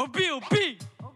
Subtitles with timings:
[0.00, 0.80] Oh, OBOB.
[1.02, 1.12] Oh,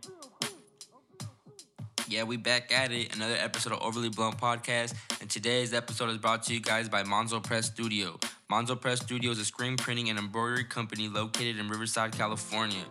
[2.06, 3.16] yeah, we back at it.
[3.16, 4.92] Another episode of Overly Blunt Podcast.
[5.22, 8.18] And today's episode is brought to you guys by Manzo Press Studio.
[8.50, 12.84] Manzo Press Studio is a screen printing and embroidery company located in Riverside, California.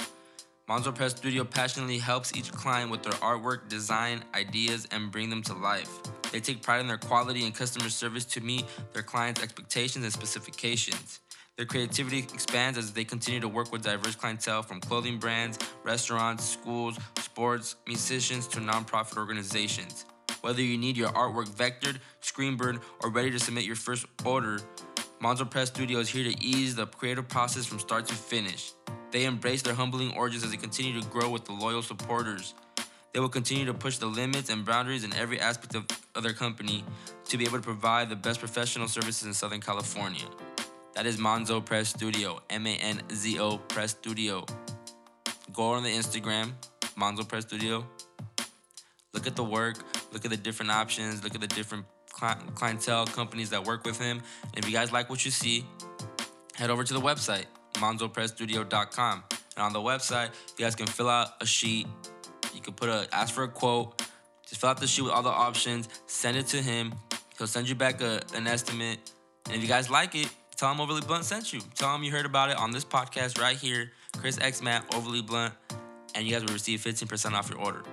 [0.67, 5.43] Manzo Press Studio passionately helps each client with their artwork, design, ideas, and bring them
[5.43, 5.99] to life.
[6.31, 10.11] They take pride in their quality and customer service to meet their clients' expectations and
[10.11, 11.19] specifications.
[11.55, 16.43] Their creativity expands as they continue to work with diverse clientele from clothing brands, restaurants,
[16.43, 20.05] schools, sports, musicians to nonprofit organizations.
[20.41, 24.61] Whether you need your artwork vectored, screen burned, or ready to submit your first order,
[25.21, 28.73] Manzo Press Studio is here to ease the creative process from start to finish.
[29.11, 32.55] They embrace their humbling origins as they continue to grow with the loyal supporters.
[33.13, 35.85] They will continue to push the limits and boundaries in every aspect of,
[36.15, 36.83] of their company
[37.25, 40.25] to be able to provide the best professional services in Southern California.
[40.95, 44.45] That is Manzo Press Studio, M A N Z O Press Studio.
[45.51, 46.51] Go on the Instagram,
[46.95, 47.83] Manzo Press Studio.
[49.13, 49.77] Look at the work,
[50.11, 54.21] look at the different options, look at the different clientele companies that work with him.
[54.43, 55.65] And if you guys like what you see,
[56.55, 59.23] head over to the website, manzopressstudio.com.
[59.55, 61.87] And on the website, you guys can fill out a sheet.
[62.53, 63.99] You can put a ask for a quote.
[64.47, 66.93] Just fill out the sheet with all the options, send it to him.
[67.37, 68.99] He'll send you back a, an estimate.
[69.47, 70.29] And if you guys like it,
[70.63, 71.59] Tell Overly Blunt sent you.
[71.75, 73.91] Tell him you heard about it on this podcast right here.
[74.15, 75.53] Chris X Matt Overly Blunt,
[76.15, 77.83] and you guys will receive 15% off your order.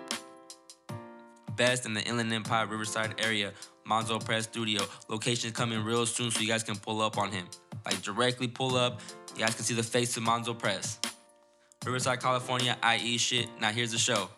[1.57, 3.51] Best in the Inland Empire Riverside area,
[3.85, 4.83] Manzo Press Studio.
[5.09, 7.49] Location coming real soon, so you guys can pull up on him.
[7.85, 9.01] Like directly pull up.
[9.35, 11.01] You guys can see the face of Manzo Press.
[11.85, 13.49] Riverside, California, IE shit.
[13.61, 14.31] Now here's the show.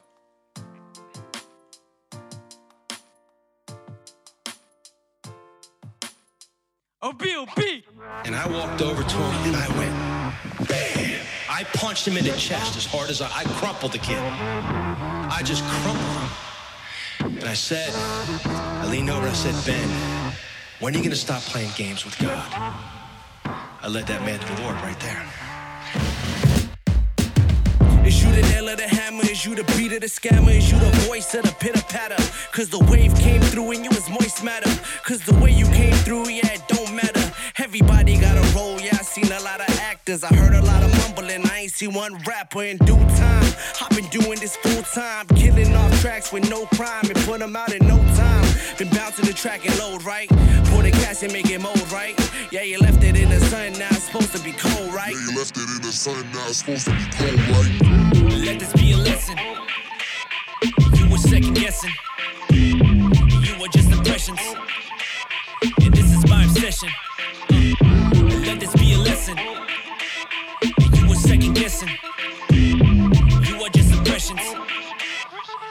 [7.05, 7.83] Oh, OBOB.
[8.25, 11.21] And I walked over to him and I went, bam.
[11.51, 14.19] I punched him in the chest as hard as I, I crumpled the kid.
[14.19, 17.39] I just crumpled him.
[17.41, 17.93] And I said,
[18.47, 19.89] I leaned over and I said, Ben,
[20.79, 22.47] when are you going to stop playing games with God?
[23.45, 26.32] I led that man to the Lord right there.
[28.05, 29.23] Is you the nail of the hammer?
[29.23, 30.55] Is you the beat of the scammer?
[30.57, 32.23] Is you the voice of the pitter patter?
[32.51, 34.71] Cause the wave came through and you was moist matter.
[35.05, 37.33] Cause the way you came through, yeah, it don't matter.
[37.59, 40.25] Everybody got a role, yeah, I seen a lot of actors.
[40.25, 43.55] I heard a lot of mumbling, I ain't seen one rapper in due time.
[43.81, 47.55] I've been doing this full time, killing off tracks with no crime and put them
[47.55, 48.45] out in no time.
[48.79, 50.29] Been bouncing the track and load, right?
[50.67, 52.19] Pour the cash and make it mold, right?
[52.51, 55.15] Yeah, you left it in the sun, now it's supposed to be cold, right?
[55.15, 58.45] Yeah, you left it in the sun, now it's supposed to be cold, right?
[58.45, 59.39] Let this be a lesson.
[60.97, 61.93] You were second guessing.
[62.51, 64.41] You were just impressions.
[65.81, 66.89] And this is my obsession.
[68.47, 69.39] Let this be a lesson.
[71.55, 71.89] Guessing.
[72.51, 74.41] You are just impressions.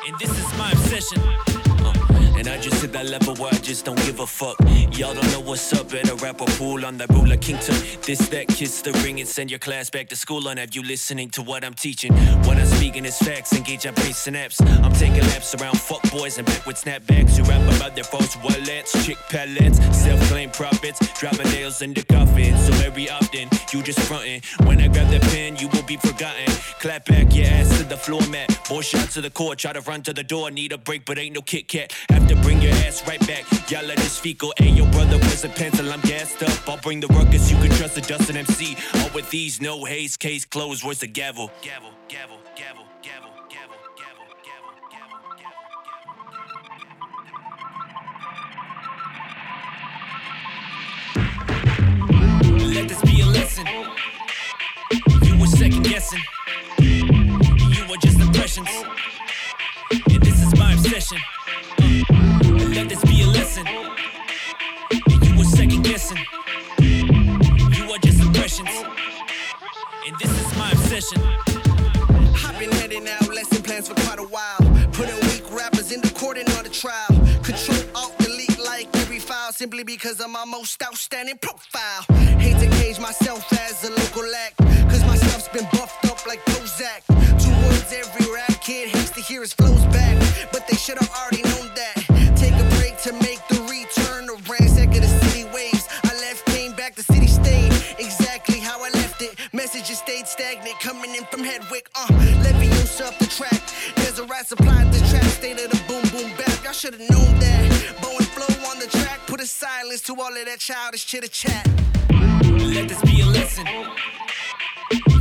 [0.08, 1.20] And this is my obsession.
[1.20, 4.58] Uh, and I just hit that level where I just don't give a fuck.
[4.98, 5.90] Y'all don't know what's up.
[5.90, 7.76] Better rap a pool on that ruler kingdom.
[8.02, 10.48] This, that, kiss the ring and send your class back to school.
[10.48, 12.14] on have you listening to what I'm teaching?
[12.46, 13.54] What I'm speaking is facts.
[13.54, 14.60] Engage our brain synapse.
[14.62, 18.36] I'm taking laps around fuck boys and back with snapbacks who rap about their false
[18.38, 22.58] wallets, chick pellets, self-claimed profits, dropping nails in the coffin.
[22.58, 24.42] So very often you just frontin'.
[24.66, 26.52] When I grab the pen, you will be forgotten.
[26.80, 28.50] Clap back your ass to the floor mat.
[28.82, 29.56] Shots to the core.
[29.56, 30.50] Try to run to the door.
[30.50, 31.94] Need a break, but ain't no Kit Kat.
[32.10, 33.46] After to bring your your ass right back.
[33.70, 34.54] Y'all let this fecal.
[34.58, 35.92] Hey, your brother was a pencil.
[35.92, 36.70] I'm gassed up.
[36.70, 37.52] I'll bring the ruckus.
[37.52, 38.78] You can trust a Dustin MC.
[38.96, 40.84] All with these, no haze, case closed.
[40.84, 41.52] Where's the gavel?
[41.62, 43.32] Gavel, gavel, gavel, gavel.
[52.74, 53.66] Let this be a lesson.
[55.24, 56.22] You were second guessing.
[56.80, 58.70] You were just impressions.
[59.92, 61.18] And this is my obsession.
[61.80, 62.31] Uh
[62.74, 63.66] let this be a lesson.
[64.92, 66.18] You were second guessing.
[66.80, 68.70] You are just impressions.
[70.08, 71.22] And this is my obsession.
[72.46, 74.60] I've been heading out, lesson plans for quite a while.
[74.94, 77.12] Putting weak rappers in the court and on the trial.
[77.44, 82.04] Control, alt, delete, like every file simply because of my most outstanding profile.
[82.40, 84.58] Hate to cage myself as a local act,
[84.90, 87.02] cause my stuff's been buffed up like Prozac.
[87.44, 90.18] Two words every rap kid hates to hear his flows back,
[90.52, 91.51] but they should have already
[100.32, 101.42] stagnant, coming in from.
[101.42, 102.12] Uh,
[103.02, 103.62] up the track.
[103.96, 105.02] There's a supply at the.
[105.42, 106.30] State of the boom boom.
[106.64, 107.96] Y'all should've known that.
[108.02, 109.20] Bow and flow on the track.
[109.26, 111.68] Put a silence to all of that childish chitter chat.
[112.12, 113.66] Let this be a lesson.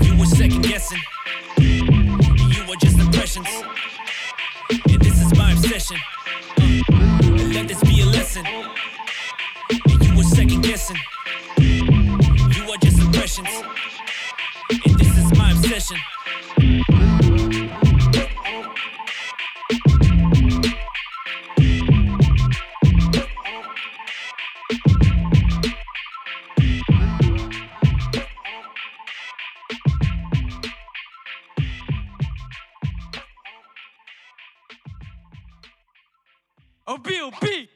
[0.04, 1.00] You were second guessing.
[1.58, 3.48] You were just impressions.
[4.70, 5.96] And this is my obsession.
[6.58, 6.82] Uh,
[7.54, 8.44] let this be a lesson.
[10.02, 10.96] You were second guessing.
[11.58, 13.48] You are just impressions.
[14.70, 15.96] And this is my obsession.
[36.87, 37.69] Oh, OBOB.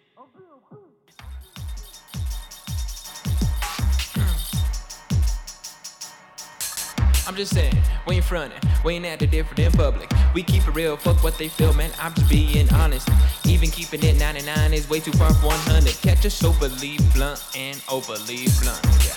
[7.26, 7.74] I'm just saying,
[8.06, 10.10] we ain't frontin', we ain't acting different in public.
[10.34, 11.90] We keep it real, fuck what they feel, man.
[11.98, 13.08] I'm just being honest.
[13.46, 15.94] Even keeping it 99 is way too far from 100.
[16.02, 19.16] Catch us overly blunt and overly blunt, yeah.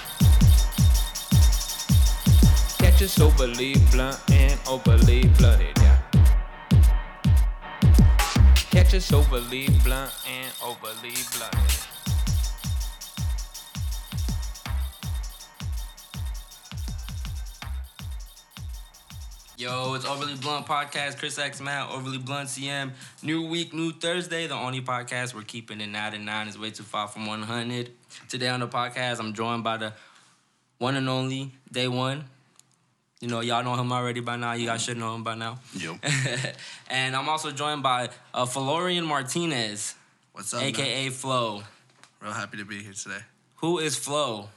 [2.77, 5.99] Catch us overly blunt and overly blunted, yeah.
[8.71, 11.86] Catch us overly blunt and overly blunted.
[19.57, 21.17] Yo, it's Overly Blunt Podcast.
[21.17, 22.91] Chris X Matt, Overly Blunt CM.
[23.23, 24.45] New week, new Thursday.
[24.45, 27.89] The only podcast we're keeping it 99 is way too far from 100.
[28.29, 29.93] Today on the podcast, I'm joined by the
[30.77, 32.25] one and only Day One.
[33.19, 34.53] You know, y'all know him already by now.
[34.53, 35.57] You guys should know him by now.
[35.75, 35.97] Yo.
[36.87, 39.95] and I'm also joined by uh, Florian Martinez,
[40.33, 40.59] What's up?
[40.59, 40.69] man?
[40.69, 41.63] aka Flo.
[42.21, 43.21] Real happy to be here today.
[43.55, 44.49] Who is Flo?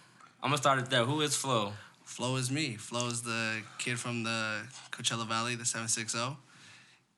[0.43, 1.05] I'm gonna start it there.
[1.05, 1.73] Who is Flo?
[2.11, 2.75] Flo is me.
[2.75, 6.37] Flo is the kid from the Coachella Valley, the 760,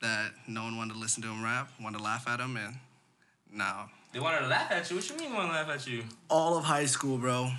[0.02, 2.76] that no one wanted to listen to him rap, wanted to laugh at him, and
[3.50, 3.88] now.
[4.12, 4.96] They wanted to laugh at you.
[4.96, 6.04] What you mean, want to laugh at you?
[6.28, 7.50] All of high school, bro.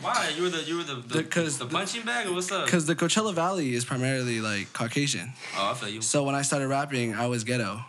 [0.00, 0.32] Why?
[0.34, 2.64] You were the you were the the, The- the punching bag or what's up?
[2.64, 5.34] Because the Coachella Valley is primarily like Caucasian.
[5.54, 6.00] Oh, I feel you.
[6.00, 7.84] So when I started rapping, I was ghetto.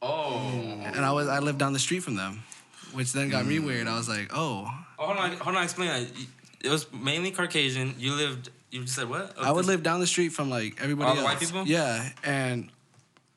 [0.00, 0.38] Oh.
[0.84, 2.44] And I was I lived down the street from them,
[2.92, 3.66] which then got me mm.
[3.66, 3.88] weird.
[3.88, 4.70] I was like, oh.
[5.00, 5.64] Oh, hold on, hold on.
[5.64, 6.26] Explain that.
[6.62, 7.94] It was mainly Caucasian.
[7.98, 8.50] You lived.
[8.70, 9.34] You just said what?
[9.40, 11.30] I would live down the street from like everybody All the else.
[11.30, 11.64] white people?
[11.66, 12.70] Yeah, and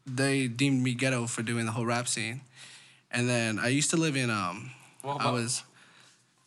[0.06, 2.41] they deemed me ghetto for doing the whole rap scene.
[3.12, 4.71] And then I used to live in um
[5.03, 5.63] Well, I was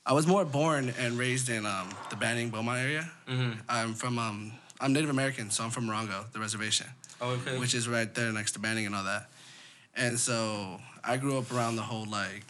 [0.05, 3.11] I was more born and raised in um the Banning Beaumont area.
[3.29, 3.59] Mhm.
[3.69, 6.87] I'm from um I'm Native American, so I'm from Morongo, the reservation,
[7.21, 7.57] Oh, okay.
[7.59, 9.31] which is right there next to Banning and all that.
[9.95, 12.45] And so I grew up around the whole like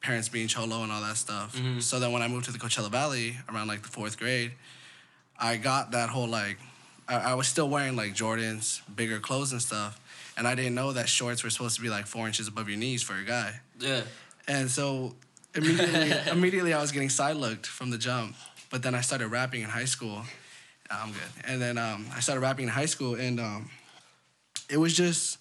[0.00, 1.56] parents being cholo and all that stuff.
[1.56, 1.82] Mhm.
[1.82, 4.52] So then when I moved to the Coachella Valley around like the fourth grade,
[5.38, 6.58] I got that whole like
[7.08, 9.98] I, I was still wearing like Jordans, bigger clothes and stuff,
[10.36, 12.78] and I didn't know that shorts were supposed to be like four inches above your
[12.78, 13.60] knees for a guy.
[13.80, 14.02] yeah.
[14.46, 15.14] And so
[15.54, 18.34] immediately, immediately I was getting side looked from the jump.
[18.70, 20.22] But then I started rapping in high school.
[20.90, 21.44] I'm good.
[21.44, 23.70] And then um, I started rapping in high school, and um,
[24.70, 25.38] it was just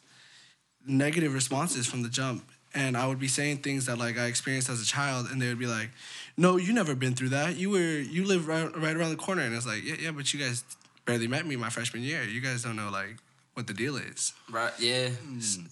[0.86, 2.44] negative responses from the jump.
[2.78, 5.48] And I would be saying things that like I experienced as a child, and they
[5.48, 5.90] would be like,
[6.38, 7.56] "No, you never been through that.
[7.56, 10.32] You were you live right, right around the corner." And it's like, "Yeah, yeah, but
[10.32, 10.64] you guys
[11.06, 12.24] barely met me my freshman year.
[12.24, 13.16] You guys don't know like
[13.56, 14.72] what the deal is." Right.
[14.80, 15.10] Yeah.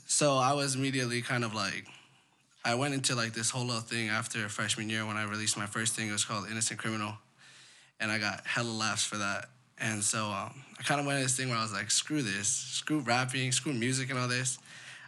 [0.07, 1.85] So I was immediately kind of like,
[2.63, 5.67] I went into like this whole little thing after freshman year when I released my
[5.67, 6.09] first thing.
[6.09, 7.13] It was called Innocent Criminal,
[7.99, 9.49] and I got hella laughs for that.
[9.77, 12.23] And so um, I kind of went into this thing where I was like, screw
[12.23, 14.57] this, screw rapping, screw music and all this,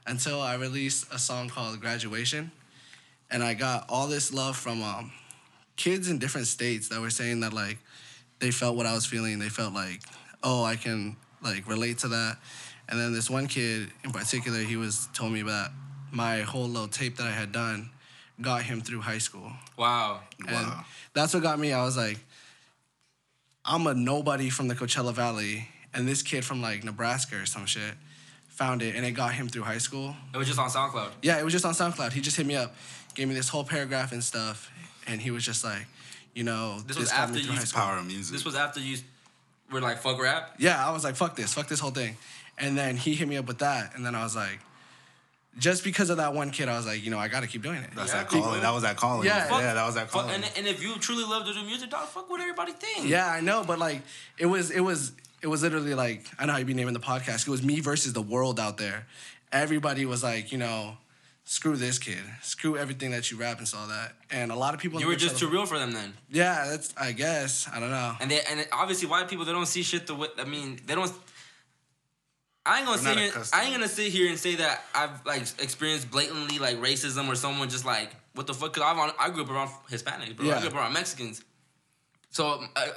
[0.07, 2.51] until I released a song called Graduation,
[3.29, 5.11] and I got all this love from um,
[5.75, 7.77] kids in different states that were saying that like
[8.39, 9.37] they felt what I was feeling.
[9.39, 10.01] They felt like,
[10.43, 12.37] oh, I can like relate to that.
[12.89, 15.71] And then this one kid in particular, he was told me that
[16.11, 17.89] my whole little tape that I had done
[18.39, 19.51] got him through high school.
[19.77, 20.21] Wow.
[20.47, 20.71] And
[21.13, 21.73] that's what got me.
[21.73, 22.19] I was like,
[23.65, 27.65] I'm a nobody from the Coachella Valley, and this kid from like Nebraska or some
[27.65, 27.95] shit
[28.57, 30.15] found it, and it got him through high school.
[30.33, 31.11] It was just on SoundCloud.
[31.21, 32.11] Yeah, it was just on SoundCloud.
[32.11, 32.75] He just hit me up,
[33.13, 34.69] gave me this whole paragraph and stuff,
[35.05, 35.85] and he was just like,
[36.33, 38.33] you know, This was after you- Power of music.
[38.33, 38.97] This was after you
[39.71, 40.55] were like fuck rap.
[40.57, 42.17] Yeah, I was like, fuck this, fuck this whole thing.
[42.57, 44.59] And then he hit me up with that, and then I was like,
[45.59, 47.63] just because of that one kid, I was like, you know, I got to keep
[47.63, 47.89] doing it.
[47.95, 48.51] That's Yeah, that calling.
[48.51, 48.59] bro.
[48.61, 49.25] That was that calling.
[49.27, 49.49] Yeah.
[49.59, 50.35] yeah, that was that Fuck, calling.
[50.35, 53.07] and, and if you truly love to do music, dog, fuck what everybody think.
[53.09, 54.01] Yeah, I know, but like,
[54.37, 56.99] it was, it was, it was literally like, I know how you be naming the
[56.99, 57.47] podcast.
[57.47, 59.07] It was me versus the world out there.
[59.51, 60.97] Everybody was like, you know,
[61.47, 64.13] screw this kid, screw everything that you rap and all that.
[64.29, 66.13] And a lot of people, You were just too real for them then.
[66.29, 68.15] Yeah, that's, I guess, I don't know.
[68.19, 70.95] And they and obviously white people they don't see shit the way I mean they
[70.95, 71.11] don't.
[72.65, 73.31] I ain't gonna sit here.
[73.53, 77.35] I ain't gonna sit here and say that I've like experienced blatantly like racism or
[77.35, 78.73] someone just like what the fuck?
[78.73, 80.51] Cause I've on, I grew up around Hispanics, bro.
[80.51, 81.43] I grew up around Mexicans.
[82.29, 82.87] So uh,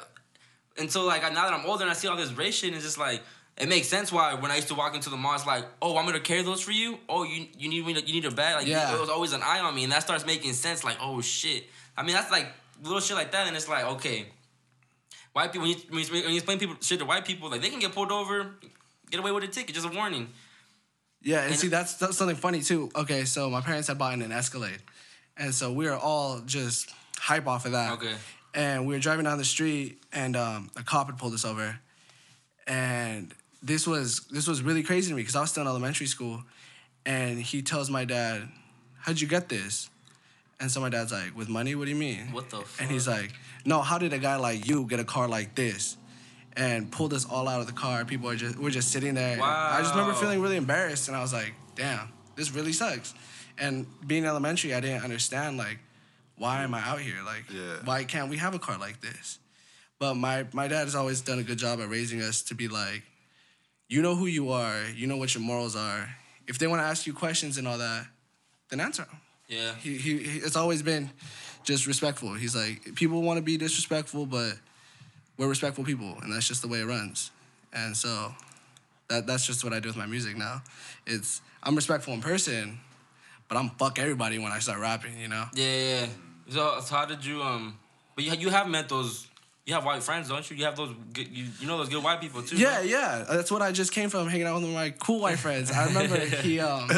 [0.80, 2.84] until like now that I'm older and I see all this race shit, and it's
[2.84, 3.22] just like
[3.56, 5.96] it makes sense why when I used to walk into the mall, it's like, oh,
[5.98, 6.98] I'm gonna carry those for you.
[7.08, 7.94] Oh, you you need me?
[7.94, 8.56] To, you need a bag?
[8.56, 8.94] Like, Yeah.
[8.94, 10.82] it was always an eye on me, and that starts making sense.
[10.82, 11.64] Like, oh shit.
[11.96, 12.46] I mean, that's like
[12.82, 14.26] little shit like that, and it's like, okay,
[15.32, 15.68] white people.
[15.68, 18.12] When you, when you, explain people shit to white people, like they can get pulled
[18.12, 18.52] over,
[19.10, 20.28] get away with a ticket, just a warning.
[21.22, 22.90] Yeah, and, And- see that's, that's something funny too.
[22.96, 24.78] Okay, so my parents had bought an Escalade,
[25.36, 27.92] and so we were all just hype off of that.
[27.92, 28.14] Okay.
[28.54, 31.78] And we were driving down the street, and um, a cop had pulled us over,
[32.66, 36.06] and this was this was really crazy to me because I was still in elementary
[36.06, 36.42] school,
[37.06, 38.48] and he tells my dad,
[38.98, 39.88] "How'd you get this?"
[40.58, 41.74] And so my dad's like, "With money?
[41.74, 43.32] What do you mean?" What the And he's like,
[43.64, 45.96] "No, how did a guy like you get a car like this?"
[46.56, 48.04] And pulled us all out of the car.
[48.04, 49.40] People are just we're just sitting there.
[49.40, 53.14] I just remember feeling really embarrassed, and I was like, "Damn, this really sucks."
[53.58, 55.78] And being elementary, I didn't understand like,
[56.40, 57.22] why am I out here?
[57.22, 57.76] Like, Yeah.
[57.84, 59.38] why can't we have a car like this?
[59.98, 62.66] But my my dad has always done a good job at raising us to be
[62.66, 63.02] like,
[63.88, 66.08] you know who you are, you know what your morals are.
[66.48, 68.06] If they want to ask you questions and all that,
[68.70, 69.20] then answer them.
[69.48, 69.74] Yeah.
[69.74, 71.10] He, he, he it's always been
[71.62, 72.32] just respectful.
[72.32, 74.54] He's like people want to be disrespectful, but
[75.36, 77.30] we're respectful people, and that's just the way it runs.
[77.74, 78.34] And so
[79.08, 80.62] that that's just what I do with my music now.
[81.06, 82.80] It's I'm respectful in person,
[83.48, 85.18] but I'm fuck everybody when I start rapping.
[85.20, 85.44] You know?
[85.54, 86.06] Yeah, yeah.
[86.50, 87.78] So, so how did you um?
[88.14, 89.26] But you you have met those.
[89.66, 90.56] You have white friends, don't you?
[90.56, 90.94] You have those.
[91.12, 92.56] Good, you, you know those good white people too.
[92.56, 92.86] Yeah, right?
[92.86, 93.24] yeah.
[93.28, 95.70] That's what I just came from hanging out with my cool white friends.
[95.70, 96.90] I remember he um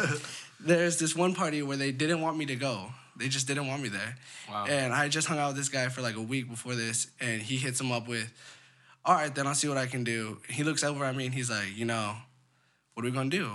[0.64, 2.90] there's this one party where they didn't want me to go.
[3.16, 4.16] They just didn't want me there.
[4.48, 4.66] Wow.
[4.68, 7.42] And I just hung out with this guy for like a week before this and
[7.42, 8.32] he hits him up with,
[9.04, 10.38] All right, then I'll see what I can do.
[10.48, 12.14] He looks over at me and he's like, you know,
[12.94, 13.50] what are we gonna do?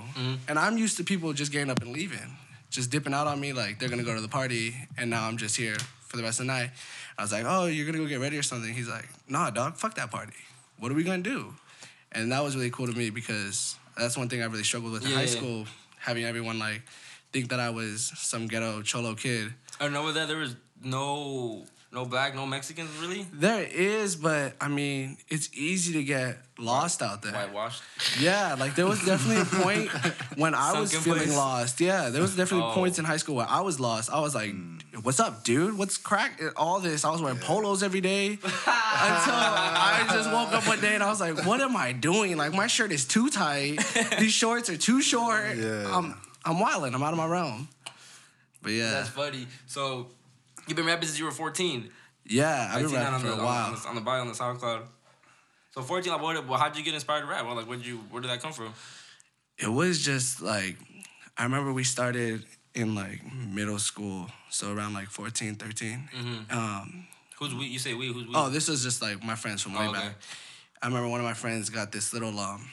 [0.48, 2.38] And I'm used to people just getting up and leaving,
[2.70, 5.38] just dipping out on me like they're gonna go to the party and now I'm
[5.38, 5.76] just here
[6.08, 6.70] for the rest of the night.
[7.18, 8.74] I was like, Oh, you're gonna go get ready or something?
[8.74, 10.34] He's like, Nah, dog, fuck that party.
[10.80, 11.54] What are we gonna do?
[12.12, 15.04] And that was really cool to me because that's one thing I really struggled with
[15.06, 15.28] in high Yeah.
[15.28, 15.66] school,
[16.00, 16.82] having everyone like
[17.34, 19.54] think that I was some ghetto cholo kid.
[19.82, 24.54] Oh, I know that there was no no black, no Mexicans really There is, but
[24.60, 27.32] I mean, it's easy to get lost out there.
[27.34, 27.82] whitewashed.
[28.20, 29.90] Yeah, like there was definitely a point
[30.38, 31.36] when I was feeling place.
[31.36, 31.80] lost.
[31.82, 32.74] Yeah, there was definitely Oh.
[32.74, 34.10] points in high school where I was lost.
[34.12, 34.82] I was like, mm.
[35.04, 35.78] "What's up, dude?
[35.78, 37.06] What's crack?" All this.
[37.06, 41.10] I was wearing polos every day until I just woke up one day and I
[41.10, 42.36] was like, "What am I doing?
[42.38, 43.78] Like my shirt is too tight.
[44.20, 45.56] These shorts are too short.
[45.56, 45.96] Yeah.
[45.96, 46.94] I'm I'm wilding.
[46.94, 47.70] I'm out of my realm."
[48.62, 49.48] But yeah, That's funny.
[49.68, 50.08] So
[50.68, 51.90] you've been rapping since you were 14.
[52.26, 53.72] yeah, I've been rapping on for the, a on, while.
[53.76, 54.84] the, on the bio on the SoundCloud.
[55.72, 57.46] So 14, like, what, well, how'd you get inspired to rap?
[57.46, 58.74] Well, like, where did you, where did that come from?
[59.60, 60.78] it was just like
[61.36, 62.44] I remember we started
[62.76, 66.10] in like middle school, so around like 14, 13.
[66.52, 67.08] Um,
[67.40, 67.66] Who's we?
[67.66, 68.08] You say we?
[68.14, 68.34] Who's we?
[68.36, 70.00] oh, this was just like my friends from way Oh, okay.
[70.00, 70.16] back.
[70.82, 72.68] I remember one of my friends got this little um,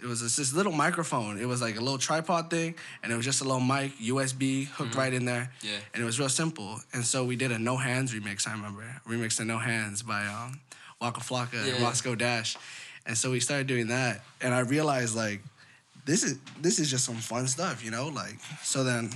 [0.00, 1.38] it was this, this little microphone.
[1.40, 4.66] It was like a little tripod thing, and it was just a little mic, USB
[4.66, 5.50] hooked right in there.
[5.62, 5.72] Yeah.
[5.92, 6.80] And it was real simple.
[6.92, 8.46] And so we did a No Hands remix.
[8.48, 10.60] I remember remix to No Hands by um,
[11.00, 11.82] Waka Flocka and Yeah.
[11.82, 12.56] Roscoe Dash.
[13.06, 15.40] And so we started doing that, and I realized like
[16.04, 18.08] this is this is just some fun stuff, you know.
[18.08, 19.10] Like so then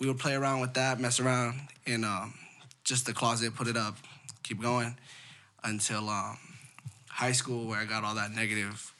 [0.00, 2.34] we would play around with that, mess around in um,
[2.82, 3.96] just the closet, put it up,
[4.42, 4.96] keep going
[5.62, 6.36] until um,
[7.08, 8.92] high school where I got all that negative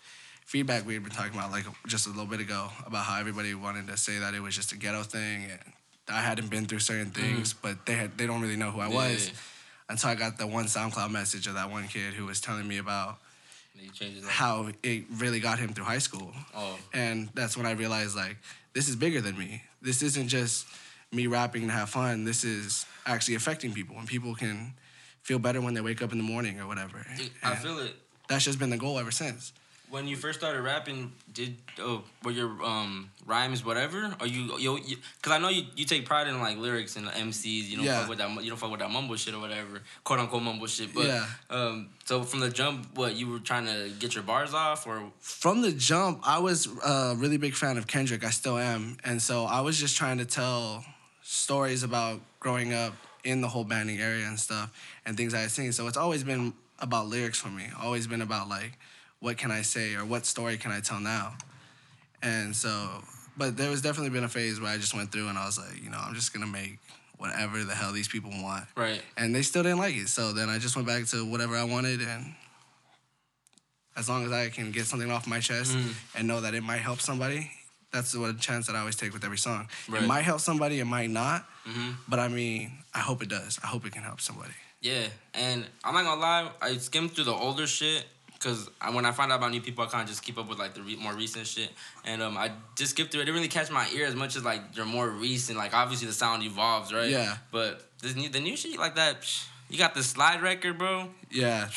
[0.44, 3.54] feedback we had been talking about like just a little bit ago about how everybody
[3.54, 5.60] wanted to say that it was just a ghetto thing and
[6.08, 7.36] I hadn't been through certain mm-hmm.
[7.36, 9.32] things, but they had they don't really know who I was
[9.88, 12.78] until I got the one SoundCloud message of that one kid who was telling me
[12.78, 13.18] about
[13.74, 14.30] You changed it up.
[14.30, 16.32] how it really got him through high school.
[16.54, 16.78] Oh.
[16.92, 18.36] And that's when I realized like
[18.74, 19.62] this is bigger than me.
[19.80, 20.66] This isn't just
[21.12, 22.24] me rapping to have fun.
[22.24, 24.74] This is actually affecting people and people can
[25.22, 27.06] feel better when they wake up in the morning or whatever.
[27.42, 27.94] I feel it.
[28.28, 29.52] that's just been the goal ever since.
[29.94, 34.12] When you first started rapping, did oh, were your um rhymes whatever?
[34.20, 37.06] Or you you, you cause I know you, you take pride in like lyrics and
[37.06, 37.68] MCs.
[37.70, 38.00] You don't Yeah.
[38.00, 40.66] fuck with that you don't fuck with that mumble shit or whatever, quote unquote mumble
[40.66, 40.92] shit.
[40.92, 41.26] But Yeah.
[41.48, 45.12] um, so from the jump, what you were trying to get your bars off or
[45.20, 48.24] From the jump, I was a really big fan of Kendrick.
[48.24, 48.96] I still am.
[49.04, 50.84] And so I was just trying to tell
[51.22, 54.72] stories about growing up in the whole Banning area and stuff
[55.06, 55.70] and things I had seen.
[55.70, 57.66] So it's always been about lyrics for me.
[57.80, 58.76] Always been about like
[59.24, 61.34] what can I say or what story can I tell now?
[62.22, 63.02] And so
[63.36, 65.58] but there was definitely been a phase where I just went through and I was
[65.58, 66.78] like, you know, I'm just gonna make
[67.16, 68.64] whatever the hell these people want.
[68.76, 69.00] right?
[69.16, 70.08] And they still didn't like it.
[70.08, 72.34] So then I just went back to whatever I wanted and
[73.96, 75.94] as long as I can get something off my chest Mm.
[76.16, 77.50] and know that it might help somebody,
[77.92, 79.68] that's what a chance that I always take with every song.
[79.88, 80.02] Right.
[80.02, 81.46] It might help somebody, it might not.
[81.66, 81.96] Mhm.
[82.08, 83.58] But I mean, I hope it does.
[83.62, 84.52] I hope it can help somebody.
[84.80, 88.04] Yeah, and I'm not gonna lie, I skimmed through the older shit
[88.44, 90.58] because when I find out about new people, I kind of just keep up with
[90.58, 91.70] like the re- more recent shit,
[92.04, 93.22] and um, I just skip through it.
[93.22, 95.56] It didn't really catch my ear as much as like they're more recent.
[95.56, 97.08] Like obviously the sound evolves, right?
[97.08, 97.38] Yeah.
[97.50, 101.08] But this new, the new shit like that, psh, you got the slide record, bro.
[101.30, 101.68] Yeah,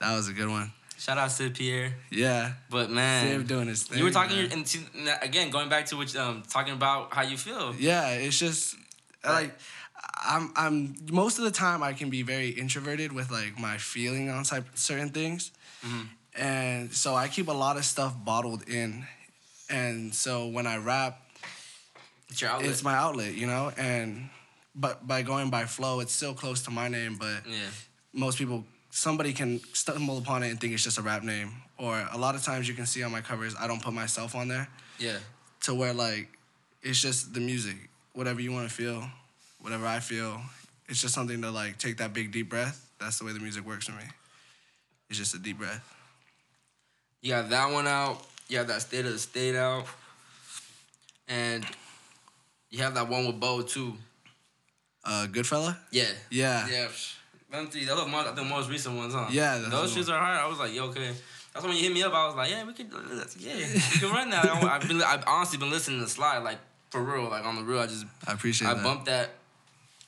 [0.00, 0.72] that was a good one.
[0.98, 1.94] Shout out Sid Pierre.
[2.10, 3.98] Yeah, But man, Sid doing his thing.
[3.98, 4.52] you were talking man.
[4.52, 7.74] and again going back to what um talking about how you feel.
[7.78, 8.76] Yeah, it's just
[9.24, 9.56] like
[10.24, 14.30] I'm I'm most of the time I can be very introverted with like my feeling
[14.30, 15.50] on type certain things.
[15.84, 16.02] Mm-hmm.
[16.36, 19.04] And so I keep a lot of stuff bottled in.
[19.68, 21.20] And so when I rap,
[22.30, 22.70] It's your outlet.
[22.70, 23.72] it's my outlet, you know?
[23.76, 24.30] And
[24.74, 27.68] but by going by flow, it's still close to my name, but yeah.
[28.12, 31.50] most people somebody can stumble upon it and think it's just a rap name.
[31.78, 34.34] Or a lot of times you can see on my covers I don't put myself
[34.34, 35.18] on there Yeah.
[35.62, 36.28] to where like
[36.82, 37.76] it's just the music
[38.14, 39.08] whatever you want to feel
[39.62, 40.40] whatever i feel
[40.88, 43.64] it's just something to like take that big deep breath that's the way the music
[43.66, 44.04] works for me
[45.08, 45.82] it's just a deep breath
[47.22, 48.20] You got that one out.
[48.48, 49.86] You have that state of the state out.
[51.28, 51.64] And
[52.70, 53.94] you have that one with Bo too.
[55.04, 56.04] uh goodfella Yeah.
[56.30, 56.88] yeah Yeah.
[57.50, 59.28] Them three, those are the most recent ones, huh?
[59.30, 60.38] Yeah, Those shits are hard.
[60.38, 61.12] I was like, yo, okay.
[61.52, 62.14] That's when you hit me up.
[62.14, 62.90] I was like, yeah, we could,
[63.38, 63.54] yeah,
[63.92, 64.46] we can run that.
[64.46, 66.56] I've been, I've honestly been listening to Slide like
[66.88, 67.80] for real, like on the real.
[67.80, 68.70] I just, i appreciate it.
[68.70, 69.28] I that bumped that.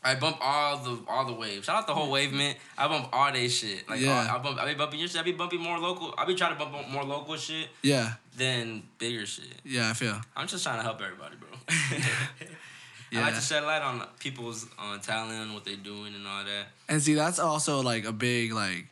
[0.04, 1.64] I bump all the all the waves.
[1.66, 2.54] Shout out the whole wave man.
[2.76, 3.88] I bump all they shit.
[3.88, 4.28] Like Yeah.
[4.30, 4.58] all- I bump.
[4.58, 5.20] I be bumping your shit.
[5.20, 6.14] I be bumping more local.
[6.18, 9.60] I be trying to bump more local shit yeah than bigger shit.
[9.64, 11.48] yeah i feel I'm just trying to help everybody, bro.
[13.12, 13.20] yeah.
[13.20, 16.66] I like to shed light on people's on talent, what they're doing, and all that.
[16.88, 18.86] and see that's also like a big like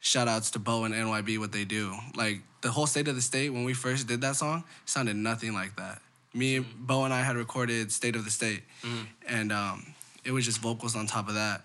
[0.00, 3.20] shout outs to bo and nyb what they do like the whole state of the
[3.22, 6.00] state when we first did that song sounded nothing like that
[6.34, 8.62] me bo and i had recorded state of the state
[9.28, 9.84] and um,
[10.28, 11.62] it was just vocals on top of that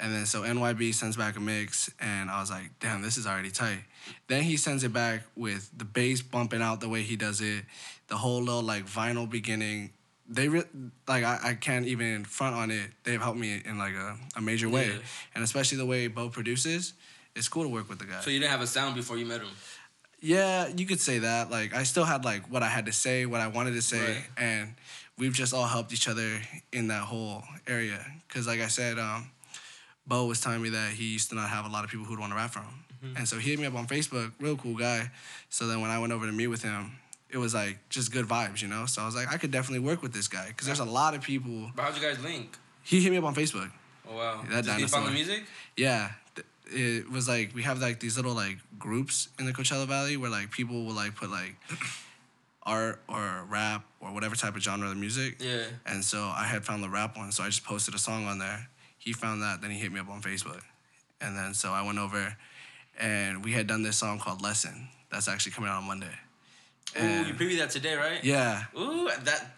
[0.00, 3.26] and then so nyb sends back a mix and i was like damn this is
[3.26, 3.82] already tight
[4.26, 7.64] then he sends it back with the bass bumping out the way he does it
[8.08, 9.90] the whole little like vinyl beginning
[10.28, 10.70] they re-
[11.06, 14.40] like I, I can't even front on it they've helped me in like a, a
[14.40, 14.98] major way Yeah.
[15.34, 16.94] and especially the way bo produces
[17.36, 19.26] it's cool to work with the guy So you didn't have a sound before you
[19.26, 19.48] met him.
[20.20, 21.50] yeah, you could say that.
[21.50, 24.00] Like I still had like what I had to say, what I wanted to say,
[24.14, 24.24] Right.
[24.36, 24.74] and
[25.18, 26.40] we've just all helped each other
[26.72, 28.04] in that whole area.
[28.28, 29.30] Cause like I said, um,
[30.06, 32.18] Bo was telling me that he used to not have a lot of people who'd
[32.18, 33.16] want to rap for him, Mm-hmm.
[33.16, 35.10] and so he hit me up on Facebook, real cool guy.
[35.50, 36.92] So then when I went over to meet with him,
[37.30, 38.86] it was like just good vibes, you know.
[38.86, 41.14] So I was like, I could definitely work with this guy, cause there's a lot
[41.14, 41.72] of people.
[41.74, 42.56] But how'd you guys link?
[42.84, 43.72] He hit me up on Facebook.
[44.08, 44.44] Oh wow.
[44.50, 45.00] That keep dinosaur.
[45.00, 45.42] on the music?
[45.76, 46.10] Yeah.
[46.74, 50.30] It was like we have like these little like groups in the Coachella Valley where
[50.30, 51.56] like people will like put like
[52.64, 55.36] art or rap or whatever type of genre of music.
[55.40, 55.64] Yeah.
[55.86, 58.38] And so I had found the rap one, so I just posted a song on
[58.38, 58.68] there.
[58.98, 60.60] He found that, then he hit me up on Facebook.
[61.20, 62.36] And then so I went over
[63.00, 64.88] and we had done this song called Lesson.
[65.10, 66.06] That's actually coming out on Monday.
[66.96, 68.22] Ooh, And- you previewed that today, right?
[68.24, 68.64] yeah.
[68.78, 69.56] Ooh, that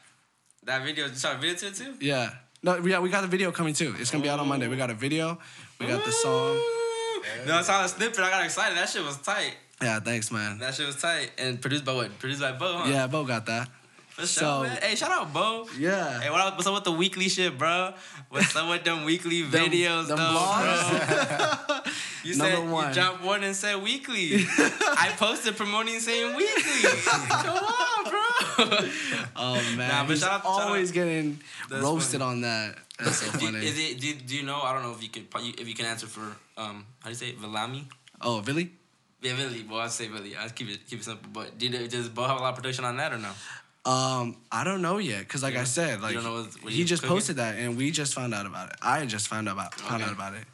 [0.64, 1.04] that video.
[1.06, 1.94] A video to it too?
[2.00, 2.30] Yeah.
[2.62, 3.94] No, yeah, we got the video coming too.
[3.98, 4.68] It's gonna be out on Monday.
[4.68, 5.38] We got a video,
[5.78, 6.56] we got the song.
[6.56, 7.22] Ooh.
[7.46, 8.18] No, I saw the snippet.
[8.20, 8.76] I got excited.
[8.78, 9.54] That shit was tight.
[9.82, 10.58] Yeah, thanks, man.
[10.58, 11.32] That shit was tight.
[11.38, 12.18] And produced by what?
[12.18, 12.88] Produced by Bo, huh?
[12.90, 13.68] Yeah, Bo got that.
[14.10, 14.78] For sure, so- man.
[14.80, 15.66] Hey, shout out Bo.
[15.76, 16.20] Yeah.
[16.20, 17.92] Hey, what up, what's up with the weekly shit, bro?
[18.28, 21.80] What's up with them weekly Them- videos, them though, bro?
[22.24, 22.88] You Number said one.
[22.88, 24.30] you dropped one and said weekly.
[24.56, 26.88] I posted promoting saying weekly.
[27.28, 28.88] Come on, bro.
[29.36, 30.94] Oh man, Nah, but shout out- shout always out.
[30.94, 32.32] getting That's roasted funny.
[32.32, 32.76] on that.
[32.98, 33.66] That's so Do, funny.
[33.66, 34.00] is it?
[34.00, 34.58] Do, do you know?
[34.62, 35.26] I don't know if you could.
[35.60, 36.20] If you can answer for
[36.56, 37.38] um, how do you say it?
[37.42, 37.84] Vilami?
[38.22, 38.70] oh, really?
[39.24, 39.68] Yeah, Villy.
[39.68, 40.36] Well, I say Villy.
[40.38, 41.28] I keep it keep it simple.
[41.32, 43.30] But did it, does Bo have a lot of production on that or no?
[43.90, 47.02] Um, I don't know yet, cause like You I said, like what- what he just
[47.02, 47.16] cooking?
[47.16, 48.76] posted that, and we just found out about it.
[48.80, 50.04] I just found out about found Okay.
[50.10, 50.44] out about it,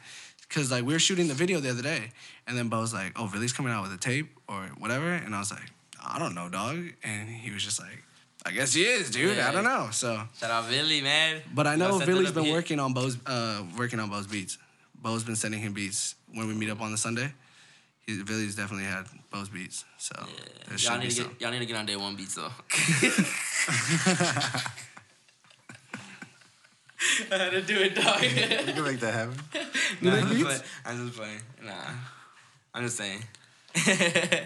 [0.49, 2.11] cause like we were shooting the video the other day,
[2.47, 5.39] and then Bo's like, "Oh, Villy's coming out with a tape or whatever," and I
[5.39, 5.63] was like,
[6.05, 8.03] "I don't know, dog," and he was just like,
[8.45, 9.37] "I guess he is, dude.
[9.37, 9.47] Yeah.
[9.47, 11.41] I don't know." So, Shout out Villy, man.
[11.53, 14.57] but I know Villy's been working on Bo's uh working on Bo's beats.
[14.95, 17.33] Bo's been sending him beats when we meet up on the Sunday.
[18.17, 20.13] He, definitely had Bo's beats, so
[20.67, 21.27] there Y'all need to some.
[21.29, 22.45] get y'all need to get on day one beats though.
[27.31, 28.21] I had to do it, dog.
[28.21, 28.29] You
[28.73, 29.35] can make that happen.
[30.01, 30.63] nah, I'm, just.
[30.85, 31.39] I'm just playing.
[31.63, 31.73] Nah,
[32.73, 33.23] I'm just saying.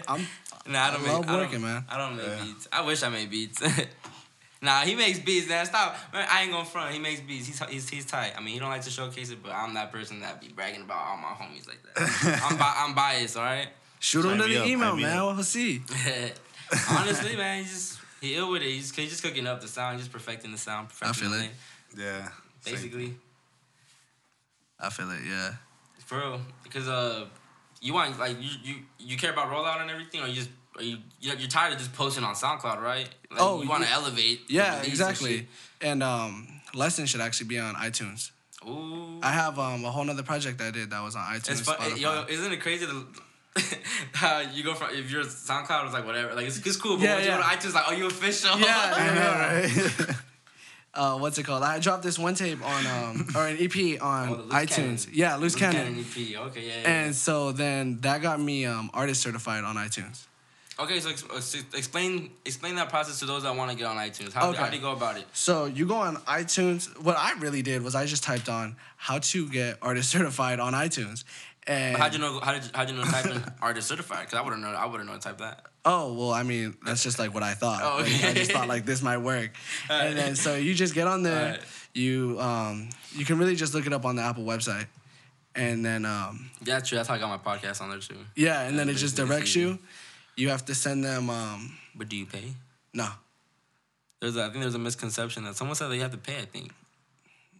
[0.08, 0.26] I'm
[0.66, 1.12] nah, I don't I make.
[1.12, 1.84] love I don't- working, man.
[1.88, 2.44] I don't make Yeah.
[2.44, 2.68] beats.
[2.72, 3.60] I wish I made beats.
[4.66, 5.48] Nah, he makes beats.
[5.48, 5.96] Man, stop.
[6.12, 6.92] Man, I ain't gonna front.
[6.92, 7.46] He makes beats.
[7.46, 8.32] He's, he's he's tight.
[8.36, 10.82] I mean, he don't like to showcase it, but I'm that person that be bragging
[10.82, 12.40] about all my homies like that.
[12.50, 13.68] I'm bi- I'm biased, all right.
[14.00, 15.16] shoot him Sign to the up, email, man.
[15.18, 15.34] up.
[15.36, 15.80] We'll see.
[16.90, 18.68] Honestly, man, he's just he ill with it.
[18.68, 21.38] He's, he's just cooking up the sound, just perfecting the sound, perfecting feel it.
[21.40, 21.50] thing,
[21.96, 22.28] Yeah.
[22.64, 23.14] basically.
[24.80, 25.20] I feel it.
[25.26, 25.52] Yeah.
[26.04, 27.26] For real, because uh,
[27.80, 30.65] you want like you you you care about rollout and everything, or you just are
[30.80, 33.08] you you're tired of just posting on SoundCloud, right?
[33.30, 34.42] Like, Oh, you want to elevate.
[34.48, 35.48] Yeah, release and exactly.
[35.80, 38.30] And um, lesson should actually be on iTunes.
[38.66, 39.20] Ooh.
[39.22, 41.62] I have um a whole nother project I did that was on iTunes.
[41.64, 41.96] Fun.
[41.96, 43.06] Yo, isn't it crazy to,
[44.12, 47.04] how you go from if your SoundCloud is like whatever, like it's, it's cool, but
[47.04, 48.58] Yeah, when you go to iTunes, like, are you official?
[48.58, 49.14] Yeah, I
[49.94, 50.16] know, right?
[50.94, 51.62] uh, what's it called?
[51.62, 54.68] I dropped this one tape on um or an EP on Oh, iTunes.
[54.68, 54.98] Cannon.
[55.12, 55.82] Yeah, loose, Loose cannon.
[55.86, 56.40] Cannon EP.
[56.48, 56.80] Okay, yeah.
[56.82, 60.26] yeah, And so then that got me um artist certified on iTunes.
[60.78, 63.96] Okay, so ex- ex- explain explain that process to those that want to get on
[63.96, 64.32] iTunes.
[64.32, 64.58] How, Okay.
[64.58, 65.24] how do you go about it?
[65.32, 66.88] So you go on iTunes.
[67.02, 70.72] What I really did was I just typed on how to get artist certified on
[70.72, 71.24] iTunes.
[71.68, 72.38] And But how'd you know?
[72.40, 74.20] How did you, how'd you know to type in artist certified?
[74.26, 74.68] Because I wouldn't know.
[74.68, 75.64] I wouldn't know to type that.
[75.84, 77.80] Oh well, I mean that's just like what I thought.
[77.82, 79.50] Oh, Like, I just thought like this might work,
[79.90, 81.44] and then so you just get on there.
[81.44, 81.60] Alright.
[81.94, 84.86] You um you can really just look it up on the Apple website,
[85.54, 86.96] and then um Yeah, true.
[86.96, 88.16] That's how I got my podcast on there too.
[88.36, 89.78] yeah, and then Yeah, it just directs you.
[90.36, 92.54] You have to send them um But do you pay?
[92.92, 93.08] no
[94.20, 96.38] There's a, I think there's a misconception that someone said that you have to pay.
[96.38, 96.72] I think.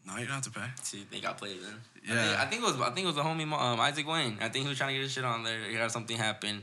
[0.06, 0.66] no you don't have to pay.
[0.82, 1.74] See, they got played then.
[2.08, 2.28] I Yeah.
[2.28, 4.38] think, I think it was I think it was the homie um, Isaac Wayne.
[4.40, 5.60] I think he was trying to get his shit on there.
[5.68, 6.62] He had something happen.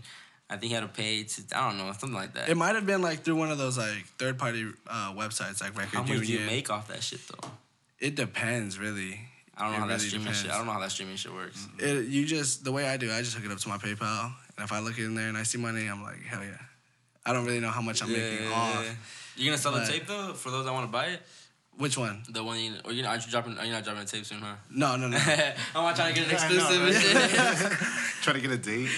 [0.50, 1.24] I think he had to pay.
[1.24, 2.48] To, I don't know something like that.
[2.50, 5.76] It might have been like through one of those like third party uh, websites like
[5.76, 7.50] Record How much do you make off that shit though?
[8.00, 9.20] It depends really.
[9.56, 10.52] I don't know It how that really streaming shit.
[10.52, 11.68] I don't know how that streaming shit works.
[11.78, 11.86] Mm-hmm.
[12.00, 14.32] It, you just the way I do, I just hook it up to my PayPal,
[14.58, 16.58] and if I look in there and I see money, I'm like hell yeah.
[17.26, 19.34] I don't really know how much I'm making off.
[19.38, 21.22] You gonna sell But- the tape though for those that want to buy it?
[21.78, 22.22] Which one?
[22.30, 23.58] The one you or you aren't you dropping?
[23.58, 24.54] Are you not dropping a tape soon, huh?
[24.70, 25.18] No, no, no.
[25.76, 26.96] I'm not trying to get an I know, exclusive and
[27.72, 27.78] shit.
[28.24, 28.90] Trying to get a date.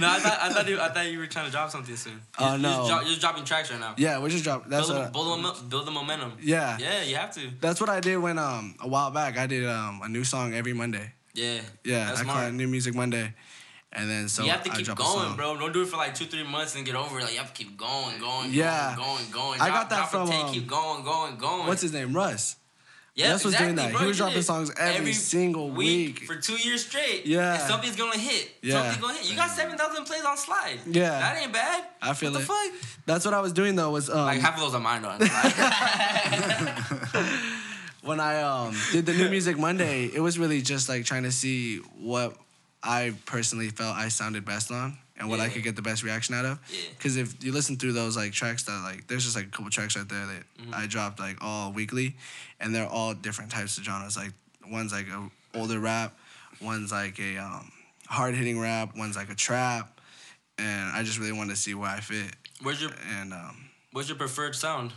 [0.00, 2.20] no, I thought I thought you I thought you were trying to drop something soon.
[2.38, 2.76] Oh, You're- you're no.
[2.78, 3.94] just dro- You're just dropping tracks right now.
[3.98, 4.68] Yeah, we're just dropped.
[4.70, 5.06] That's build, what.
[5.06, 6.32] the, build, the, mo- build the momentum.
[6.42, 7.50] yeah, Yeah, you have to.
[7.60, 10.54] that's what I did when um a while back I did um a new song
[10.54, 11.12] every Monday.
[11.34, 11.60] Yeah.
[11.84, 13.32] Yeah, That's I call it New Music Monday,
[13.92, 15.56] and then so you have to keep going, bro.
[15.58, 17.24] Don't do it for like two, three months and get over it.
[17.24, 18.94] Like you have to keep going, going, Yeah.
[18.96, 19.60] going, going, going.
[19.60, 21.66] I Drop- got that drop a from, tape, um, keep going, going, going.
[21.66, 22.12] What's his name?
[22.12, 22.56] Russ.
[23.16, 23.98] Yeah, Russ was doing exactly, that.
[23.98, 24.02] bro.
[24.02, 26.20] He was dropping it songs every single week.
[26.24, 27.26] for two years straight.
[27.26, 27.54] Yeah.
[27.54, 28.52] and something's gonna hit.
[28.62, 28.74] Yeah.
[28.74, 29.28] something's gonna hit.
[29.28, 30.78] You got seven thousand plays on Slide.
[30.86, 31.18] Yeah.
[31.18, 31.84] that ain't bad.
[32.00, 32.42] I feel what it.
[32.42, 32.72] the fuck?
[33.06, 33.90] That's what I was doing though.
[33.90, 35.18] Was um Like half of those are mine though.
[38.02, 41.32] when I um did the New Music Monday, it was really just like trying to
[41.32, 42.36] see what
[42.82, 46.34] I personally felt I sounded best on and what I could get the best reaction
[46.34, 46.58] out of.
[46.72, 46.78] Yeah.
[46.96, 49.70] Because if you listen through those like tracks that like there's just like a couple
[49.70, 50.74] tracks right there that Mm-hmm.
[50.74, 52.16] I dropped like all weekly,
[52.60, 54.14] and they're all different types of genres.
[54.16, 54.32] Like
[54.70, 56.14] one's like a older rap,
[56.60, 57.72] one's like a um,
[58.08, 59.98] hard hitting rap, one's like a trap,
[60.58, 62.36] and I just really wanted to see where I fit.
[62.62, 64.92] Where's your And um, What's your preferred sound?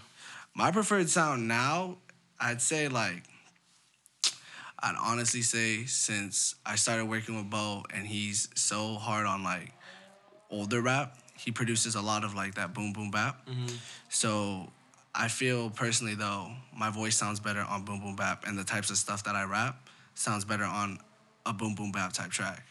[0.54, 1.96] my preferred sound now,
[2.42, 3.24] I'd say like
[4.84, 9.72] I'd honestly say since I started working with Bo and he's so hard on like
[10.52, 13.48] older rap, he produces a lot of like that boom boom bap.
[13.48, 13.76] Mm-hmm.
[14.10, 14.70] So
[15.16, 18.90] I feel personally though, my voice sounds better on boom boom bap and the types
[18.90, 21.00] of stuff that I rap sounds better on
[21.46, 22.66] a boom boom bap type track.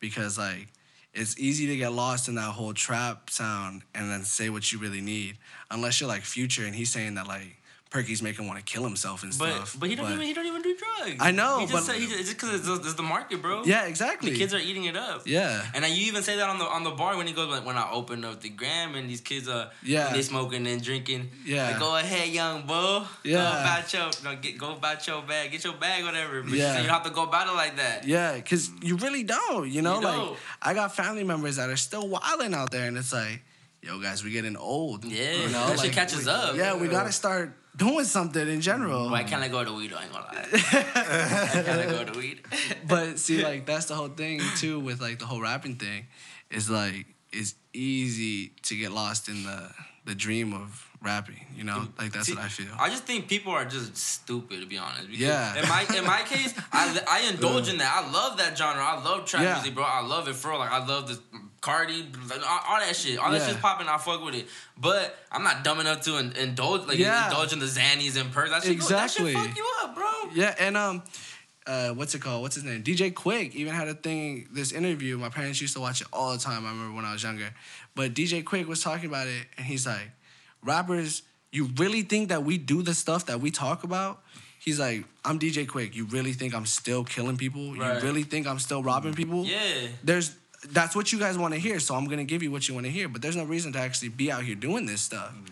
[0.00, 0.68] Because like
[1.12, 4.78] it's easy to get lost in that whole trap sound and then say what you
[4.78, 5.36] really need.
[5.70, 7.58] Unless you're like future and he's saying that like
[7.94, 9.76] Perky's making want to kill himself and But stuff.
[9.78, 11.16] but he don't even he don't even do drugs.
[11.20, 13.04] I know, He just but- said, he just, it's just because it's, the- it's the
[13.04, 13.62] market, bro.
[13.64, 14.32] Yeah, exactly.
[14.32, 15.22] The kids are eating it up.
[15.26, 15.64] Yeah.
[15.74, 17.64] And then you even say that on the on the bar when he goes like
[17.64, 20.12] when I open up the gram and these kids are Yeah.
[20.12, 21.30] they smoking and drinking.
[21.44, 21.68] Yeah.
[21.70, 23.04] Like, go ahead, young bro.
[23.22, 23.36] Yeah.
[23.36, 25.52] Go about your no, get go about your bag.
[25.52, 26.42] Get your bag, whatever.
[26.42, 26.72] But Yeah.
[26.72, 28.08] you, don't have to go about it like that.
[28.08, 29.70] Yeah, because you really don't.
[29.70, 30.38] You know, You like don't.
[30.60, 33.40] I got family members that are still wilding out there, and it's like,
[33.82, 35.04] yo, guys, we're getting old.
[35.04, 36.56] Yeah, you know, that shit catches we- up.
[36.56, 39.10] Yeah, we gotta start doing something in general.
[39.10, 39.92] Why can't I go to weed?
[39.92, 40.48] I ain't gonna lie.
[40.52, 42.40] I can't go to weed.
[42.88, 46.06] but see, like that's the whole thing too with like the whole rapping thing,
[46.50, 49.70] is like it's easy to get lost in the
[50.04, 51.40] the dream of rapping.
[51.54, 52.66] You know, like that's See, what I feel.
[52.78, 55.08] I just think people are just stupid to be honest.
[55.10, 55.56] Yeah.
[55.60, 57.92] In my in my case, I I indulge in that.
[58.04, 58.82] I love that genre.
[58.82, 59.54] I love trap Yeah.
[59.54, 59.84] music, bro.
[59.84, 60.58] I love it for real.
[60.60, 61.20] Like I love the
[61.60, 62.04] Cardi,
[62.46, 63.18] all, that shit.
[63.18, 63.46] All that Yeah.
[63.48, 63.88] shit's popping.
[63.88, 64.46] I fuck with it.
[64.76, 67.28] But I'm not dumb enough to in, indulge like Yeah.
[67.28, 68.50] indulge in the Xannies and perks.
[68.50, 69.32] That shit, go- Exactly.
[69.32, 70.12] that shit fuck you up, bro.
[70.34, 71.02] Yeah, and um,
[71.66, 72.42] uh, what's it called?
[72.42, 72.82] What's his name?
[72.82, 74.46] DJ Quik even had a thing.
[74.52, 76.66] This interview, my parents used to watch it all the time.
[76.66, 77.48] I remember when I was younger,
[77.94, 80.10] but DJ Quik was talking about it, and he's like,
[80.64, 81.22] rappers,
[81.52, 84.22] you really think that we do the stuff that we talk about?
[84.58, 85.94] He's like, I'm DJ Quik.
[85.94, 87.74] You really think I'm still killing people?
[87.74, 87.96] Right.
[87.96, 89.44] You really think I'm still robbing people?
[89.44, 89.58] Yeah.
[90.02, 90.34] There's
[90.70, 92.86] that's what you guys want to hear, so I'm gonna give you what you want
[92.86, 93.08] to hear.
[93.08, 95.50] But there's no reason to actually be out here doing this stuff, mm.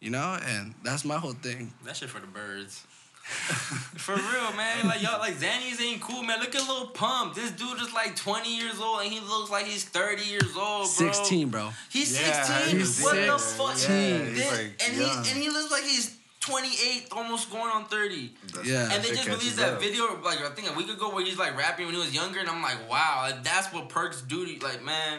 [0.00, 0.36] you know.
[0.44, 1.72] And that's my whole thing.
[1.84, 2.84] That shit for the birds.
[3.98, 4.86] For real, man.
[4.86, 6.40] Like y'all, like Xannies ain't cool, man.
[6.40, 7.34] Look at Lil Pump.
[7.34, 10.82] This dude is like 20 years old and he looks like he's 30 years old,
[10.82, 11.12] bro.
[11.12, 11.70] 16, bro.
[11.90, 12.78] He's Yeah, 16.
[12.78, 13.76] he's what the fuck?
[13.88, 15.24] Yeah, he's, This- like, and young.
[15.24, 18.32] he and he looks like he's 28, almost going on 30.
[18.64, 18.88] Yeah.
[18.92, 19.80] And they just released that up.
[19.80, 22.40] video like I think a week ago where he's like rapping when he was younger,
[22.40, 24.46] and I'm like, wow, like, that's what perks do.
[24.46, 25.18] To, like, man,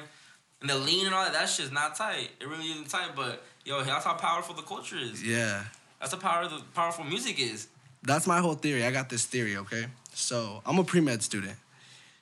[0.61, 2.29] and the lean and all that, that shit's not tight.
[2.41, 5.23] It really isn't tight, but yo, that's how powerful the culture is.
[5.23, 5.65] Yeah.
[5.99, 7.67] That's how power the powerful music is.
[8.03, 8.85] That's my whole theory.
[8.85, 9.85] I got this theory, okay?
[10.13, 11.57] So I'm a pre med student.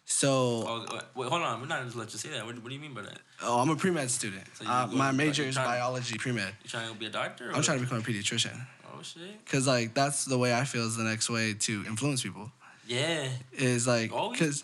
[0.05, 0.29] So
[0.65, 2.45] Oh, wait, wait, hold on, we're not just let you say that.
[2.45, 3.19] What, what do you mean by that?
[3.43, 4.43] oh, I'm a pre med student.
[4.57, 6.53] So Uh, my major is biology pre med.
[6.63, 7.49] You trying to be a doctor?
[7.49, 8.65] or I'm trying to become a pediatrician.
[8.93, 9.45] Oh shit.
[9.45, 12.51] Cause like that's the way I feel is the next way to influence people.
[12.87, 13.27] Yeah.
[13.51, 14.63] Is like cause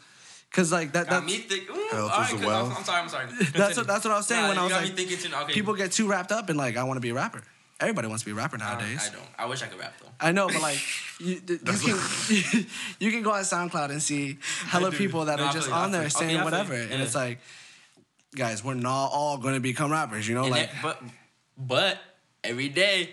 [0.51, 1.75] cause like that Got that's me thinking.
[1.91, 2.77] Health all is right, a 'cause I'm.
[2.77, 3.01] I'm sorry.
[3.01, 3.27] I'm sorry.
[3.53, 5.17] That's what- that's what I was saying Nah, when I was got like, me thinking
[5.31, 5.35] too.
[5.43, 5.53] Okay.
[5.53, 7.43] people get too wrapped up in like I want to be a rapper.
[7.83, 9.07] Everybody wants to be a rapper nowadays.
[9.09, 9.27] I don't.
[9.37, 10.07] I wish I could rap though.
[10.19, 10.79] I know, but like
[11.19, 12.65] you, you can
[12.99, 14.97] you can go on SoundCloud and see hella do.
[14.97, 16.09] people that No, are just feel you, I on there feel you.
[16.11, 16.89] saying Okay, whatever, you.
[16.91, 17.39] and it's like,
[18.35, 20.43] guys, we're not all going to become rappers, you know?
[20.43, 21.01] And like, that- but
[21.57, 21.97] but
[22.43, 23.09] every day,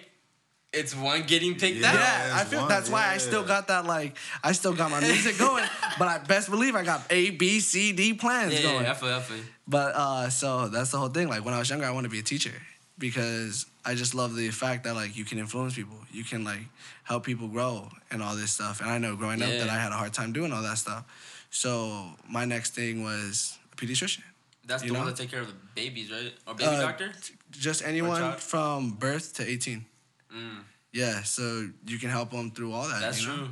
[0.73, 1.89] it's one getting picked Yeah.
[1.89, 1.95] out.
[1.95, 5.01] yeah, I feel one, that's why I still got that like I still got my
[5.01, 5.65] music going,
[5.99, 8.85] but I best believe I got A, B, C, D plans Yeah, going.
[8.85, 9.45] yeah, I feel, I feel.
[9.67, 11.29] But uh, so that's the whole thing.
[11.29, 12.53] Like when I was younger, I wanted to be a teacher
[13.01, 16.61] because I just love the fact that like you can influence people, you can like
[17.03, 18.81] help people grow and all this stuff.
[18.81, 21.05] And I know growing up that I had a hard time doing all that stuff.
[21.51, 24.23] So my next thing was a pediatrician.
[24.67, 26.33] That's You the one that take care of the babies, right?
[26.47, 27.13] Or baby Uh, doctor.
[27.51, 29.85] Just anyone from birth to 18.
[30.33, 30.61] Mm,
[30.93, 33.01] Yeah, so you can help them through all that.
[33.01, 33.37] that's you know?
[33.37, 33.49] true.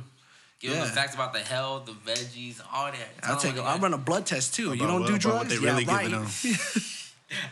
[0.61, 0.91] Give them the Yeah.
[0.93, 3.09] facts about the health, the veggies, all that.
[3.23, 3.55] I'll take.
[3.55, 4.73] them I'll run a blood test too.
[4.73, 5.37] you don't what- do about drugs.
[5.39, 6.03] what they yeah, really right.
[6.05, 6.29] giving them.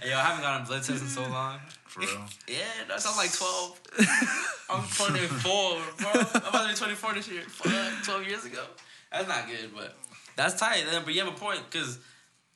[0.02, 1.60] Hey, yo, I haven't gotten a blood test in so long.
[2.06, 2.26] For real.
[2.48, 3.82] Yeah, that sounds like 12.
[4.70, 6.10] I'm 24, bro.
[6.14, 7.42] I'm about to be 24 this year.
[7.42, 8.64] Fuck, 12 years ago.
[9.12, 9.96] That's not good, but
[10.36, 10.84] that's tight.
[11.06, 11.98] But you have a point, because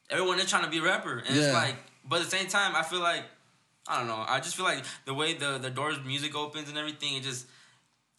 [0.10, 1.20] everyone is trying to be a rapper.
[1.26, 1.44] And Yeah.
[1.46, 1.76] it's like,
[2.08, 3.24] but at the same time, I feel like,
[3.88, 6.78] I don't know, I just feel like the way the, the doors music opens and
[6.78, 7.48] everything, it just,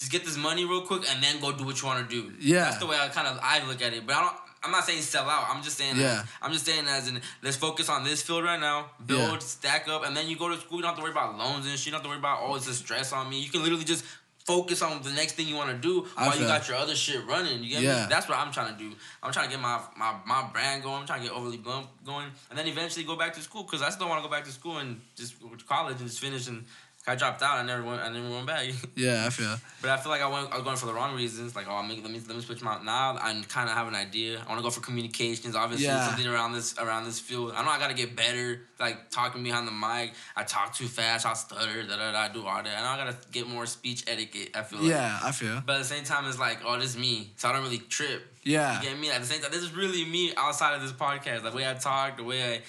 [0.01, 2.33] just get this money real quick and then go do what you want to do.
[2.41, 2.65] Yeah.
[2.65, 4.07] That's the way I kind of, I look at it.
[4.07, 5.47] But I don't, I'm not saying sell out.
[5.51, 6.23] I'm just saying, Yeah.
[6.41, 9.39] I'm just saying as in, let's focus on this field right now, build, Yeah.
[9.39, 10.79] stack up, and then you go to school.
[10.79, 11.87] You don't have to worry about loans and shit.
[11.87, 13.41] You don't have to worry about oh, it's a stress on me.
[13.41, 14.05] You can literally just
[14.45, 17.25] focus on the next thing you want to do while you got your other shit
[17.27, 17.63] running.
[17.63, 17.87] You get me?
[17.87, 18.07] Yeah.
[18.09, 18.93] That's what I'm trying to do.
[19.23, 20.97] I'm trying to get my my, my brand going.
[21.01, 23.83] I'm trying to get overly blunt going, and then eventually go back to school because
[23.83, 26.21] I still want to go back to school and just go to college and just
[26.21, 26.49] finish.
[26.49, 26.65] And
[27.07, 27.59] I dropped out.
[27.59, 28.01] I never went.
[28.01, 28.67] I never went back.
[28.97, 29.57] Yeah, I feel.
[29.81, 30.53] But I feel like I went.
[30.53, 31.57] I was going for the wrong reasons.
[31.57, 32.81] Like, oh, make, let me let me switch my.
[32.83, 34.41] Now I kind of have an idea.
[34.45, 35.57] I want to go for communications.
[35.57, 36.07] Obviously, Yeah.
[36.07, 37.53] something around this around this field.
[37.57, 38.61] I know I got to get better.
[38.83, 40.13] Like talking behind the mic.
[40.37, 41.25] I talk too fast.
[41.25, 41.83] I stutter.
[41.85, 42.19] Da da da.
[42.19, 42.67] I do all that.
[42.67, 44.51] and I got to get more speech etiquette.
[44.55, 44.89] I feel like.
[44.91, 45.63] Yeah, I feel.
[45.65, 47.31] But at the same time, it's like, oh, this is me.
[47.37, 48.27] So I don't really trip.
[48.43, 48.83] Yeah.
[48.83, 49.11] You get me?
[49.11, 51.45] At the same time, this is really me outside of this podcast.
[51.45, 52.61] The way I talk, the way I,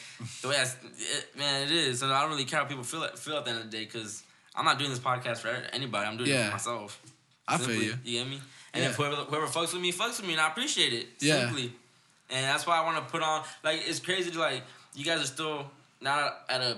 [0.43, 1.99] the way I, it, man, it is.
[1.99, 3.83] So I don't really care how people feel feel at the end of the day
[3.85, 4.23] because
[4.55, 6.07] I'm not doing this podcast for anybody.
[6.07, 7.01] I'm doing it for myself.
[7.47, 7.95] I feel you.
[8.05, 8.39] You get me?
[8.73, 8.89] And Yeah.
[8.89, 11.07] if whoever, whoever fucks with me, fucks with me, and I appreciate it.
[11.19, 11.39] Yeah.
[11.45, 11.71] Simply.
[12.29, 14.63] And that's why I want to put on, like, it's crazy to, like,
[14.95, 15.69] you guys are still
[16.03, 16.77] not at a,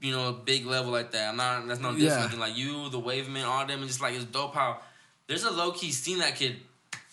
[0.00, 1.28] you know, big level like that.
[1.28, 2.38] I'm not, that's no diss or Yeah.
[2.38, 4.78] Like, you, the Wavement, all them, and just, like, it's dope how
[5.26, 6.56] there's a low key scene that could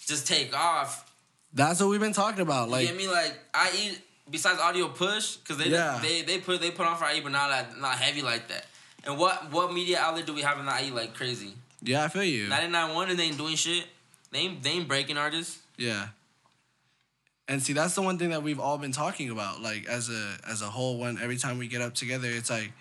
[0.05, 1.11] just take off
[1.53, 2.67] That's what we've been talking about.
[2.67, 3.07] you Like, get me?
[3.07, 5.99] Like I eat besides audio push because they Yeah.
[6.01, 8.65] they they put they put on for IE, but not like, not heavy like that.
[9.05, 11.53] And what what media outlet do we have in IE like crazy?
[11.81, 12.47] yeah, I feel you.
[12.47, 13.85] Ninety nine one and they ain't doing shit.
[14.31, 15.59] They ain't they ain't breaking artists.
[15.77, 16.07] Yeah.
[17.49, 19.61] And see, that's the one thing that we've all been talking about.
[19.61, 22.73] Like as a as a whole, when every time we get up together, it's like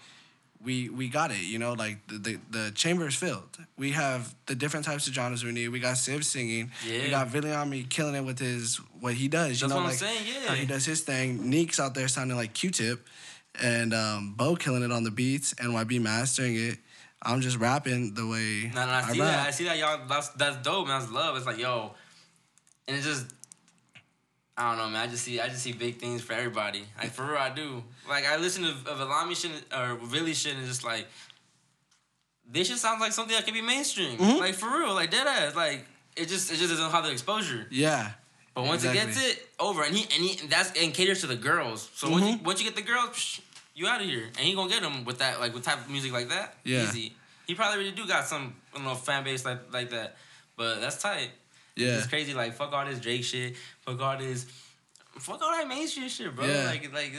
[0.64, 1.42] we we got it.
[1.42, 3.58] You know, like the the, the chamber is filled.
[3.78, 5.68] We have the different types of genres we need.
[5.68, 6.72] We got Siv singing.
[6.84, 7.02] Yeah.
[7.02, 9.60] We got Viliami killing it with his what he does.
[9.60, 10.48] You That's know, what I'm like saying, yeah.
[10.48, 11.48] how he does his thing.
[11.48, 13.06] Neek's out there sounding like Q-Tip,
[13.62, 15.54] and um, Bo killing it on the beats.
[15.54, 16.78] NYB mastering it.
[17.22, 19.30] I'm just rapping the way Nah, nah, I see rap.
[19.30, 19.46] that.
[19.46, 20.06] I see that y'all.
[20.08, 20.98] That's that's dope, man.
[21.00, 21.36] That's love.
[21.36, 21.94] It's like yo,
[22.88, 23.26] and it's just.
[24.58, 25.06] I don't know, man.
[25.08, 26.84] I just see, I just see big things for everybody.
[26.98, 27.82] Like for real, I do.
[28.08, 31.06] Like I listen to Viliami shit or Villy shit, and just like,
[32.50, 34.16] this shit sounds like something that could be mainstream.
[34.16, 34.38] Mm-hmm.
[34.38, 35.54] Like for real, like dead ass.
[35.54, 35.84] Like
[36.16, 37.66] it just, it just doesn't have the exposure.
[37.70, 38.12] Yeah.
[38.54, 41.26] But once it gets it over, and he and he and that's and caters to
[41.26, 41.90] the girls.
[41.94, 42.38] So once Mm-hmm.
[42.38, 43.40] you once you get the girls, psh,
[43.74, 45.90] you out of here, and he gonna get them with that like with type of
[45.90, 46.54] music like that.
[46.64, 46.84] Yeah.
[46.84, 47.14] Easy.
[47.46, 50.16] He probably really do got some you know fan base like like that,
[50.56, 51.28] but that's tight.
[51.76, 51.98] Yeah.
[51.98, 52.34] It's crazy.
[52.34, 53.56] Like fuck all this Drake shit.
[53.80, 54.46] Fuck all this.
[55.18, 56.44] Fuck all that mainstream shit, bro.
[56.44, 56.64] Yeah.
[56.66, 57.12] Like, like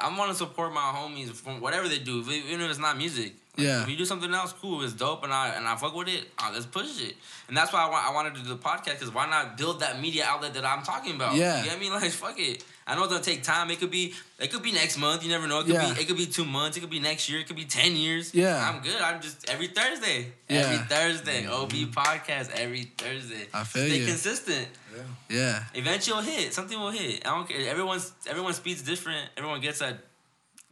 [0.00, 3.34] I'm want to support my homies from whatever they do, even if it's not music.
[3.56, 3.82] Like, Yeah.
[3.82, 6.24] If you do something else, cool, it's dope, and I and I fuck with it.
[6.38, 7.14] Uh, let's push it,
[7.48, 9.80] and that's why I want I wanted to do the podcast because why not build
[9.80, 11.34] that media outlet that I'm talking about?
[11.34, 11.62] Yeah.
[11.62, 11.90] you get me?
[11.90, 12.64] Like fuck it.
[12.86, 13.70] I know it's gonna take time.
[13.70, 15.22] It could be it could be next month.
[15.22, 15.60] You never know.
[15.60, 15.94] It could Yeah.
[15.94, 16.76] be it could be two months.
[16.76, 17.38] It could be next year.
[17.40, 18.34] It could be ten years.
[18.34, 18.68] Yeah.
[18.68, 19.00] I'm good.
[19.00, 20.32] I'm just every Thursday.
[20.48, 20.58] Yeah.
[20.60, 21.46] Every Thursday.
[21.46, 23.46] OB podcast every Thursday.
[23.54, 24.06] I feel Stay you.
[24.06, 24.68] consistent.
[24.94, 25.02] Yeah.
[25.28, 25.64] Yeah.
[25.74, 26.52] Eventually, it'll hit.
[26.52, 27.24] Something will hit.
[27.26, 27.68] I don't care.
[27.70, 29.30] Everyone's everyone's speed's different.
[29.36, 29.98] Everyone gets at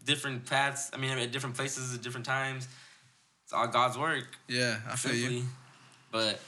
[0.04, 0.90] different paths.
[0.92, 2.66] I mean, at different places at different times.
[3.44, 4.26] It's all God's work.
[4.48, 4.78] Yeah.
[4.90, 5.44] I feel you.
[6.10, 6.40] But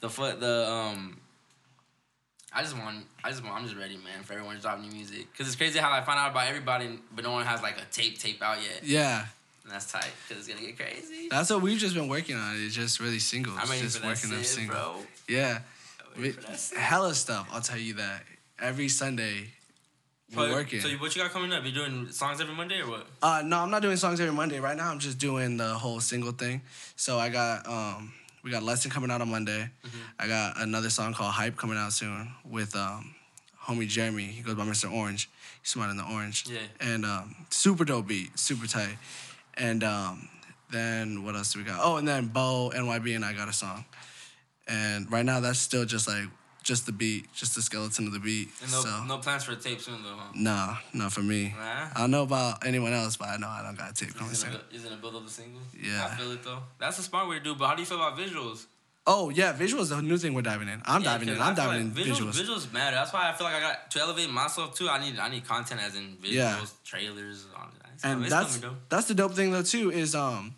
[0.00, 1.20] the foot the um.
[2.52, 3.04] I just want.
[3.22, 3.56] I just want.
[3.56, 5.26] I'm just ready, man, for everyone to drop new music.
[5.36, 7.84] Cause it's crazy how I find out about everybody, but no one has like a
[7.92, 8.80] tape tape out yet.
[8.84, 9.26] Yeah.
[9.64, 10.10] And that's tight.
[10.28, 11.28] Cause it's gonna get crazy.
[11.30, 12.56] That's what we've just been working on.
[12.56, 13.56] It's just really singles.
[13.60, 14.78] I'm ready just for that working up shit, singles.
[14.78, 14.96] bro.
[15.28, 15.58] Yeah.
[16.00, 16.78] I'm ready We- for that shit.
[16.78, 17.48] hella stuff.
[17.52, 18.22] I'll tell you that.
[18.58, 19.50] Every Sunday,
[20.34, 20.80] we're So- working.
[20.80, 21.64] So you- what you got coming up?
[21.66, 23.06] You doing songs every Monday or what?
[23.22, 24.58] Uh, no, I'm not doing songs every Monday.
[24.58, 26.62] Right now, I'm just doing the whole single thing.
[26.96, 28.14] So I got um,
[28.48, 29.68] we got lesson coming out on Monday.
[29.86, 29.98] Mm-hmm.
[30.18, 33.14] I got another song called Hype coming out soon with um,
[33.62, 34.22] homie Jeremy.
[34.22, 34.90] He goes by Mr.
[34.90, 35.28] Orange.
[35.60, 36.46] He's smart in the orange.
[36.48, 36.60] Yeah.
[36.80, 38.96] And um, super dope beat, super tight.
[39.52, 40.30] And um,
[40.70, 41.80] then what else do we got?
[41.82, 43.84] Oh, and then Bo NYB and I got a song.
[44.66, 46.24] And right now, that's still just like
[46.68, 48.50] just the beat, just the skeleton of the beat.
[48.62, 49.04] And no, so.
[49.04, 50.32] no plans for a tape soon though, huh?
[50.34, 51.54] Nah, not for me.
[51.56, 51.88] Nah?
[51.96, 54.34] I don't know about anyone else, but I know I don't got a tape coming
[54.34, 54.50] soon.
[54.70, 55.62] he's gonna build up the single.
[55.82, 56.06] Yeah.
[56.12, 56.58] I feel it though.
[56.78, 57.54] That's a smart way to do.
[57.54, 58.66] But how do you feel about visuals?
[59.06, 60.82] Oh yeah, visuals is the new thing we're diving in.
[60.84, 61.40] I'm Yeah, diving in.
[61.40, 62.38] I'm diving in like visuals.
[62.38, 62.96] Visuals matter.
[62.96, 64.90] That's why I feel like I got to elevate myself too.
[64.90, 66.66] I need I need content as in visuals, Yeah.
[66.84, 68.04] trailers, all that.
[68.04, 70.54] And that's that's the dope thing though too is um,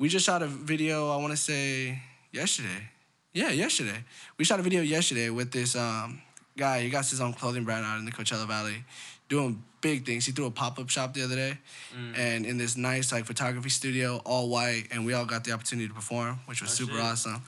[0.00, 1.10] we just shot a video.
[1.10, 2.90] I want to say yesterday.
[3.36, 4.02] Yeah, yesterday.
[4.38, 6.22] We shot a video yesterday with this um
[6.56, 6.80] guy.
[6.80, 8.82] He got his own clothing brand out in the Coachella Valley,
[9.28, 10.24] doing big things.
[10.24, 11.58] He threw a pop up shop the other day,
[11.94, 12.18] Mm.
[12.18, 15.86] and in this nice like photography studio, all white, and we all got the opportunity
[15.86, 17.02] to perform, which was Oh, super shit.
[17.02, 17.42] awesome.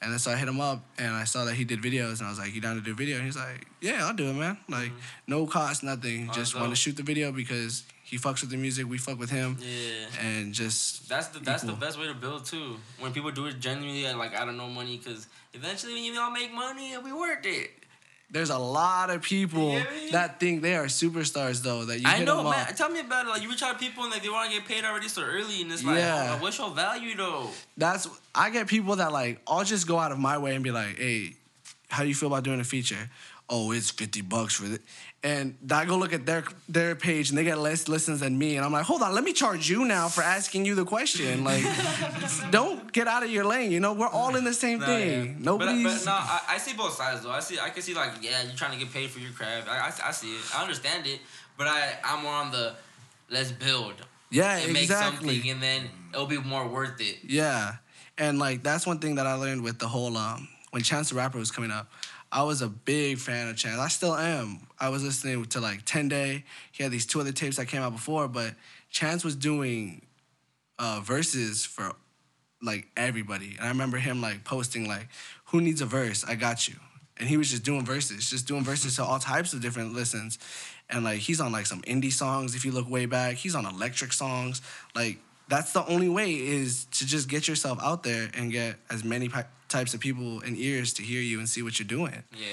[0.00, 2.26] And then so I hit him up, and I saw that he did videos, and
[2.28, 4.30] I was like, "You down to do a video?" And he's like, "Yeah, I'll do
[4.30, 4.58] it, man.
[4.68, 4.92] Like,
[5.26, 6.28] no cost, nothing.
[6.30, 9.18] Oh, Just want to shoot the video because he fucks with the music, we fuck
[9.18, 10.26] with him, Yeah.
[10.28, 12.76] and just That's the that's the best way to build too.
[13.00, 16.30] When people do it genuinely, like I don't know money, because eventually when you all
[16.30, 17.70] make money, it'll be worth it.
[18.30, 21.86] There's a lot of people that think they are superstars though.
[21.86, 22.74] That you I know, man.
[22.74, 23.30] Tell me about it.
[23.30, 25.22] Like you reach out to people and like they want to get paid already so
[25.22, 26.36] early, and it's like, Yeah.
[26.38, 27.48] oh, what's your value though?
[27.78, 30.70] That's I get people that like I'll just go out of my way and be
[30.70, 31.36] like, hey,
[31.88, 33.08] how do you feel about doing a feature?
[33.48, 34.82] Oh, it's fifty bucks for it.
[35.24, 38.56] And I go look at their their page and they get less listens than me,
[38.56, 41.44] and I'm like, hold on, let me charge you now for asking you the question.
[41.44, 41.64] Like,
[42.50, 43.70] don't get out of your lane.
[43.70, 45.24] You know, we're all in the same Nah, thing.
[45.26, 45.34] yeah.
[45.38, 45.84] Nobody's.
[45.84, 47.30] But, but no, I, I see both sides though.
[47.30, 49.68] I see, I can see like, yeah, you're trying to get paid for your craft.
[49.68, 50.42] I, I, I see it.
[50.56, 51.20] I understand it.
[51.56, 52.74] But I, I'm more on the
[53.30, 53.94] let's build
[54.30, 57.18] yeah, and make something, and then it'll be more worth it.
[57.22, 57.76] Yeah.
[58.18, 61.16] And like that's one thing that I learned with the whole um when Chance the
[61.16, 61.90] Rapper was coming up,
[62.30, 63.78] I was a big fan of Chance.
[63.78, 64.60] I still am.
[64.82, 66.44] I was listening to like 10 Day.
[66.72, 68.54] He had these two other tapes that came out before, but
[68.90, 70.02] Chance was doing
[70.78, 71.92] uh verses for
[72.60, 73.54] like everybody.
[73.58, 75.08] And I remember him like posting like,
[75.46, 76.24] who needs a verse?
[76.24, 76.74] I got you.
[77.16, 80.40] And he was just doing verses, just doing verses to all types of different listens.
[80.90, 83.36] And like he's on like some indie songs if you look way back.
[83.36, 84.62] He's on electric songs.
[84.96, 85.18] Like
[85.48, 89.28] that's the only way is to just get yourself out there and get as many
[89.28, 92.24] pi- types of people and ears to hear you and see what you're doing.
[92.32, 92.46] Yeah.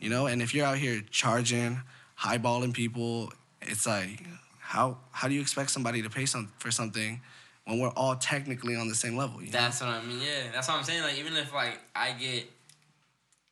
[0.00, 1.80] You know, and if you're out here charging,
[2.20, 3.32] highballing people,
[3.62, 4.22] it's like
[4.60, 7.20] how how do you expect somebody to pay some for something
[7.64, 9.40] when we're all technically on the same level?
[9.40, 9.52] You know?
[9.58, 10.20] That's what I mean.
[10.20, 11.02] Yeah, that's what I'm saying.
[11.02, 12.44] Like even if like I get,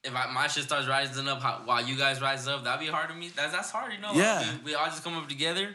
[0.04, 2.92] if I, my shit starts rising up how, while you guys rise up, that'd be
[2.92, 3.30] hard to me.
[3.34, 4.08] That's that's hard, you know.
[4.08, 4.52] Like, Yeah.
[4.64, 5.74] we, we all just come up together.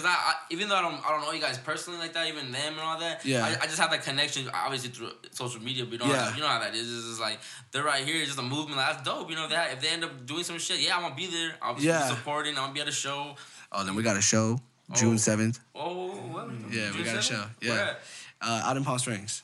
[0.00, 2.26] Cause I, I even though I don't I don't know you guys personally like that,
[2.28, 3.24] even them and all that.
[3.24, 3.44] Yeah.
[3.44, 5.84] I, I just have that connection obviously through social media.
[5.84, 6.34] But you know, Yeah.
[6.34, 6.90] you know how that is.
[6.92, 7.38] It's just like
[7.72, 8.16] they're right here.
[8.16, 8.76] It's just a movement.
[8.78, 9.28] Like, that's dope.
[9.28, 11.52] You know that if they end up doing some shit, yeah, I'm gonna be there.
[11.60, 12.08] I'll be Yeah.
[12.08, 12.56] supporting.
[12.56, 13.36] I'm gonna be at a show.
[13.72, 14.58] Oh, then we got a show
[14.94, 15.16] June Oh.
[15.18, 15.60] seventh.
[15.74, 16.48] Oh, what?
[16.70, 17.44] Yeah, we June got a show.
[17.60, 17.94] Yeah,
[18.40, 19.42] uh, out in Palm Springs.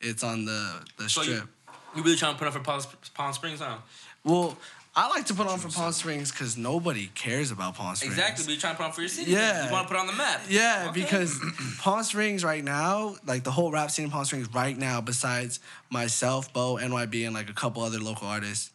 [0.00, 1.48] It's on the the So you- strip.
[1.96, 2.82] You really trying to put up for Palm,
[3.14, 3.76] Palm Springs, huh?
[4.24, 4.58] Well,
[4.96, 8.14] I like to put on for Palm Springs because nobody cares about Palm Springs.
[8.14, 9.32] Exactly, but you're trying to put on for your city.
[9.32, 9.66] Yeah.
[9.66, 10.42] You want to put on the map.
[10.48, 11.00] Yeah, Okay.
[11.02, 11.40] because
[11.80, 15.58] Palm Springs right now, like the whole rap scene in Palm Springs right now, besides
[15.90, 18.70] myself, Bo, NYB, and like a couple other local artists,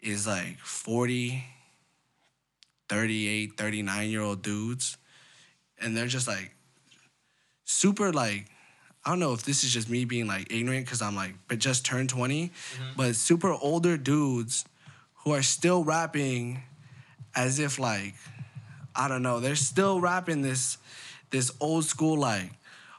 [0.00, 1.44] is like 40,
[2.88, 4.96] 38, 39 year old dudes.
[5.78, 6.54] And they're just like
[7.64, 8.46] super like,
[9.04, 11.58] I don't know if this is just me being like ignorant because I'm like, but
[11.58, 12.84] just turned 20, mm-hmm.
[12.96, 14.64] but super older dudes
[15.28, 16.62] who are still rapping
[17.36, 18.14] as if like
[18.96, 19.40] I don't know.
[19.40, 20.78] They're still rapping this
[21.30, 22.50] this old school like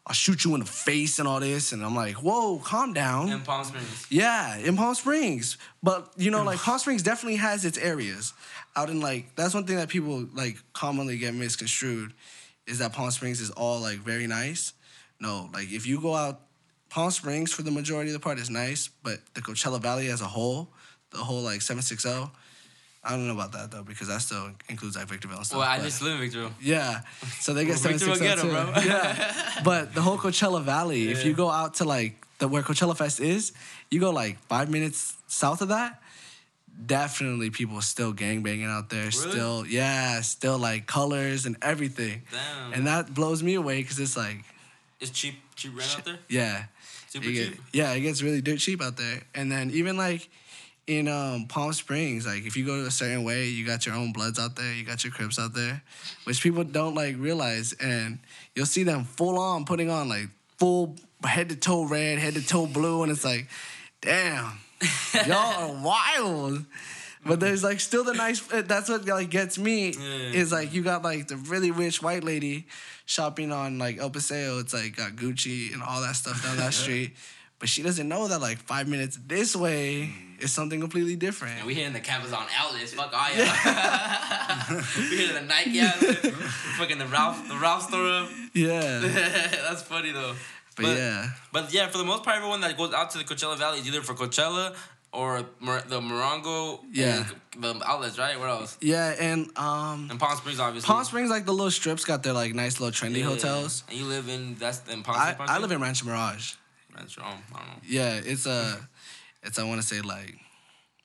[0.06, 1.72] I'll shoot you in the face and all this.
[1.72, 3.30] And I'm like, whoa, calm down.
[3.30, 4.08] In Palm Springs.
[4.10, 5.58] Yeah, in Palm Springs.
[5.82, 8.34] But you know, like Palm Springs definitely has its areas.
[8.76, 12.14] Out in like that's one thing that people like commonly get misconstrued
[12.68, 14.74] is that Palm Springs is all like very nice.
[15.20, 16.42] No, like if you go out
[16.90, 20.22] Palm Springs for the majority of the part is nice, but the Coachella Valley as
[20.22, 20.70] a whole,
[21.12, 22.32] the whole like 760,
[23.02, 25.60] I don't know about that though because that still includes like Victorville and stuff.
[25.60, 26.52] Well, I but- just live in Victorville.
[26.62, 27.02] yeah.
[27.40, 28.52] So they get Well, will 760 get 'em, too.
[28.52, 28.84] bro.
[28.94, 29.62] Yeah.
[29.64, 33.20] But the whole Coachella Valley, if you go out to like the where Coachella Fest
[33.20, 33.52] is,
[33.92, 36.02] you go like five minutes south of that,
[36.86, 39.12] definitely people still gang banging out there.
[39.12, 42.22] Still, yeah, still like colors and everything.
[42.32, 42.74] Damn.
[42.74, 44.44] And that blows me away because it's like,
[45.00, 46.20] It's cheap, cheap rent out there.
[46.30, 46.64] yeah.
[47.10, 47.62] Super it get- cheap.
[47.74, 49.22] yeah, it gets really dirt cheap out there.
[49.36, 50.30] And then even like
[50.90, 53.94] in um, Palm Springs, like if you go to a certain way, you got your
[53.96, 55.82] own Bloods out there, you got your Crips out there,
[56.24, 57.74] which people don't like realize.
[57.74, 58.18] And
[58.56, 62.46] you'll see them full on putting on like full head to toe red, head to
[62.46, 63.48] toe blue, and it's like,
[64.02, 64.58] damn,
[65.28, 65.36] y'all
[65.78, 66.66] are wild.
[67.26, 68.42] But there's like still the nice.
[68.52, 70.32] uh, That's what like gets me Yeah.
[70.40, 72.66] is like you got like the really rich white lady
[73.06, 74.58] shopping on like El Paseo.
[74.60, 77.16] It's like got Gucci and all that stuff down that street,
[77.60, 81.58] but she doesn't know that like five minutes this way is something completely different.
[81.58, 82.94] And we here in the Cabazon outlets.
[82.94, 84.84] Fuck all y'all.
[85.12, 86.18] we in the Nike outlet.
[86.78, 89.00] Fucking the Ralph, the Ralph store yeah,
[89.68, 90.34] That's funny though.
[90.76, 93.58] but, yeah, But yeah, for the most part, everyone that goes out to the Coachella
[93.58, 94.76] Valley is either for Coachella
[95.12, 96.80] or Mor- the Morongo.
[96.92, 97.26] Yeah.
[97.60, 98.40] The outlets, right?
[98.40, 98.78] Where else?
[98.80, 100.88] yeah, and um, And Palm Springs, obviously.
[100.88, 103.26] Palm Springs like the little strips got their like nice little trendy Yeah.
[103.26, 103.84] hotels.
[103.90, 105.52] And you live in that's in Palm I, Springs.
[105.52, 106.54] I live in Rancho Mirage.
[107.18, 107.42] Wrong.
[107.54, 107.74] I don't know.
[107.88, 108.78] Yeah, it's a,
[109.44, 110.36] it's I want to say like,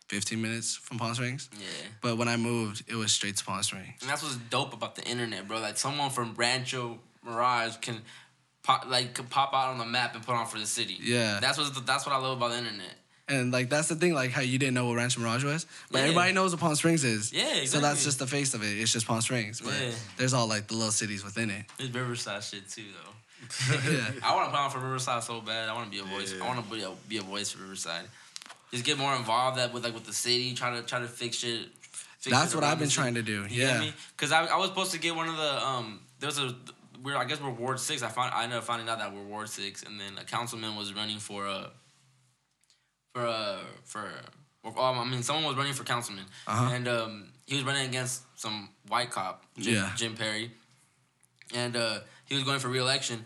[0.09, 1.49] fifteen minutes from Palm Springs.
[1.59, 1.67] Yeah.
[2.03, 3.95] But when I moved, it was straight to Palm Springs.
[4.01, 5.61] And that's what's dope about the internet, bro.
[5.61, 8.01] Like someone from Rancho Mirage can
[8.63, 10.99] pop like can pop out on the map and put on for the city.
[11.03, 11.39] Yeah.
[11.41, 12.95] That's what that's what I love about the internet.
[13.27, 15.99] And like that's the thing, like how you didn't know what Rancho Mirage was, but
[15.99, 16.05] Yeah.
[16.05, 17.33] everybody knows what Palm Springs is.
[17.33, 17.67] Yeah, exactly.
[17.69, 18.79] So that's just the face of it.
[18.79, 19.93] It's just Palm Springs, but Yeah.
[20.19, 21.65] there's all like the little cities within it.
[21.79, 23.11] There's Riverside shit too, though.
[23.91, 25.71] yeah, I want to put on for Riverside so bad.
[25.71, 26.35] I want to be a voice.
[26.39, 28.05] I want to be a, be a voice for Riverside.
[28.75, 30.53] Just get more involved that with like with the city.
[30.53, 31.69] Try to try to fix shit.
[32.19, 33.47] Fix that's what I've been trying to do.
[33.49, 33.91] You yeah?
[34.17, 36.01] Because I, I was supposed to get one of the um.
[36.19, 36.53] There was a
[37.01, 38.03] we're I guess we're Ward six.
[38.03, 40.75] I found I ended up finding out that we're Ward six, and then a councilman
[40.75, 41.71] was running for a
[43.15, 44.11] for a for
[44.65, 46.73] or, um, I mean someone was running for councilman, Uh-huh.
[46.75, 49.93] and um he was running against some white cop, Jim, Yeah.
[49.95, 50.51] Jim Perry,
[51.55, 53.25] and uh he was going for re-election.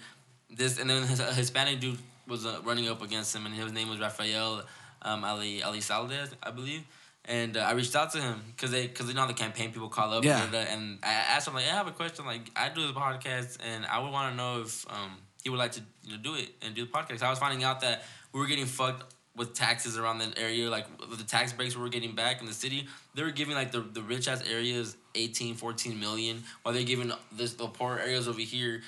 [0.50, 3.72] This and then his a Hispanic dude was uh, running up against him, and his
[3.72, 4.62] name was Rafael
[5.02, 6.82] um, Ali Ali Saldes, I believe.
[7.24, 9.88] And uh, I reached out to him because they because you know the campaign people
[9.88, 10.42] call up Yeah.
[10.44, 12.92] and, uh, and I asked him like I have a question like I do this
[12.92, 16.22] podcast and I would want to know if um he would like to you know
[16.22, 17.22] do it and do the podcast.
[17.22, 20.86] I was finding out that we were getting fucked with taxes around the area like
[21.16, 23.80] the tax breaks we were getting back in the city they were giving like the,
[23.80, 28.40] the rich ass areas 18 14 million while they're giving this the poor areas over
[28.40, 28.80] here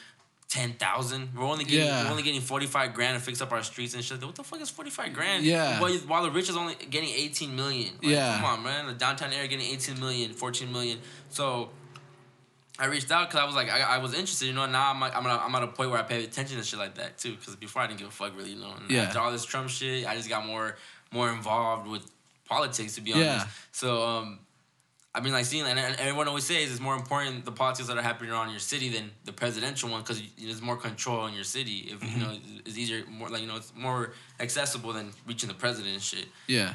[0.51, 2.05] 10,000 we're only getting Yeah.
[2.05, 4.61] we're only getting 45 grand to fix up our streets and shit what the fuck
[4.61, 5.81] is 45 grand Yeah.
[5.81, 8.35] while, while the rich is only getting 18 million Like, Yeah.
[8.37, 11.71] come on man the downtown area getting 18 million 14 million so
[12.81, 14.65] I reached out because I was like, I, I was interested, you know.
[14.65, 16.79] Now I'm like, I'm at, I'm at a point where I pay attention to shit
[16.79, 17.37] like that too.
[17.37, 18.73] Because before I didn't give a fuck, really, you know.
[18.75, 19.03] And Yeah.
[19.03, 20.79] After all this Trump shit, I just got more
[21.13, 22.11] more involved with
[22.49, 23.27] politics, to be honest.
[23.45, 23.47] Yeah.
[23.73, 24.39] So, um,
[25.13, 27.99] I mean, like seeing, and, and everyone always says it's more important the politics that
[27.99, 31.43] are happening around your city than the presidential one because there's more control in your
[31.45, 31.89] city.
[31.91, 32.21] If Mm-hmm.
[32.21, 32.33] you know,
[32.65, 36.27] it's easier, more like you know, it's more accessible than reaching the president and shit.
[36.47, 36.75] yeah,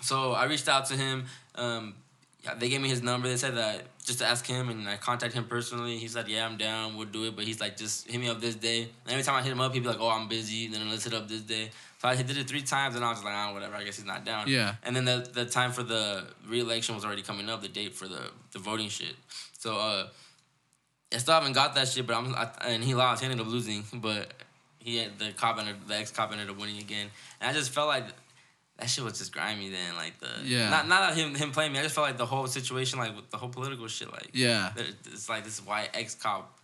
[0.00, 1.26] So I reached out to him.
[1.54, 1.94] Um,
[2.58, 3.28] they gave me his number.
[3.28, 5.98] They said that just to ask him, and I contacted him personally.
[5.98, 6.96] He said, "Yeah, I'm down.
[6.96, 9.34] We'll do it." But he's like, "Just hit me up this day." And every time
[9.34, 11.26] I hit him up, he'd be like, "Oh, I'm busy." And then let's hit up
[11.28, 11.70] this day.
[11.98, 13.74] So I did it three times, and I was just like, "Ah, whatever.
[13.74, 14.74] I guess he's not down." Yeah.
[14.82, 17.62] And then the the time for the re-election was already coming up.
[17.62, 19.14] The date for the the voting shit.
[19.58, 20.08] So uh,
[21.14, 22.06] I still haven't got that shit.
[22.06, 23.22] But I'm I, and he lost.
[23.22, 23.82] He ended up losing.
[23.94, 24.32] But
[24.78, 27.08] he had the cop ended the ex cop ended up winning again.
[27.40, 28.04] And I just felt like
[28.78, 29.96] that shit was just grimy then.
[29.96, 30.68] Like the Yeah.
[30.68, 31.78] not not him him playing me.
[31.78, 34.72] I just felt like the whole situation, like with the whole political shit, like yeah,
[35.06, 36.60] it's like this white ex cop,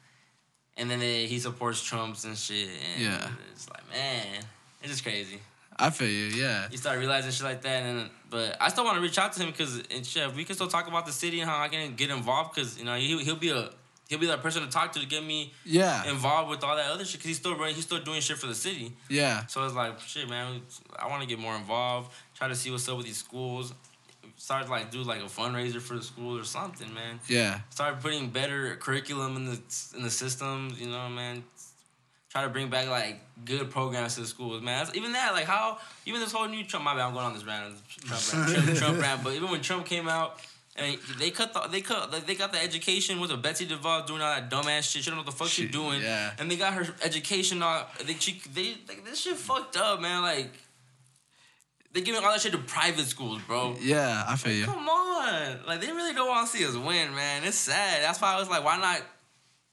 [0.76, 2.68] and then they, he supports Trump's and shit.
[2.94, 3.28] And Yeah.
[3.52, 4.44] it's like man,
[4.82, 5.38] it's just crazy.
[5.78, 6.26] I feel you.
[6.26, 9.32] Yeah, You start realizing shit like that, and but I still want to reach out
[9.32, 11.68] to him because and shit, we can still talk about the city and how I
[11.68, 13.70] can get involved because you know he he'll be a
[14.08, 16.90] he'll be that person to talk to to get me yeah, involved with all that
[16.90, 18.92] other shit because he's still running, he's still doing shit for the city.
[19.08, 20.60] yeah, So it's like, shit, man.
[20.98, 22.12] I want to get more involved.
[22.34, 23.72] Try to see what's up with these schools.
[24.36, 27.20] Start like do like a fundraiser for the school or something, man.
[27.28, 29.60] yeah, Start putting better curriculum in the
[29.96, 31.44] in the system You know, man.
[32.32, 34.78] Try to bring back like good programs to the schools, man.
[34.78, 36.84] That's- even that, like how even this whole new Trump.
[36.86, 39.22] My bad, I'm going on this rant, Trump rant, Trump, Trump rant.
[39.22, 40.38] But even when Trump came out.
[40.74, 44.06] And they cut the, they cut like, they got the education with a Betsy DeVos
[44.06, 45.02] doing all that dumbass shit.
[45.04, 46.00] She don't know what the fuck she's Shit, doing.
[46.00, 46.32] yeah.
[46.38, 50.22] And they got her education all they she, they like this shit fucked up, man.
[50.22, 50.50] Like
[51.92, 53.76] they giving all that shit to private schools, bro.
[53.82, 54.64] Yeah, I feel you.
[54.64, 55.58] Come on.
[55.66, 57.44] Like they really don't want to see us win, man.
[57.44, 58.02] It's sad.
[58.02, 59.02] That's why I was like, why not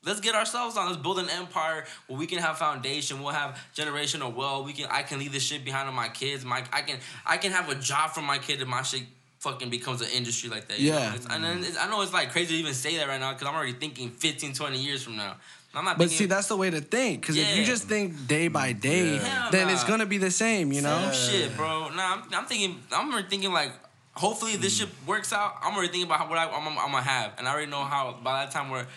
[0.04, 0.88] let's get ourselves on.
[0.88, 3.22] Let's build an empire where we can have foundation.
[3.22, 4.66] We'll have generational wealth.
[4.66, 6.46] We can I can leave this shit behind on my kids.
[6.46, 9.04] My I can I can have a job for my kid if my shit
[9.40, 10.80] fucking becomes an industry like that.
[10.80, 11.10] Yeah.
[11.10, 11.16] know?
[11.16, 13.34] It's- and then it's, I know it's like crazy to even say that right now
[13.34, 15.38] because I'm already thinking 15, 20 years from now.
[15.74, 17.22] I'm not But thinking, see, that's the way to think.
[17.22, 20.32] Because if you just think day by mm, day, Hell then it's gonna be the
[20.32, 20.72] same.
[20.74, 21.12] You know?
[21.12, 21.90] Same shit, bro.
[21.90, 22.80] Nah, I'm, I'm thinking.
[22.92, 23.72] I'm already thinking like,
[24.14, 24.80] hopefully this mm.
[24.80, 25.58] shit works out.
[25.62, 27.84] I'm already thinking about how, what I, I'm, I'm gonna have, and I already know
[27.84, 28.88] how by that time where,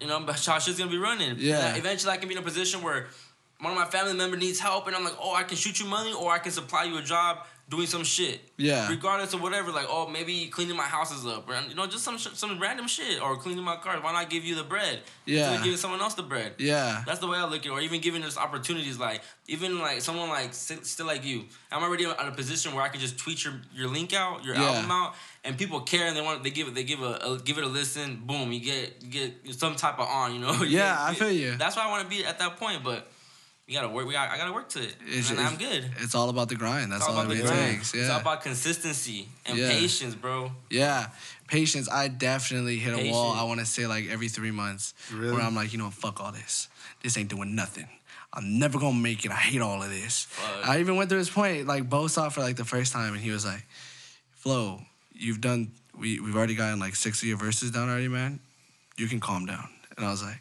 [0.00, 1.36] you know, shit's gonna be running.
[1.38, 1.68] Yeah.
[1.68, 3.06] And eventually, I can be in a position where
[3.60, 5.86] one of my family member needs help, and I'm like, oh, I can shoot you
[5.86, 7.38] money, or I can supply you a job
[7.68, 8.40] doing some shit.
[8.58, 8.88] Yeah.
[8.88, 12.16] Regardless of whatever, like, oh, maybe cleaning my houses up, or you know, just some
[12.18, 13.98] sh- some random shit, or cleaning my car.
[14.00, 15.00] Why not give you the bread?
[15.24, 15.38] Yeah.
[15.38, 16.52] Instead of giving someone else the bread.
[16.58, 17.02] Yeah.
[17.06, 17.70] That's the way I look at it.
[17.70, 21.44] Or even giving us opportunities, like even like someone like still like you.
[21.72, 24.54] I'm already in a position where I can just tweet your, your link out, your
[24.54, 24.62] Yeah.
[24.64, 25.14] album out,
[25.46, 27.64] and people care and they want they give it they give a, a give it
[27.64, 28.22] a listen.
[28.26, 30.34] Boom, you get you get some type of on.
[30.34, 30.52] You know.
[30.62, 31.56] You Yeah, get- I feel you.
[31.56, 33.06] That's why I want to be at that point, but.
[33.68, 34.06] We gotta work.
[34.06, 34.30] We got.
[34.30, 35.90] I gotta work to it, It's- and it's- I'm good.
[35.98, 36.92] It's all about the grind.
[36.92, 37.76] That's all all, about it the really grind.
[37.78, 37.94] takes.
[37.94, 39.70] It's all about consistency and Yeah.
[39.70, 40.52] patience, bro.
[40.70, 41.08] Yeah.
[41.48, 41.88] Patience.
[41.90, 43.32] I definitely hit a wall.
[43.32, 45.32] I want to say like every three months, Really?
[45.32, 46.68] where I'm like, you know, fuck all this.
[47.02, 47.88] This ain't doing nothing.
[48.32, 49.32] I'm never gonna make it.
[49.32, 50.26] I hate all of this.
[50.30, 50.68] Fuck.
[50.68, 51.66] I even went through this point.
[51.66, 53.66] Like Bo saw for like the first time, and he was like,
[54.36, 54.80] "Flo,
[55.16, 55.72] you've done.
[55.98, 58.40] We we've already gotten like six of your verses down already, man.
[58.96, 60.40] You can calm down." And I was like.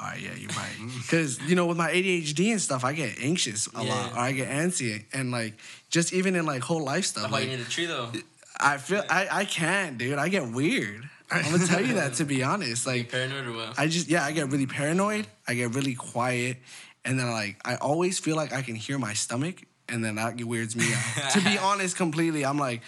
[0.00, 0.76] All right, yeah, you're right.
[1.02, 4.30] Because you know, with my ADHD and stuff, I get anxious a lot, or I
[4.30, 5.54] get antsy, and like
[5.90, 7.24] just even in like whole life stuff.
[7.24, 8.12] That's why like, you need a tree, though.
[8.60, 10.18] I feel I, I can't, dude.
[10.18, 11.08] I get weird.
[11.30, 12.86] I'm gonna tell you that to be honest.
[12.86, 13.78] Like Paranoid or what?
[13.78, 15.26] I just yeah, I get really paranoid.
[15.46, 16.58] I get really quiet,
[17.04, 20.36] and then like I always feel like I can hear my stomach, and then that
[20.42, 21.32] weirds me out.
[21.32, 22.82] to be honest, completely, I'm like,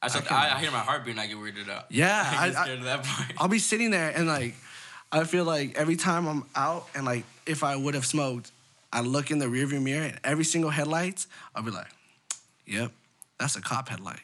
[0.00, 1.86] I, start, I, I hear my heartbeat and I get weirded out.
[1.90, 3.32] yeah, I I, get I, scared of that part.
[3.38, 4.54] I'll be sitting there and like
[5.10, 8.52] I feel like every time I'm out and like if I would have smoked,
[8.92, 11.88] I look in the rearview mirror and every single headlights, I'll be like,
[12.66, 12.92] Yep,
[13.40, 14.20] that's a cop headlight.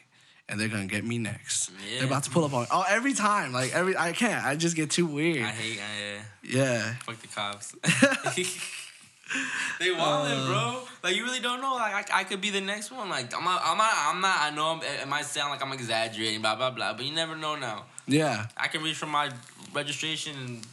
[0.47, 1.71] And they're gonna get me next.
[1.71, 1.99] Yeah.
[1.99, 2.67] They're about to pull up on me.
[2.71, 3.51] Oh, every time.
[3.51, 4.45] Like every I can't.
[4.45, 5.43] I just get too weird.
[5.43, 5.79] I hate.
[5.79, 6.93] I, uh, yeah.
[7.03, 7.75] Fuck the cops.
[9.79, 10.81] they wildin', bro.
[11.03, 11.75] Like you really don't know.
[11.75, 13.09] Like I, I could be the next one.
[13.09, 13.61] Like I'm not.
[13.63, 13.93] I'm not.
[13.95, 14.37] I'm not.
[14.39, 16.41] I know I'm, it might sound like I'm exaggerating.
[16.41, 16.93] Blah blah blah.
[16.93, 17.85] But you never know now.
[18.07, 18.47] Yeah.
[18.55, 19.31] I can reach for my
[19.73, 20.67] registration and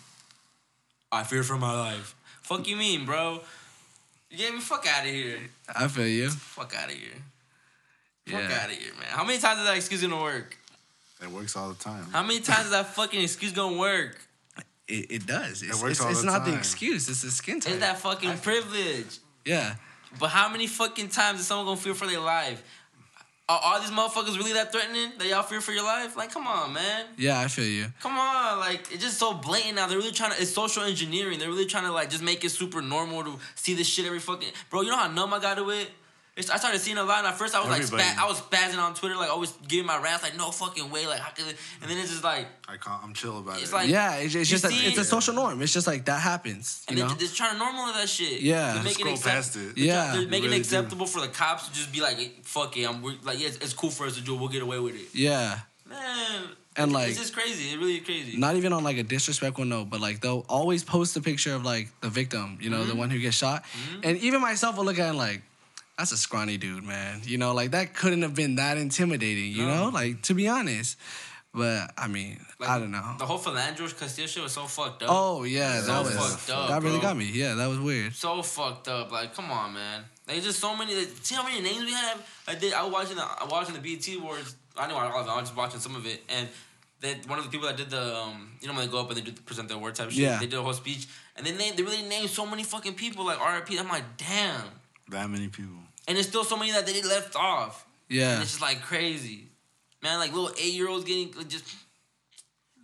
[1.10, 2.14] I fear for my life.
[2.42, 3.40] Fuck you mean, bro?
[4.30, 4.60] You get me?
[4.60, 5.38] Fuck out of here.
[5.74, 6.30] I feel you.
[6.30, 7.10] Fuck out of here.
[8.26, 8.58] Fuck Yeah.
[8.62, 9.08] out of here, man.
[9.08, 10.56] How many times is that excuse gonna work?
[11.22, 12.06] It works all the time.
[12.10, 14.18] How many times is that fucking excuse gonna work?
[14.92, 15.62] It, it does.
[15.62, 17.08] It's, works it's, all it's the not the excuse.
[17.08, 17.72] It's the skin tone.
[17.72, 19.18] It's that fucking privilege.
[19.44, 19.76] yeah.
[20.20, 22.62] But how many fucking times is someone gonna fear for their life?
[23.48, 26.16] Are all these motherfuckers really that threatening that y'all fear for your life?
[26.16, 27.06] Like, come on, man.
[27.16, 27.86] Yeah, I feel you.
[28.00, 29.86] Come on, like it's just so blatant now.
[29.86, 30.40] They're really trying to.
[30.40, 31.38] It's social engineering.
[31.38, 34.20] They're really trying to like just make it super normal to see this shit every
[34.20, 34.48] fucking.
[34.70, 35.88] Bro, you know how numb I got to it.
[36.34, 38.04] It's, I started seeing a lot, and at first I was like, Everybody.
[38.08, 41.06] spa- I was spazzing on Twitter, like always giving my rants, like no fucking way,
[41.06, 41.56] like how could it?
[41.82, 43.62] And then it's just like, I can't, I'm chill about it.
[43.62, 43.74] It's it.
[43.74, 45.60] like- Yeah, it's, it's You just a, it's a social norm.
[45.60, 46.84] It's just like that happens.
[46.88, 47.18] and You they're know?
[47.18, 48.40] just trying to normalize that shit.
[48.40, 48.72] Yeah.
[48.72, 49.76] they're Just making scroll accept- past it.
[49.76, 50.12] They're, Yeah.
[50.16, 50.76] they're making really it do.
[50.76, 53.58] acceptable for the cops to just be like, "Hey, fuck it, I'm like, yeah, it's,
[53.58, 54.38] it's cool for us to do it.
[54.40, 55.08] We'll get away with it.
[55.14, 55.58] yeah.
[55.86, 56.44] Man,
[56.76, 57.74] And, like- it's just crazy.
[57.74, 58.38] It really is crazy.
[58.38, 61.62] Not even on like a disrespectful note, but like they'll always post a picture of
[61.62, 62.88] like the victim, you know, Mm-hmm.
[62.88, 63.64] the one who gets shot.
[64.02, 65.42] And even myself will look at it like,
[65.98, 67.20] that's a scrawny dude, man.
[67.24, 69.90] You know, like that couldn't have been that intimidating, you know?
[69.92, 70.96] Like, to be honest.
[71.54, 73.14] But I mean, Like, I don't know.
[73.18, 75.10] The whole Philandros Castillo shit was so fucked up.
[75.12, 77.08] Oh yeah, So that was fucked up, that really bro.
[77.08, 77.26] got me.
[77.30, 78.14] Yeah, that was weird.
[78.14, 79.12] so fucked up.
[79.12, 80.04] Like, come on, man.
[80.26, 80.94] Like, just so many.
[80.94, 82.26] Like, see how many names we have.
[82.48, 82.72] I did.
[82.72, 83.22] I was watching the.
[83.22, 84.56] I was watching the BET Awards.
[84.78, 85.30] I know all of it.
[85.30, 86.48] I was just watching some of it, and
[87.00, 88.16] that one of the people that did the.
[88.16, 90.20] Um, you know when they go up and they do present the award type shit.
[90.20, 90.38] Yeah.
[90.38, 93.26] They did a whole speech, and then they they really named so many fucking people
[93.26, 93.78] like RIP.
[93.78, 94.62] I'm like, damn.
[95.12, 95.76] That many people.
[96.08, 97.86] And there's still so many that they left off.
[98.08, 98.32] Yeah.
[98.34, 99.46] And it's just like crazy,
[100.02, 100.18] man.
[100.18, 101.64] Like little eight year olds getting like, just.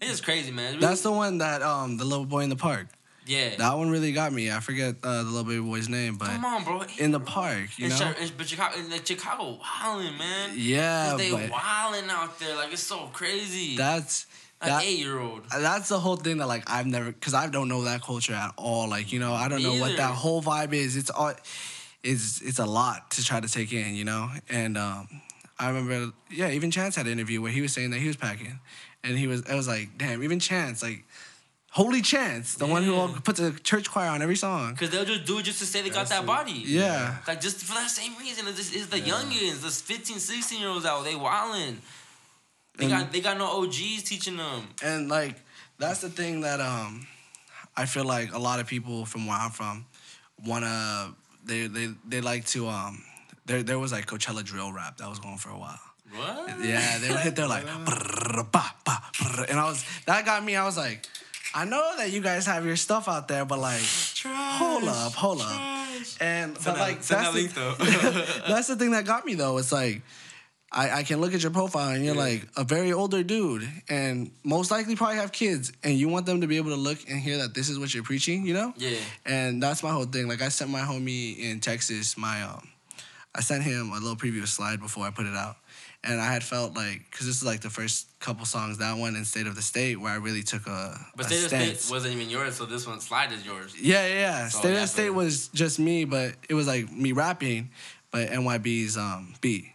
[0.01, 0.75] It's just crazy, man.
[0.75, 2.87] Really- That's the one that um the little boy in the park.
[3.27, 3.57] yeah.
[3.57, 4.51] That one really got me.
[4.51, 6.83] I forget uh, the little baby boy's name, but Come on, bro.
[6.99, 7.99] in the park, you In know.
[7.99, 10.51] Chi- in- but Chicago, in like Chicago, wilding, man.
[10.55, 13.77] Yeah, they but wilding out there, like it's so crazy.
[13.77, 14.27] that's
[14.63, 15.43] An That- eight year old.
[15.51, 18.53] that's the whole thing that like I've never because I don't know that culture at
[18.57, 18.89] all.
[18.89, 20.97] Like you know, I don't know what that whole vibe is.
[20.97, 21.35] It's all
[22.03, 24.31] it's it's a lot to try to take in, you know.
[24.49, 25.09] And um,
[25.59, 28.17] I remember, yeah, even Chance had an interview where he was saying that he was
[28.17, 28.61] packing,
[29.05, 31.05] and he was I was like, damn, even Chance, like,
[31.71, 33.19] holy Chance, the one who Yeah.
[33.25, 34.73] puts a church choir on every song.
[34.73, 36.63] Because they'll just do it just to say they got that body.
[36.65, 37.17] Yeah.
[37.27, 38.47] Like just for that same reason.
[38.49, 41.05] It's, just, it's the youngins, the 15, 16 year olds out.
[41.05, 41.77] They wildin'.
[42.77, 44.69] They And- got they got no OGs teaching them.
[44.85, 45.35] And like
[45.79, 47.07] that's the thing that um
[47.77, 49.87] I feel like a lot of people from where I'm from
[50.47, 51.15] wanna
[51.49, 53.03] they they they like to um
[53.47, 55.81] there there was like Coachella drill rap that was going for a while.
[56.15, 56.65] What?
[56.65, 57.65] Yeah, they would hit there like
[59.49, 61.07] and I was that got me, I was like,
[61.55, 63.83] I know that you guys have your stuff out there, but like
[64.25, 65.87] hold up, hold up.
[66.21, 69.59] And but like that's the, that's the thing that got me though.
[69.59, 70.03] It's like
[70.71, 74.31] I, I can look at your profile and you're like a very older dude and
[74.45, 77.19] most likely probably have kids and you want them to be able to look and
[77.19, 78.75] hear that this is what you're preaching, you know?
[78.77, 78.99] Yeah.
[79.25, 80.29] And that's my whole thing.
[80.29, 82.69] Like I sent my homie in Texas my um
[83.35, 85.57] I sent him a little previous slide before I put it out.
[86.05, 89.17] And I had felt like, because this is like the first couple songs, that one
[89.17, 91.75] in State of the State, where I really took a, But a State of the.
[91.75, 93.75] State wasn't even yours, so this one slide is yours.
[93.81, 94.49] Yeah, yeah, yeah.
[94.49, 97.71] So, State of the State was just me, but it was like me rapping,
[98.11, 99.67] but NYB's um beat.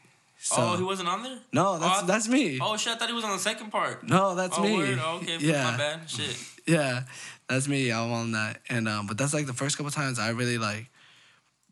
[0.45, 1.39] So, oh, he wasn't on there?
[1.53, 2.59] No, that's I- that's me.
[2.61, 4.03] Oh shit, I thought he was on the second part.
[4.03, 4.77] No, that's oh, me.
[4.77, 4.99] Word?
[5.01, 5.71] Oh, okay, Yeah.
[5.71, 6.09] my bad.
[6.09, 6.37] Shit.
[6.67, 7.03] Yeah,
[7.47, 7.91] that's me.
[7.91, 10.87] I'm on that, and um, but that's like the first couple times I really like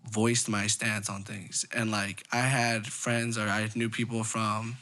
[0.09, 4.78] voiced my stance on things, and like I had friends or I knew people from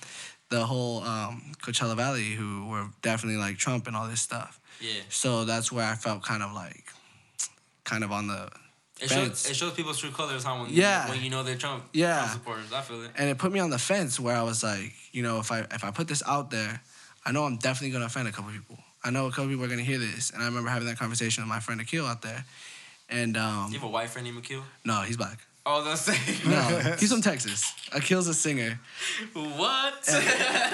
[0.49, 4.59] the whole um, Coachella Valley who were definitely like Trump and all this stuff.
[4.79, 5.01] Yeah.
[5.09, 6.85] So that's where I felt kind of like,
[7.85, 8.49] kind of on the
[9.01, 9.41] It fence.
[9.43, 10.55] shows, it shows people's true colors, huh?
[10.61, 11.09] When, Yeah.
[11.09, 12.17] when you know they're Trump, Yeah.
[12.17, 12.73] Trump supporters.
[12.73, 13.11] I feel it.
[13.17, 15.59] and it put me on the fence where I was like, you know, if I
[15.71, 16.81] if I put this out there,
[17.25, 18.77] I know I'm definitely gonna offend a couple people.
[19.03, 21.43] I know a couple people are gonna hear this, and I remember having that conversation
[21.43, 22.43] with my friend Akil out there,
[23.09, 24.63] and um, You have a white friend named Akil?
[24.83, 25.39] no, he's black.
[25.65, 26.19] Oh, that's saying.
[26.45, 27.71] No, he's from Texas.
[27.91, 28.79] Akil's a singer.
[29.33, 29.93] what?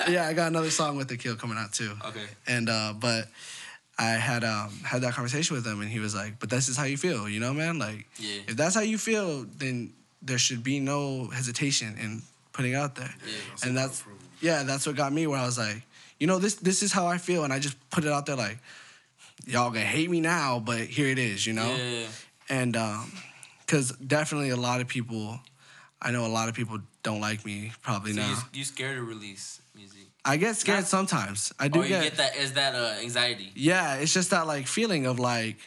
[0.09, 1.91] Yeah, I got another song with Akil coming out too.
[2.05, 2.25] okay.
[2.47, 3.27] And uh, but
[3.97, 6.75] I had um had that conversation with him, and he was like, "But this is
[6.77, 7.79] how you feel, you know, man.
[7.79, 8.41] Like, Yeah.
[8.47, 12.21] if that's how you feel, then there should be no hesitation in
[12.51, 13.67] putting it out there." Yeah.
[13.67, 14.03] and that's
[14.41, 15.81] yeah, that's what got me where I was like,
[16.19, 18.35] you know, this this is how I feel, and I just put it out there
[18.35, 18.57] like,
[19.45, 21.73] y'all gonna hate me now, but here it is, you know.
[21.75, 22.07] Yeah.
[22.49, 23.11] And um,
[23.65, 25.39] cause definitely a lot of people,
[26.01, 28.29] I know a lot of people don't like me probably So now.
[28.29, 29.61] you, you scared to release?
[30.25, 31.53] I get scared Not- sometimes.
[31.59, 32.35] I do oh, you get, get that?
[32.35, 33.51] Is that uh, anxiety?
[33.55, 35.57] Yeah, it's just that like feeling of like,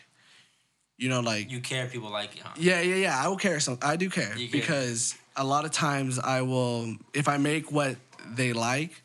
[0.97, 2.55] you know, like You care people like it, huh?
[2.59, 3.25] yeah, yeah, yeah.
[3.25, 3.79] I will care some.
[3.81, 4.49] I do care care.
[4.51, 7.97] because a lot of times I will, if I make what
[8.27, 9.01] they like,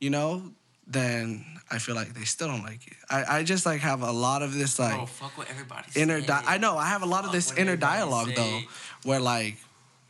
[0.00, 0.44] you know,
[0.86, 2.96] then I feel like they still don't like it.
[3.10, 6.20] I, I just like have a lot of this like Bro, fuck what everybody inner.
[6.20, 8.34] Di- I know I have a lot of this inner dialogue say.
[8.34, 8.60] though,
[9.02, 9.56] where like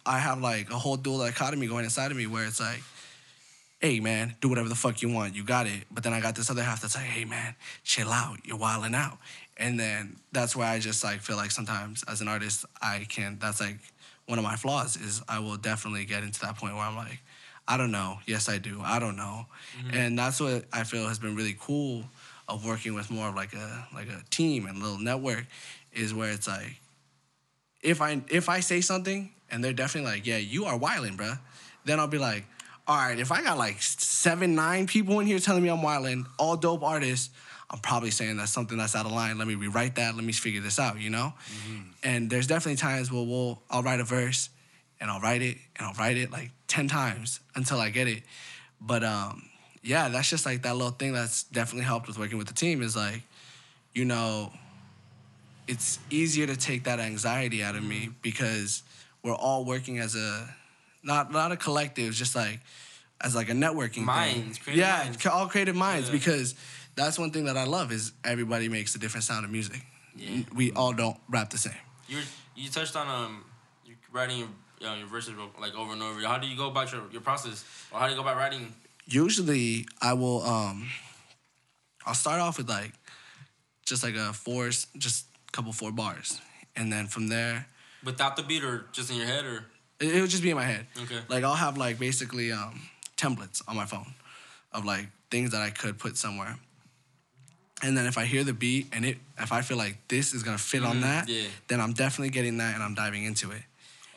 [0.05, 2.83] I have like a whole dual dichotomy going inside of me where it's like.
[3.83, 5.35] Hey man, do whatever the fuck you want.
[5.35, 5.85] You got it.
[5.91, 8.39] But then I got this other half that's like, hey man, chill out.
[8.45, 9.19] You're wilding out.
[9.57, 13.39] And then that's why I just like feel like sometimes as an artist, I can.
[13.41, 13.79] That's like
[14.27, 17.21] one of my flaws is I will definitely get into that point where I'm like,
[17.67, 18.19] I don't know.
[18.25, 18.81] Yes, I do.
[18.83, 19.47] I don't know.
[19.79, 19.97] Mm-hmm.
[19.97, 22.05] And that's what I feel has been really cool
[22.49, 25.47] of working with more of like a like a team and little network
[25.93, 26.81] is where it's like
[27.83, 31.39] if I if I say something and they're definitely like, yeah, you are wilding, bruh,
[31.85, 32.45] then I'll be like,
[32.87, 36.27] all right, if I got like seven, nine people in here telling me I'm wilding,
[36.39, 37.31] all dope artists,
[37.71, 39.39] I'm probably saying that's something that's out of line.
[39.39, 40.15] Let me rewrite that.
[40.15, 41.33] Let me figure this out, you know?
[42.03, 44.51] And there's definitely times where we'll I'll write a verse
[45.01, 48.25] and I'll write it and I'll write it like 10 times until I get it.
[48.81, 49.49] But um,
[49.83, 52.83] yeah, that's just like that little thing that's definitely helped with working with the team
[52.83, 53.23] is like,
[53.95, 54.53] you know,
[55.67, 58.83] it's easier to take that anxiety out of me because
[59.23, 60.55] we're all working as a
[61.03, 62.61] not not a collective, just like
[63.21, 64.77] as like a networking Minds, thing.
[64.77, 65.27] yeah, minds.
[65.27, 66.13] all creative minds Yeah.
[66.15, 66.55] because
[66.97, 69.81] that's one thing that I love is everybody makes a different sound of music.
[70.17, 70.43] Yeah.
[70.55, 71.73] We all don't rap the same.
[72.09, 72.19] You
[72.57, 73.45] you touched on um
[73.87, 76.21] you writing your, your verses like over and over.
[76.21, 78.75] How do you go about your, your process, or how do you go about writing?
[79.07, 80.89] Usually I will um
[82.05, 82.93] I'll start off with like
[83.87, 86.41] just like a four just a couple four bars.
[86.77, 87.67] And then from there
[88.05, 89.65] Without the beat, or just in your head, or
[90.03, 90.87] It, it would just be in my head.
[91.03, 91.21] Okay.
[91.29, 92.83] Like I'll have like basically um,
[93.17, 94.13] templates on my phone
[94.73, 96.59] of like things that I could put somewhere.
[97.85, 100.43] And then if I hear the beat and it, if I feel like this is
[100.43, 101.49] gonna fit on Mhm, that, yeah.
[101.69, 103.63] then I'm definitely getting that and I'm diving into it.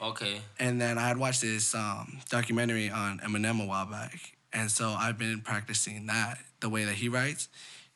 [0.02, 4.20] okay, And then I had watched this um, documentary on Eminem a while back,
[4.54, 7.50] and so I've been practicing that the way that he writes,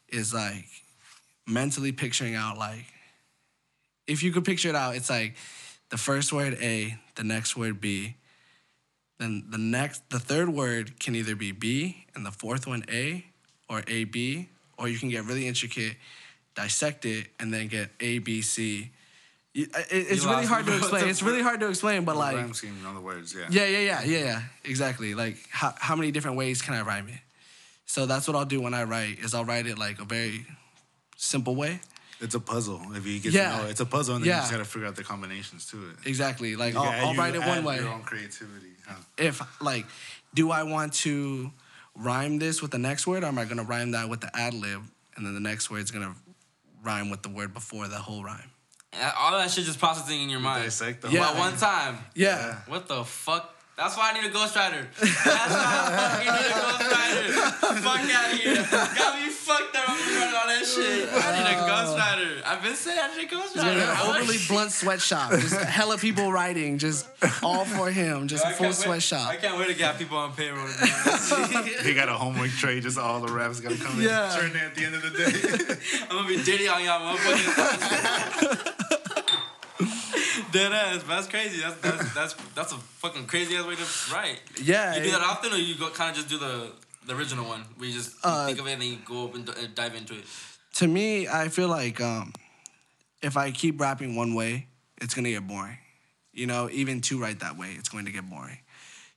[0.07, 0.65] is like
[1.45, 2.85] mentally picturing out like
[4.07, 5.35] if you could picture it out, it's like
[5.89, 8.15] the first word A, the next word B,
[9.19, 13.25] then the next the third word can either be B and the fourth one A
[13.69, 15.95] or A B, or you can get really intricate,
[16.55, 18.91] dissect it, and then get A B C.
[19.53, 21.07] It- It's You really hard to explain.
[21.09, 23.47] It's really hard to explain, but like rhyme scheme, in other words, yeah.
[23.49, 24.41] yeah, yeah, yeah, yeah, yeah.
[24.63, 25.15] Exactly.
[25.15, 27.19] Like how how many different ways can I rhyme it?
[27.85, 29.19] So that's what I'll do when I write.
[29.19, 30.45] Is I'll write it like a very
[31.17, 31.81] simple way.
[32.21, 32.81] It's a puzzle.
[32.95, 33.57] If you get Yeah.
[33.57, 35.77] to know it's a puzzle, and then you just gotta figure out the combinations to
[35.89, 35.95] it.
[36.05, 36.55] Exactly.
[36.55, 37.77] Like You I'll, I'll write it one add way.
[37.77, 38.73] Your own creativity.
[38.87, 38.95] Huh?
[39.17, 39.85] If like,
[40.33, 41.51] do I want to
[41.95, 44.53] rhyme this with the next word, or am I gonna rhyme that with the ad
[44.53, 44.81] lib,
[45.15, 46.13] and then the next word's gonna
[46.83, 48.51] rhyme with the word before the whole rhyme?
[49.17, 50.63] All that shit just processing in your mind.
[50.63, 51.29] Dissect the Yeah.
[51.29, 51.99] At one time.
[52.15, 52.57] Yeah.
[52.67, 53.55] What the fuck?
[53.77, 54.87] That's why I need a ghostwriter.
[54.99, 57.79] That's why I fucking need a ghostwriter.
[57.79, 58.55] Fuck out of here.
[58.97, 59.89] Got me fucked up.
[59.89, 61.09] I'm running all that shit.
[61.11, 62.41] I need a ghostwriter.
[62.45, 63.77] I've been saying I need a ghostwriter.
[63.77, 65.31] Yeah, I overly blunt sweatshop.
[65.31, 67.07] Just hella people writing, just
[67.43, 69.27] all for him, just I a full can't wait- sweatshop.
[69.27, 70.67] I can't wait to get people on payroll.
[70.67, 70.91] to be
[71.55, 71.79] honest.
[71.85, 74.05] He got a homework tray, just all the raps gotta come in.
[74.05, 74.33] Yeah.
[74.35, 74.39] in.
[74.41, 75.77] Turn it at the end of the day.
[76.09, 78.75] I'm gonna be Diddy on y'all motherfuckers.
[80.51, 81.61] Dead ass, but that's crazy.
[81.61, 84.39] That's that's that's that's a fucking crazy ass way to write.
[84.61, 86.71] Yeah, You do that often, or you go kind of just do the
[87.09, 89.45] the original one, We just Uh, think of it and then you go up and
[89.45, 90.25] d- uh, dive into it.
[90.75, 92.31] to me, I feel like um,
[93.21, 94.67] if I keep rapping one way,
[95.01, 95.77] it's gonna get boring.
[96.33, 98.59] You know, even to write that way, it's going to get boring.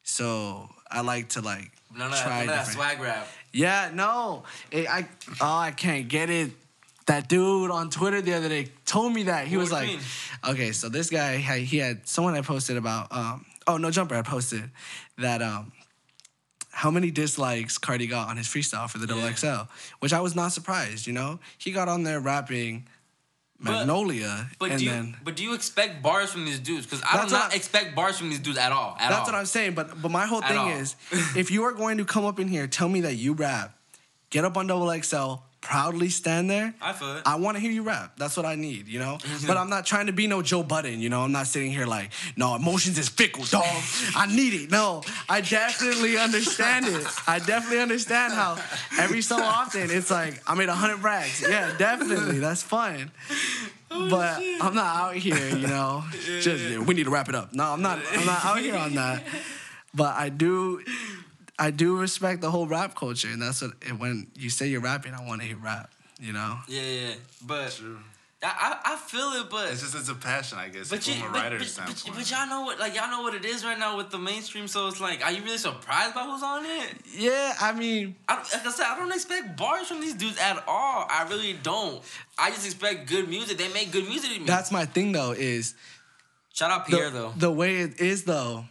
[0.02, 3.28] So I like to like of that, try none of that different- swag rap.
[3.52, 5.06] Yeah, no, It- I
[5.40, 6.50] oh I can't get it.
[7.06, 10.00] That dude on Twitter the other day told me that he What was like, mean?
[10.44, 14.22] okay, so this guy he had someone I posted about um oh no jumper I
[14.22, 14.70] posted
[15.18, 15.70] that um
[16.72, 19.34] how many dislikes Carti got on his freestyle for the double Yeah.
[19.34, 19.62] XL,
[20.00, 21.06] which I was not surprised.
[21.06, 22.86] You know, he got on there rapping
[23.58, 26.84] Magnolia, But and do you then but do you expect bars from these dudes?
[26.84, 28.96] Because I do not I- expect bars from these dudes at all.
[28.98, 29.26] At That's all.
[29.26, 29.74] what I'm saying.
[29.74, 30.68] But but my whole At thing all.
[30.70, 30.96] is,
[31.36, 33.76] if you are going to come up in here, tell me that you rap,
[34.30, 36.74] get up on Double XL, proudly stand there.
[36.82, 37.22] I feel it.
[37.24, 38.12] I want to hear you rap.
[38.18, 39.18] That's what I need, you know.
[39.46, 41.22] but I'm not trying to be no Joe Budden, you know.
[41.22, 43.64] I'm not sitting here like, no, emotions is fickle, dog.
[44.14, 44.70] I need it.
[44.70, 47.06] No, I definitely understand it.
[47.26, 48.58] I definitely understand how
[48.98, 51.40] every so often it's like I made a hundred brags.
[51.40, 53.10] Yeah, definitely, that's fun.
[53.94, 56.02] Oh, but I'm not out here, you know.
[56.40, 57.52] just we need to wrap it up.
[57.52, 57.98] No, I'm not.
[58.10, 59.22] I'm not out here on that.
[59.94, 60.82] But I do,
[61.62, 63.72] I do respect the whole rap culture, and that's what.
[63.88, 65.90] and When you say you're rapping, I want to hear rap.
[66.20, 66.58] You know.
[66.68, 67.14] Yeah, yeah.
[67.46, 67.98] But True.
[68.44, 71.14] I, I I feel it, but It's just it's a passion, I guess, But, from
[71.14, 72.16] you, a but, writer's but, but, standpoint.
[72.16, 74.66] but y'all know what like y'all know what it is right now with the mainstream.
[74.66, 76.94] So it's like, are you really surprised by who's on it?
[77.16, 80.56] Yeah, I mean, I, like I said, I don't expect bars from these dudes at
[80.66, 81.06] all.
[81.08, 82.02] I really don't.
[82.36, 83.58] I just expect good music.
[83.58, 84.46] They make good music to me.
[84.46, 85.30] that's my thing though.
[85.32, 85.76] Is
[86.52, 87.32] Shout out the, Pierre though.
[87.36, 88.64] the way it is though.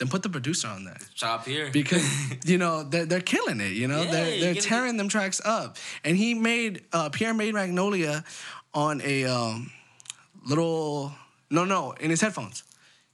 [0.00, 0.96] Then put the producer on there.
[1.14, 1.68] Shout here.
[1.70, 2.02] Because
[2.46, 3.72] you know they're, they're killing it.
[3.72, 5.76] You know Yeah, they're they're tearing them tracks up.
[6.02, 8.24] And he made uh, Pierre made Magnolia
[8.72, 9.70] on a um,
[10.46, 11.12] little
[11.50, 12.64] no no in his headphones.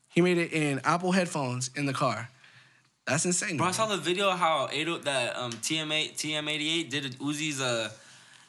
[0.08, 2.30] He made it in Apple headphones in the car.
[3.04, 3.56] That's insane.
[3.56, 7.90] Bro, I saw the video how Ado, that um TM8 TM88 did Uzi's uh.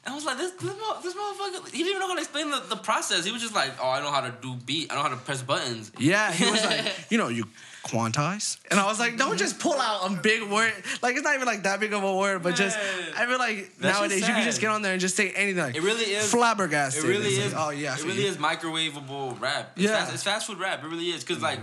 [0.06, 0.74] And I was like, this this,
[1.04, 3.26] this motherfucker, he didn't even know how to explain the, the process.
[3.26, 4.90] He was just like, oh, I know how to do beat.
[4.90, 5.92] I know how to press buttons.
[5.98, 7.44] Yeah, he was like, you know, you
[7.88, 8.58] quantize.
[8.70, 10.74] And I was like, don't just pull out a big word.
[11.02, 12.78] Like, it's not even like that big of a word, but just,
[13.18, 15.64] I feel like nowadays you can just get on there and just say anything.
[15.64, 17.04] Like, It really is- Flabbergasted.
[17.06, 17.54] It really is.
[17.54, 17.96] like, oh, yeah.
[17.96, 18.28] It really you.
[18.30, 19.72] is microwavable rap.
[19.76, 19.98] It's Yeah.
[20.00, 20.84] fast, it's fast food rap.
[20.84, 21.24] It really is.
[21.24, 21.60] Cause like,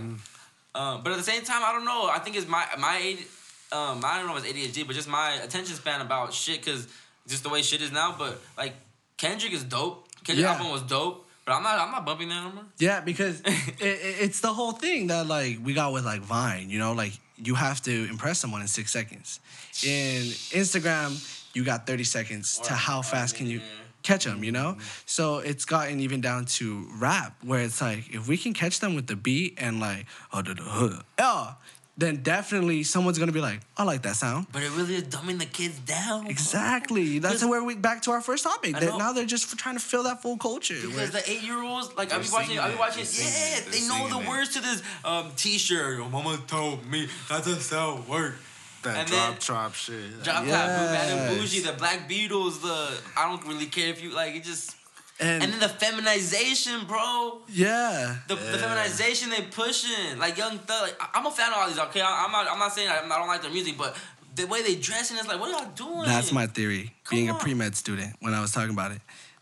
[0.75, 2.09] um, but at the same time, I don't know.
[2.09, 3.25] I think it's my my AD
[3.71, 6.65] um, I don't know if it's ADHD, but just my attention span about shit.
[6.65, 6.87] Cause
[7.27, 8.15] just the way shit is now.
[8.17, 8.73] But like
[9.17, 10.07] Kendrick is dope.
[10.23, 10.53] Kendrick Yeah.
[10.53, 11.24] album was dope.
[11.45, 12.63] But I'm not I'm not bumping that no more.
[12.79, 16.69] Yeah, because it, it, it's the whole thing that like we got with like Vine,
[16.69, 19.39] you know, like you have to impress someone in six seconds.
[19.83, 20.23] In
[20.59, 21.13] Instagram,
[21.53, 23.63] you got thirty seconds to Or- how or fast can you yeah.
[24.03, 24.71] catch them, you know?
[24.73, 25.03] Mm-hmm.
[25.05, 28.95] So it's gotten even down to rap, where it's like if we can catch them
[28.95, 31.53] with the beat and like oh da da huh, yeah,
[31.97, 34.47] then definitely someone's gonna be like, I like that sound.
[34.51, 36.27] But it really is dumbing the kids down.
[36.27, 37.19] Exactly.
[37.19, 38.73] That's where we back to our first topic.
[38.77, 40.75] That now they're just trying to fill that full culture.
[40.85, 42.79] Because the eight year olds, like I be They're watching, singing I be it.
[42.79, 44.27] watching, They're singing yeah, they know the it.
[44.29, 45.97] words to this um T-shirt.
[45.97, 48.35] Your mama told me that's a sell word.
[48.83, 50.21] that and drop then- chop shit.
[50.23, 51.39] Drop top, Bad and Yes.
[51.39, 54.43] Bougie, the Black Beatles, the I don't really care if you like it.
[54.43, 54.74] Just
[55.19, 57.39] and, and then the feminization, bro.
[57.49, 58.17] yeah.
[58.27, 60.81] The, the feminization they pushing, like Young Thug.
[60.83, 61.79] Like, I- I'm a fan of all these.
[61.79, 62.47] Okay, I, I'm not.
[62.51, 63.95] I'm not saying I, I don't like their music, but
[64.35, 66.05] the way they dressing is like, what are y'all doing?
[66.05, 66.93] That's my theory.
[67.09, 67.43] being Come a on.
[67.43, 68.99] pre med student, when I was talking about it,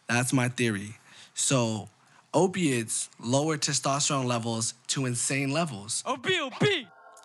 [0.07, 0.95] that's my theory.
[1.33, 1.89] So,
[2.33, 6.03] opiates lower testosterone levels to insane levels.
[6.05, 6.63] OB, OB.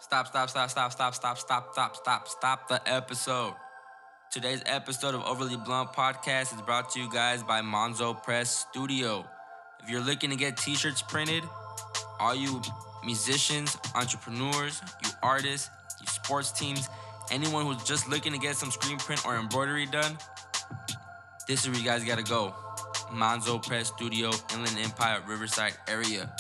[0.01, 3.53] Stop, stop, stop, stop, stop, stop, stop, stop, stop, stop the episode.
[4.31, 9.25] Today's episode of Overly Blunt Podcast is brought to you guys by Manzo Press Studio.
[9.83, 11.45] If you're looking to get t shirts printed,
[12.21, 12.61] all you
[13.03, 16.91] musicians, entrepreneurs, you artists, you sports teams,
[17.31, 20.19] anyone who's just looking to get some screen print or embroidery done,
[21.47, 22.55] this is where you guys gotta go.
[23.11, 26.31] Manzo Press Studio, Inland Empire, Riverside area.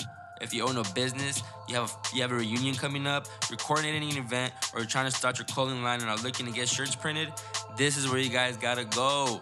[0.41, 3.57] If you own a business, you have a, you have a reunion coming up, you're
[3.57, 6.53] coordinating an event, or you're trying to start your clothing line and are looking to
[6.53, 7.33] get shirts printed,
[7.79, 9.41] this is where you guys gotta go.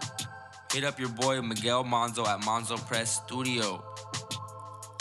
[0.72, 3.82] Hit up your boy Miguel Manzo at Manzo Press Studio.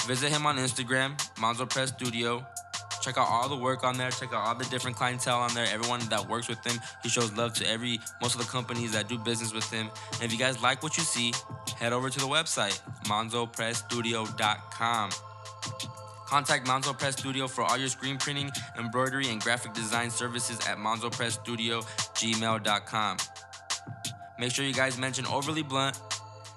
[0.08, 2.46] Visit him on Instagram, Manzo Press Studio.
[3.02, 4.10] Check out all the work on there.
[4.10, 5.68] Check out all the different clientele on there.
[5.72, 9.10] Everyone that works with him, he shows love to every most of the companies that
[9.10, 9.90] do business with him.
[10.14, 11.34] And if you guys like what you see,
[11.78, 15.10] head over to the website manzopressstudio.com.
[16.26, 20.78] Contact Manzo Press Studio for all your screen printing, embroidery, and graphic design services at
[20.78, 23.18] manzopressstudio@gmail.com.
[24.38, 25.98] Make sure you guys mention Overly Blunt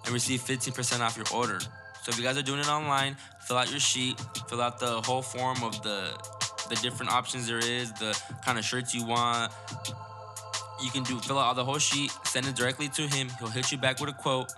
[0.05, 1.61] and receive 15% off your order.
[1.61, 5.03] So if you guys are doing it online, fill out your sheet, fill out the
[5.03, 6.17] whole form of the
[6.69, 9.53] the different options there is, the kind of shirts you want.
[10.83, 13.29] You can do fill out all the whole sheet, send it directly to him.
[13.39, 14.53] He'll hit you back with a quote.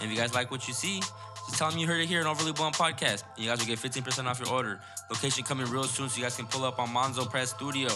[0.00, 1.02] And if you guys like what you see,
[1.46, 3.22] just tell him you heard it here on Overly Blunt Podcast.
[3.36, 4.80] And you guys will get 15% off your order.
[5.10, 7.88] Location coming real soon, so you guys can pull up on Manzo Press Studio.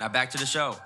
[0.00, 0.76] Now back to the show.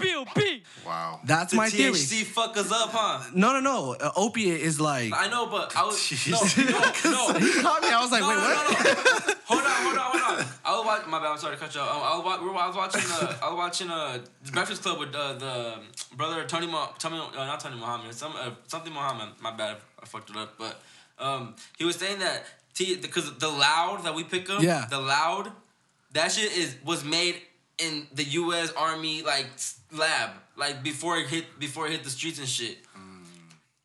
[0.00, 0.42] OB, OB.
[0.86, 1.20] Wow.
[1.24, 1.92] That's The my theory.
[1.92, 3.30] THC fuck us up, huh?
[3.34, 3.94] No, no, no.
[3.94, 5.12] Uh, opiate is like.
[5.14, 5.94] I know, but I was
[6.28, 7.04] no, Jeez.
[7.04, 7.38] no, no.
[7.38, 7.88] He caught me.
[7.90, 8.84] I was like, no, wait, no, what?
[8.84, 9.34] no, no.
[9.44, 10.46] hold on, hold on, hold on.
[10.64, 11.10] I was watching.
[11.10, 11.26] My bad.
[11.32, 11.90] I'm sorry to cut you off.
[11.90, 13.02] Um, I was, wa- we were- I was watching.
[13.10, 14.18] Uh, I was watching uh,
[14.52, 15.74] Breakfast Club with uh, the
[16.16, 16.66] brother Tony.
[16.66, 18.14] Mo- Tony, uh, not Tony Muhammad.
[18.14, 19.30] Some uh, something Muhammad.
[19.40, 19.76] My bad.
[20.02, 20.54] I fucked it up.
[20.58, 20.80] But
[21.18, 22.44] um, he was saying that
[22.74, 24.62] T because the loud that we pick up.
[24.62, 24.86] Yeah.
[24.88, 25.50] The loud,
[26.12, 27.36] that shit is was made
[27.78, 28.72] in the U.S.
[28.76, 32.78] Army like s- lab, like before it hit before it hit the streets and shit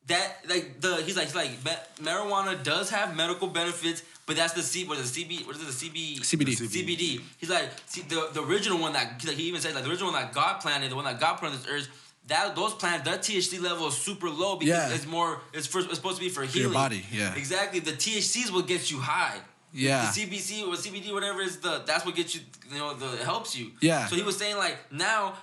[0.07, 1.63] that like the he's like he's like
[2.01, 5.55] marijuana does have medical benefits, but that's the C what is it, the CB what
[5.55, 6.57] is it the CB CBD.
[6.57, 7.21] CBD.
[7.37, 9.89] He's like see, the the original one that he's like, he even says like the
[9.89, 11.87] original one that God planted, the one that God put on this earth.
[12.27, 14.95] That those plants, that THC level is super low because Yeah.
[14.95, 16.61] it's more it's for it's supposed to be for healing.
[16.63, 17.35] your body, yeah.
[17.35, 17.81] Exactly.
[17.81, 19.39] The THC is what gets you high.
[19.73, 20.09] Yeah.
[20.09, 22.41] The CBC or CBD, whatever is the that's what gets you
[22.71, 23.71] you know the it helps you.
[23.81, 24.07] Yeah.
[24.07, 25.33] So he was saying like now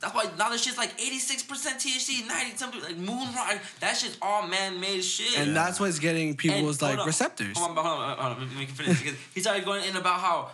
[0.00, 3.58] that's why now this shit's like 86% THC, 90 something like moon rock.
[3.80, 5.38] That shit's all man-made shit.
[5.38, 7.06] And that's what's getting people's like on.
[7.06, 7.56] receptors.
[7.58, 8.40] Hold on, hold on, hold on.
[8.40, 8.98] Let me finish.
[9.02, 10.50] Because he started going in about how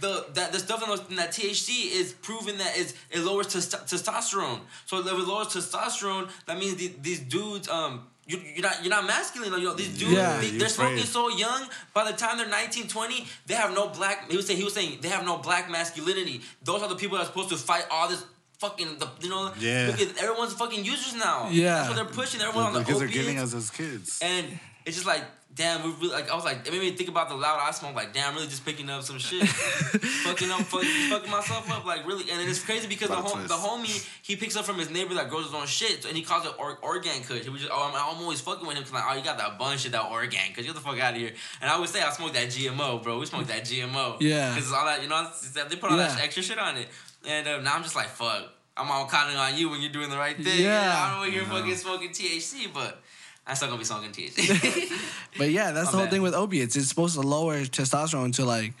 [0.00, 3.48] the that the stuff in, those, in that THC is proven that is it lowers
[3.48, 4.60] testo- testosterone.
[4.86, 8.06] So if it lowers testosterone, that means the, these dudes um.
[8.30, 9.50] You, you're not you're not masculine.
[9.58, 10.38] You know, these dudes Yeah.
[10.38, 11.66] they, they're smoking so young.
[11.94, 14.30] By the time they're 19, 20, they have no black.
[14.30, 16.42] He was saying he was saying they have no black masculinity.
[16.62, 18.22] Those are the people that are supposed to fight all this
[18.58, 19.52] fucking the you know.
[19.58, 19.88] Yeah.
[19.88, 21.48] Look at everyone's fucking users now.
[21.50, 21.74] Yeah.
[21.74, 22.40] That's what they're pushing.
[22.40, 23.26] Everyone on the because they're opiates.
[23.26, 24.18] giving us as kids.
[24.22, 24.46] And
[24.84, 25.22] it's just like,
[25.54, 26.30] damn, we really like.
[26.30, 27.94] I was like, it made me think about the loud I smoke.
[27.94, 31.84] Like, damn, I'm really just picking up some shit, fucking up, fucking, fucking myself up.
[31.84, 34.78] Like, really, and it's crazy because the, Lot hom- the homie he picks up from
[34.78, 37.42] his neighbor that grows his own shit, and he calls it or- organ kush.
[37.42, 39.38] He was just, oh, I'm, I'm always fucking with him because like, oh, you got
[39.38, 40.64] that bunch of that organ kush.
[40.64, 41.32] Get the fuck out of here.
[41.60, 43.18] And I always say I smoke that GMO, bro.
[43.18, 44.16] We smoke that GMO.
[44.20, 44.54] Yeah.
[44.54, 45.28] Because all that, you know,
[45.68, 46.88] they put all that extra shit on it,
[47.28, 48.52] and um, now I'm just like, fuck.
[48.76, 50.60] I'm all counting on you when you're doing the right thing.
[50.64, 50.94] Yeah.
[50.96, 53.00] I don't know if you're fucking smoking THC, but
[53.46, 54.92] I'm still gonna be smoking THC.
[55.38, 56.12] But yeah, that's My the whole bad.
[56.12, 56.74] thing with opiates.
[56.74, 58.72] It's supposed to lower testosterone to like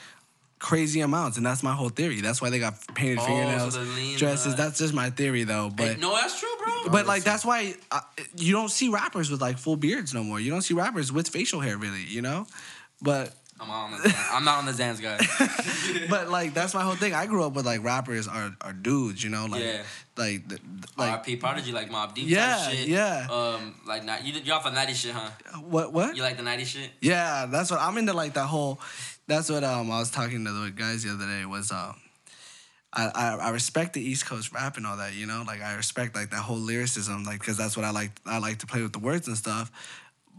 [0.60, 2.20] crazy amounts, and that's my whole theory.
[2.20, 4.54] That's why they got painted Oh, fingernails, so lean, dresses.
[4.54, 5.70] uh, That's just my theory, though.
[5.74, 6.90] But no, that's true, bro.
[6.92, 8.00] but like that's why uh,
[8.36, 10.40] you don't see rappers with like full beards no more.
[10.40, 12.46] You don't see rappers with facial hair really, you know.
[13.02, 14.28] But I'm on the Zans.
[14.32, 16.06] I'm not on the Zans guy.
[16.10, 17.12] but like that's my whole thing.
[17.14, 19.82] I grew up with like rappers are are dudes, you know, like Yeah.
[20.16, 20.58] like the,
[20.96, 21.36] like R.I.P.
[21.36, 22.88] Prodigy, like Mobb Deep Yeah, type shit.
[22.88, 23.26] yeah.
[23.30, 24.32] Um, like not you.
[24.44, 25.30] You're off the '90s shit, huh?
[25.60, 26.16] what what?
[26.16, 26.90] You like the '90s shit?
[27.00, 28.12] Yeah, that's what I'm into.
[28.12, 28.80] Like that whole.
[29.26, 31.96] That's what um I was talking to the guys the other day was um.
[32.90, 35.44] I, I, I respect the East Coast rap and all that, you know.
[35.46, 38.12] Like I respect like that whole lyricism, like because that's what I like.
[38.24, 39.70] I like to play with the words and stuff.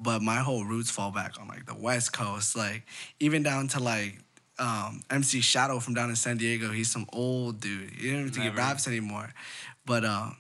[0.02, 2.86] But my whole roots fall back on like the West Coast, like
[3.20, 4.20] even down to like
[4.58, 6.72] um, MC Shadow from down in San Diego.
[6.72, 7.92] He's some old dude.
[8.00, 9.34] You don't even think he raps anymore.
[9.86, 10.38] But um,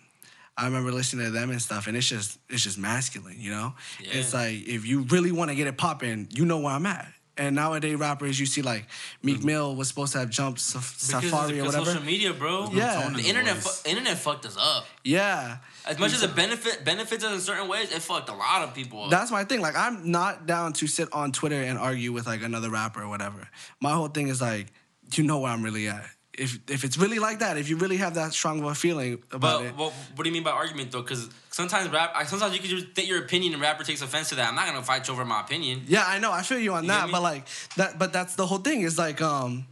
[0.57, 3.73] I remember listening to them and stuff, and it's just it's just masculine, you know.
[4.01, 4.09] Yeah.
[4.13, 7.07] It's like if you really want to get it popping, you know where I'm at.
[7.39, 8.85] And nowadays rappers, you see like
[9.23, 9.45] Meek mm-hmm.
[9.47, 11.85] Mill was supposed to have jumped Saf- Because- Safaree or because whatever.
[11.85, 12.69] social media, bro.
[12.73, 13.01] Yeah.
[13.01, 14.85] Tone The internet, fu- internet fucked us up.
[15.05, 15.57] Yeah.
[15.87, 18.75] As much as it benefit benefits us in certain ways, it fucked a lot of
[18.75, 19.09] people up.
[19.09, 19.61] That's my thing.
[19.61, 23.07] Like, I'm not down to sit on Twitter and argue with like another rapper or
[23.07, 23.47] whatever.
[23.79, 24.67] My whole thing is like,
[25.15, 26.05] you know where I'm really at.
[26.39, 29.21] If if it's really like that, if you really have that strong of a feeling
[29.31, 31.01] about But it, what, what do you mean by argument though?
[31.01, 34.35] Because sometimes rap, sometimes you can just state your opinion and rapper takes offense to
[34.35, 34.47] that.
[34.49, 35.81] I'm not gonna fight you over my opinion.
[35.87, 37.11] yeah, I know, I feel you on You that.
[37.11, 38.81] But like that, but that's the whole thing.
[38.81, 39.65] Is like, um,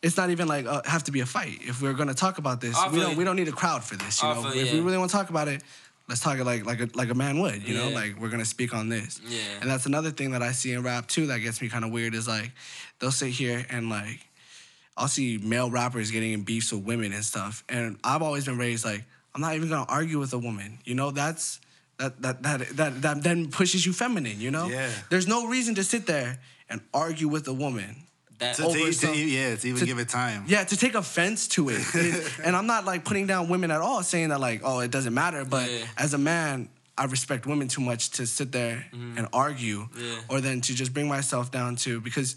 [0.00, 1.58] it's not even like uh, have to be a fight.
[1.62, 4.22] If we're gonna talk about this, we don't we don't need a crowd for this.
[4.22, 5.62] You know, if you, we really want to talk about it.
[6.08, 8.44] Let's talk it like like a, like a man would, you know, like we're gonna
[8.44, 9.20] speak on this.
[9.26, 9.38] Yeah.
[9.60, 11.90] And that's another thing that I see in rap too that gets me kind of
[11.92, 12.50] weird is like
[12.98, 14.18] they'll sit here and like
[14.96, 17.64] I'll see male rappers getting in beefs with women and stuff.
[17.68, 20.78] And I've always been raised like, I'm not even gonna argue with a woman.
[20.84, 21.60] You know, that's
[21.98, 24.66] that that that that, that then pushes you feminine, you know?
[24.68, 24.90] Yeah.
[25.08, 26.38] There's no reason to sit there
[26.68, 27.96] and argue with a woman.
[28.38, 30.44] That To, Over to, to, yeah, to even to- give it time.
[30.48, 31.80] Yeah, to take offense to it.
[31.94, 34.90] It- and I'm not like putting down women at all, saying that like, oh, it
[34.90, 35.44] doesn't matter.
[35.44, 35.86] But Yeah.
[35.96, 36.68] as a man,
[36.98, 39.16] I respect women too much to sit there mm-hmm.
[39.18, 39.88] and argue.
[39.96, 40.18] Yeah.
[40.28, 42.36] or then to just bring myself down to because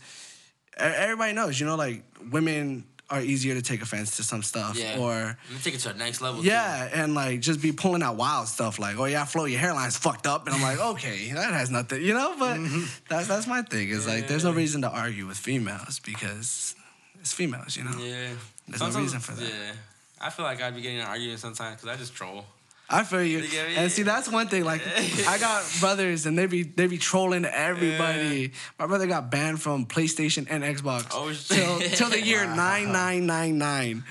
[0.78, 4.98] everybody knows, you know, like women are easier to take offense to some stuff, yeah.
[5.00, 6.42] or take it to the next level.
[6.42, 6.48] too.
[6.48, 9.98] yeah, and like just be pulling out wild stuff like, oh yeah, Flo, your hairline's
[9.98, 12.36] fucked up, and I'm like, okay, that has nothing, you know.
[12.38, 12.84] But mm-hmm.
[13.10, 13.90] that's that's my thing.
[13.90, 16.76] Is like, there's no reason to argue with females because
[17.20, 17.98] it's females, you know.
[18.00, 18.30] Yeah.
[18.68, 19.48] There's no reason for that.
[19.48, 19.72] Yeah.
[20.20, 22.46] I feel like I'd be getting an argument sometimes because I just troll.
[22.90, 23.40] I feel you.
[23.40, 23.60] You?
[23.78, 24.64] And see, that's one thing.
[24.64, 24.82] Like,
[25.28, 28.52] I got brothers, and they be they be trolling everybody.
[28.78, 31.58] My brother got banned from PlayStation and Xbox Oh, shit.
[31.58, 34.04] till till the year nine nine nine nine.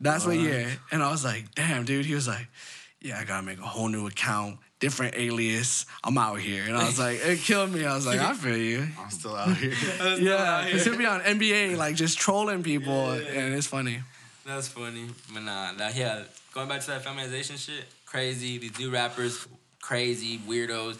[0.00, 0.68] That's what year.
[0.92, 2.06] And I was like, damn, dude.
[2.06, 2.46] He was like,
[3.00, 5.86] yeah, I gotta make a whole new account, different alias.
[6.04, 6.64] I'm out here.
[6.66, 7.84] And I was like, it killed me.
[7.84, 8.86] I was like, I feel you.
[8.98, 9.72] I'm still out here.
[10.18, 14.00] Yeah, because he'll be on NBA like just trolling people, and it's funny.
[14.46, 15.06] That's funny.
[15.32, 16.22] But nah, nah, yeah.
[16.54, 18.58] Going back to that feminization shit, crazy.
[18.58, 19.46] These new rappers,
[19.82, 20.96] crazy weirdos.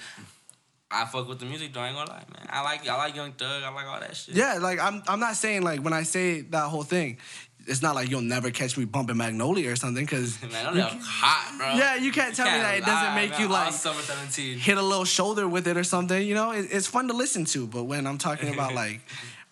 [0.91, 1.81] I fuck with the music though.
[1.81, 2.47] I ain't gonna lie, man.
[2.49, 3.63] I like I like Young Thug.
[3.63, 4.35] I like all that shit.
[4.35, 7.19] Yeah, like I'm I'm not saying like when I say that whole thing,
[7.67, 11.75] it's not like you'll never catch me bumping Magnolia or something because nigga hot, bro.
[11.75, 13.41] yeah, you can't tell me Can't that it doesn't make man.
[13.43, 14.57] you like summer 17.
[14.59, 16.27] hit a little shoulder with it or something.
[16.27, 19.03] You know, it, it's fun to listen to, but when I'm talking about like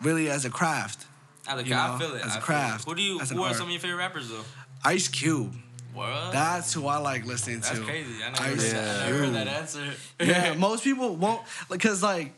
[0.03, 1.05] really as a craft,
[1.47, 2.25] As a, you I feel it.
[2.25, 2.43] as a I it.
[2.43, 3.19] craft, Who do you?
[3.19, 3.57] Who are art.
[3.57, 4.45] some of your favorite rappers though?
[4.87, 5.55] Ice Cube,
[5.97, 6.33] What?
[6.33, 7.77] that's who I like listening That's to.
[7.77, 8.23] That's crazy.
[8.25, 9.03] I never, Ice heard, that.
[9.03, 9.85] I never heard that answer.
[10.21, 12.33] Yeah, most people won't because like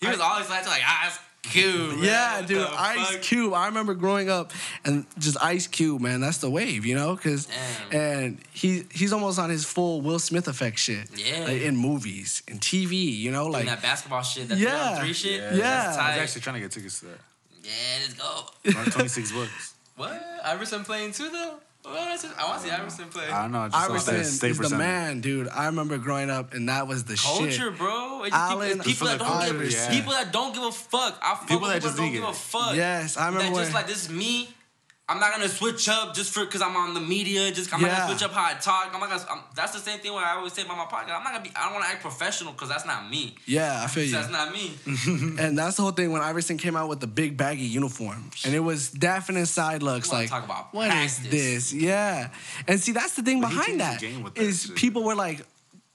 [0.00, 1.90] he was always like, like Ice Cube.
[1.96, 2.04] man.
[2.04, 3.22] Yeah, What dude, the Ice fuck?
[3.22, 3.52] Cube.
[3.52, 4.50] I remember growing up
[4.84, 6.20] and just Ice Cube, man.
[6.20, 7.46] That's the wave, you know, because
[7.90, 8.00] Damn.
[8.00, 11.06] and he he's almost on his full Will Smith effect shit.
[11.16, 11.44] Yeah.
[11.44, 14.98] like, in movies, in TV, you know, Doing like that basketball shit, that Yeah.
[14.98, 15.40] three shit.
[15.40, 15.50] Yeah.
[15.58, 16.18] That's I was tight.
[16.22, 17.18] actually trying to get tickets to that.
[17.62, 17.70] Yeah,
[18.02, 18.90] let's go.
[18.90, 19.74] 26 bucks.
[19.96, 20.20] What?
[20.44, 21.54] Iverson playing too though?
[21.84, 21.96] What?
[22.38, 23.28] I want to see Iverson play.
[23.28, 23.60] I don't know.
[23.60, 24.78] I just saw Iverson that is Staples the Center.
[24.82, 25.48] man, dude.
[25.48, 27.30] I remember growing up, and that was the shit.
[27.36, 27.76] Culture, shit.
[27.76, 28.22] bro.
[28.24, 29.92] It's Allen people, people that don't give Iverson.
[29.92, 31.18] people that don't give a fuck.
[31.22, 32.28] I fuck People with that just don't give it.
[32.30, 32.74] a fuck.
[32.74, 34.48] Yes, I remember That just when- like this is me.
[35.06, 37.50] I'm not gonna switch up just for because I'm on the media.
[37.52, 38.90] Just I'm not gonna switch up how I talk.
[38.94, 39.24] I'm not gonna.
[39.30, 41.14] I'm, that's the same thing when I always say about my podcast.
[41.14, 41.50] I'm not gonna be.
[41.54, 43.36] I don't want to act professional because that's not me.
[43.44, 44.12] Yeah, I feel you.
[44.12, 44.74] That's not me.
[45.44, 48.54] And that's the whole thing when Iverson came out with the big baggy uniform, and
[48.54, 51.72] it was definite side looks like, talk about what is this?
[51.72, 52.30] Yeah,
[52.66, 55.14] and see that's the thing But behind changed the game with that is people were
[55.14, 55.44] like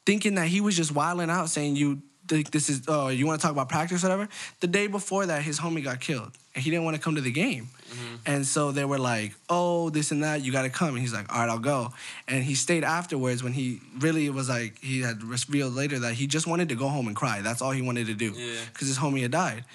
[0.05, 3.41] thinking that he was just wilding out, saying you think this is oh you want
[3.41, 4.29] to talk about practice or whatever.
[4.61, 7.21] The day before that, his homie got killed, and he didn't want to come to
[7.21, 8.15] the game, Mm-hmm.
[8.27, 11.11] and so they were like, oh this and that, you got to come, and he's
[11.13, 11.91] like, all right, I'll go,
[12.27, 16.27] and he stayed afterwards when he really was like he had revealed later that he
[16.27, 17.41] just wanted to go home and cry.
[17.41, 18.53] That's all he wanted to do Yeah.
[18.71, 19.65] because his homie had died.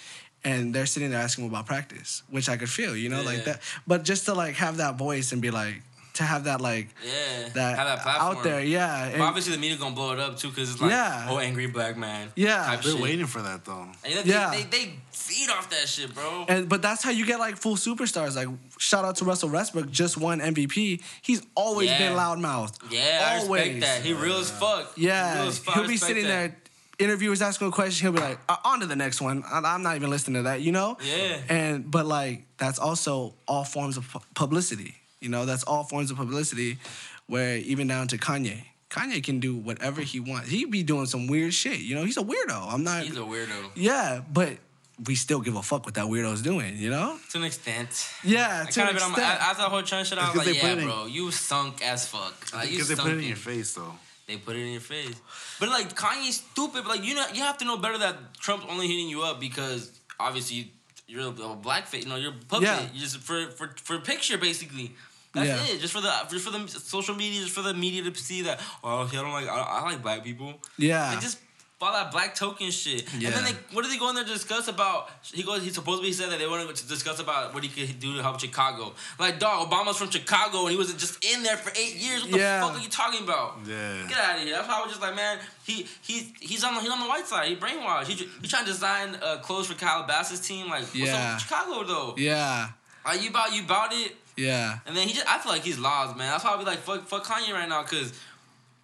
[0.46, 3.46] And they're sitting there asking him about practice, which I could feel, you know, like
[3.46, 3.60] that.
[3.86, 5.76] But just to like have that voice and be like,
[6.14, 7.48] to have that like Yeah.
[7.54, 10.38] that, Have that platform out there, yeah, and- obviously the media gonna blow it up
[10.38, 11.26] too because it's like, Yeah.
[11.28, 12.30] oh, angry black man.
[12.36, 12.64] Yeah.
[12.64, 13.00] type They're shit.
[13.00, 13.88] waiting for that though.
[14.04, 14.50] And they, Yeah.
[14.50, 16.44] they, they feed off that shit, bro.
[16.48, 18.36] And but that's how you get like full superstars.
[18.36, 18.48] Like
[18.78, 21.02] shout out to Russell Westbrook, just won MVP.
[21.22, 21.98] He's always Yeah.
[21.98, 22.76] been loudmouthed.
[22.90, 23.74] yeah, I always.
[23.74, 24.02] respect that.
[24.06, 24.92] He real as fuck.
[24.96, 25.74] Yeah, real as fuck.
[25.74, 26.28] He'll be sitting that.
[26.52, 26.56] there.
[26.96, 29.82] Interviewers asking a question, he'll be like, uh, "On to the next one." I- I'm
[29.82, 30.96] not even listening to that, you know.
[31.02, 31.38] Yeah.
[31.48, 34.94] And but like that's also all forms of publicity.
[35.24, 36.78] You know, that's all forms of publicity.
[37.26, 40.50] Where even down to Kanye, Kanye can do whatever he wants.
[40.50, 41.80] He be doing some weird shit.
[41.80, 42.72] You know, he's a weirdo.
[42.72, 43.02] I'm not.
[43.02, 44.58] He's a weirdo yeah, but
[45.04, 46.76] we still give a fuck what that weirdo's doing.
[46.76, 47.18] You know.
[47.30, 48.08] to an extent.
[48.22, 49.42] Yeah, I to an kind of been on my, extent.
[49.42, 50.18] after the whole Trump shit.
[50.18, 52.34] I was like, yeah, it in- bro, you sunk as fuck.
[52.52, 53.94] Like, you Because they sunk put it in your face though.
[54.26, 55.14] They put it in your face.
[55.58, 56.84] But like Kanye's stupid.
[56.84, 59.40] But like you know, you have to know better that Trump's only hitting you up
[59.40, 60.72] because obviously
[61.06, 62.04] you're a black face.
[62.04, 62.68] You know, you're a puppet.
[62.68, 62.86] Yeah.
[62.92, 64.92] You just for for for a picture basically.
[65.34, 65.74] That's Yeah.
[65.74, 65.80] it.
[65.80, 68.60] Just for the just for the social media, just for the media to see that.
[68.82, 69.48] Oh, okay, I don't like.
[69.48, 70.54] I, I like black people.
[70.78, 71.10] Yeah.
[71.10, 71.38] Like just
[71.82, 73.02] all that black token shit.
[73.18, 73.28] Yeah.
[73.28, 75.10] And then they, what did they go in there to discuss about?
[75.22, 75.62] He goes.
[75.62, 78.40] He supposedly said that they wanted to discuss about what he could do to help
[78.40, 78.94] Chicago.
[79.18, 82.22] Like, dog, Obama's from Chicago and he was just in there for eight years.
[82.22, 82.62] What the Yeah.
[82.66, 83.58] fuck are you talking about?
[83.66, 84.06] Yeah.
[84.08, 84.54] Get out of here.
[84.54, 87.06] That's why I was just like, man, he he he's on the he's on the
[87.08, 87.48] white side.
[87.48, 88.06] He brainwashed.
[88.06, 90.70] He he trying to design uh, clothes for Calabasas team.
[90.70, 91.16] Like, what's Yeah.
[91.16, 92.14] up with Chicago though?
[92.16, 92.68] Yeah.
[93.04, 94.16] Are you about you about it?
[94.36, 94.78] Yeah.
[94.86, 96.30] And then he just I feel like he's lost, man.
[96.30, 98.12] That's why I be like, fuck fuck Kanye right now, cause.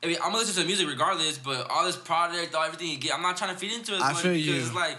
[0.02, 2.96] I mean, I'm gonna listen to music regardless, but all this product, all everything you
[2.96, 4.54] get, I'm not trying to feed into it as I much feel because you.
[4.56, 4.96] it's like,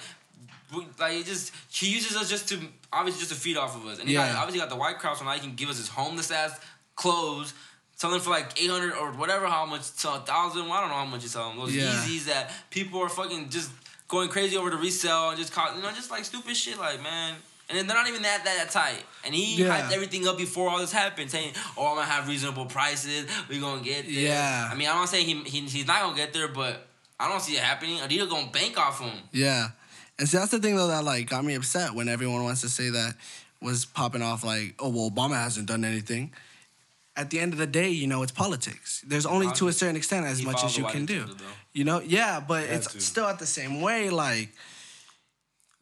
[0.76, 2.60] we- like it just he uses us just to
[2.94, 4.28] obviously just to feed off of us, and he Yeah.
[4.32, 6.60] got, obviously got the White Cross, so now he can give us his homeless ass
[6.96, 7.56] clothes,
[7.96, 11.06] selling for like 800 or whatever how much, so a thousand, I don't know how
[11.06, 11.58] much you sell them.
[11.58, 11.86] Those Yeah.
[11.94, 13.72] Yeezys that people are fucking just
[14.08, 17.02] going crazy over to resell and just call, you know, just like stupid shit, like
[17.02, 17.38] man.
[17.72, 19.04] And they're not even that that tight.
[19.24, 19.82] And he Yeah.
[19.82, 23.26] hyped everything up before all this happened, saying, "Oh, I'm gonna have reasonable prices.
[23.50, 24.70] We're gonna get there." Yeah.
[24.72, 26.88] I mean, I'm not saying he, he he's not gonna get there, but
[27.20, 28.00] I don't see it happening.
[28.00, 29.18] Adidas gonna bank off him.
[29.32, 29.70] Yeah.
[30.20, 32.70] And see, that's the thing though that like got me upset when everyone wants to
[32.70, 33.16] say that
[33.62, 36.32] was popping off like, oh well, Obama hasn't done anything.
[37.16, 39.04] At the end of the day, you know, it's politics.
[39.06, 41.26] There's only to a certain extent as much as you can do.
[41.74, 43.02] You know, yeah, but it's to.
[43.02, 44.10] still at the same way.
[44.10, 44.50] Like,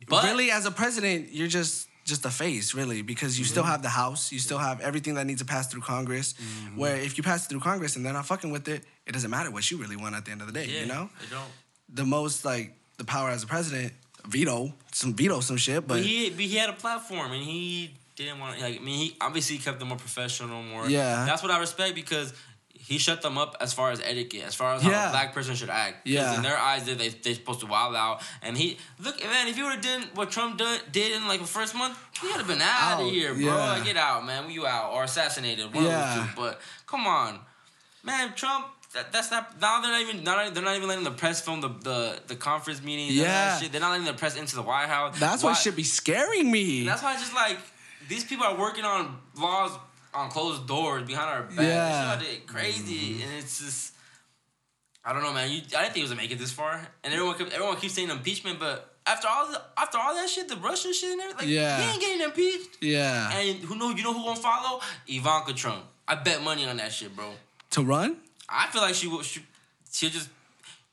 [0.10, 3.72] But really, as a president, you're just just a face, really, because you still Mm-hmm.
[3.72, 6.34] have the House, you still have everything that needs to pass through Congress.
[6.34, 6.78] Mm-hmm.
[6.80, 9.30] Where if you pass it through Congress and they're not fucking with it, it doesn't
[9.30, 10.66] matter what you really want at the end of the day.
[10.66, 11.45] yeah, You know, they don't.
[11.93, 13.93] the most like the power as a president,
[14.28, 17.91] veto some veto some shit, But but he but he had a platform and he
[18.16, 20.89] didn't want like I mean he obviously kept them more professional more.
[20.89, 21.26] Yeah.
[21.26, 22.34] That's what I respect because
[22.90, 25.10] he shut them up as far as etiquette, as far as how Yeah.
[25.10, 26.08] a black person should act.
[26.08, 26.36] Yeah.
[26.36, 28.22] In their eyes, they they they supposed to wild out.
[28.42, 31.40] And he look man, if you would have done what Trump did, did in like
[31.42, 33.44] the first month, he would have been out Out, of here, bro.
[33.44, 33.74] yeah.
[33.74, 34.48] Like, get out, man.
[34.48, 36.24] We you out or assassinated, one Yeah.
[36.24, 36.42] of two.
[36.42, 37.40] But come on,
[38.04, 38.66] man, Trump.
[38.96, 39.82] That, that's not now.
[39.82, 40.24] They're not even.
[40.24, 43.60] Not, they're not even letting the press film the the, the conference meeting Yeah.
[43.60, 43.72] shit.
[43.72, 45.20] They're not letting the press into the White House.
[45.20, 46.86] that's Why- what should be scaring me.
[46.90, 47.60] that's why it's just like
[48.08, 49.72] these people are working on laws
[50.14, 51.57] on closed doors behind our back.
[51.57, 52.16] Yeah.
[52.16, 53.24] That shit is crazy, mm-hmm.
[53.24, 53.93] and it's just
[55.03, 55.49] I don't know, man.
[55.49, 57.78] You, I didn't think it was gonna make it this far, and everyone kept, everyone
[57.78, 61.22] keeps saying impeachment, but after all the, after all that shit, the Russian shit and
[61.22, 61.82] everything, like, Yeah.
[61.82, 62.78] he ain't getting impeached.
[62.82, 64.82] yeah, And who know you know who gonna follow?
[65.07, 65.84] Ivanka Trump.
[66.07, 67.32] I bet money on that shit, bro.
[67.72, 68.18] to run.
[68.47, 69.22] I feel like she will.
[69.22, 69.41] She,
[69.91, 70.30] she'll just.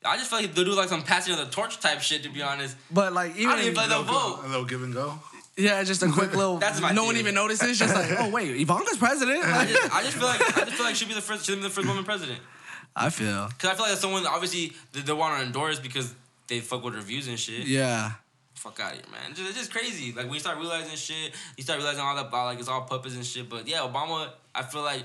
[0.05, 2.23] I just feel like they'll do like some passing of the torch type shit.
[2.23, 4.93] To be honest, But like even I don't even play the A little give and
[4.93, 5.19] go.
[5.57, 6.57] Yeah, just a quick little.
[6.59, 7.79] That's my no one even notices.
[7.79, 9.43] Just like oh wait, Ivanka's president.
[9.43, 11.45] I just, I just feel like I just feel like she'll be the first.
[11.45, 12.39] She'll be the first woman president.
[12.95, 16.15] I feel Cause I feel like that's someone obviously they, they want to endorse because
[16.47, 17.67] they fuck with her views and shit.
[17.67, 18.13] yeah,
[18.55, 19.35] Fuck out of here, man.
[19.35, 20.13] Just, it's just crazy.
[20.13, 23.15] Like when you start realizing shit, you start realizing all that like it's all puppets
[23.15, 23.47] and shit.
[23.47, 25.03] But yeah, Obama, I feel like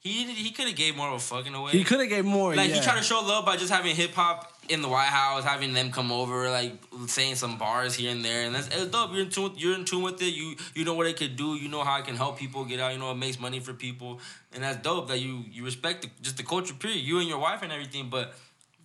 [0.00, 1.72] he he could have gave more of a fuck in a way.
[1.72, 2.54] he could have gave more.
[2.54, 2.76] Like yeah.
[2.76, 5.72] he tried to show love by just having hip hop in the White House, having
[5.72, 6.72] them come over, like
[7.06, 9.12] saying some bars here and there, and that's it's dope.
[9.12, 9.52] You're in tune.
[9.56, 10.32] You're in tune with it.
[10.34, 11.54] You you know what it could do.
[11.56, 12.92] You know how it can help people get out.
[12.92, 14.20] You know it makes money for people,
[14.54, 15.08] and that's dope.
[15.08, 16.74] That you you respect the, just the culture.
[16.74, 17.00] Period.
[17.00, 18.34] You and your wife and everything, but.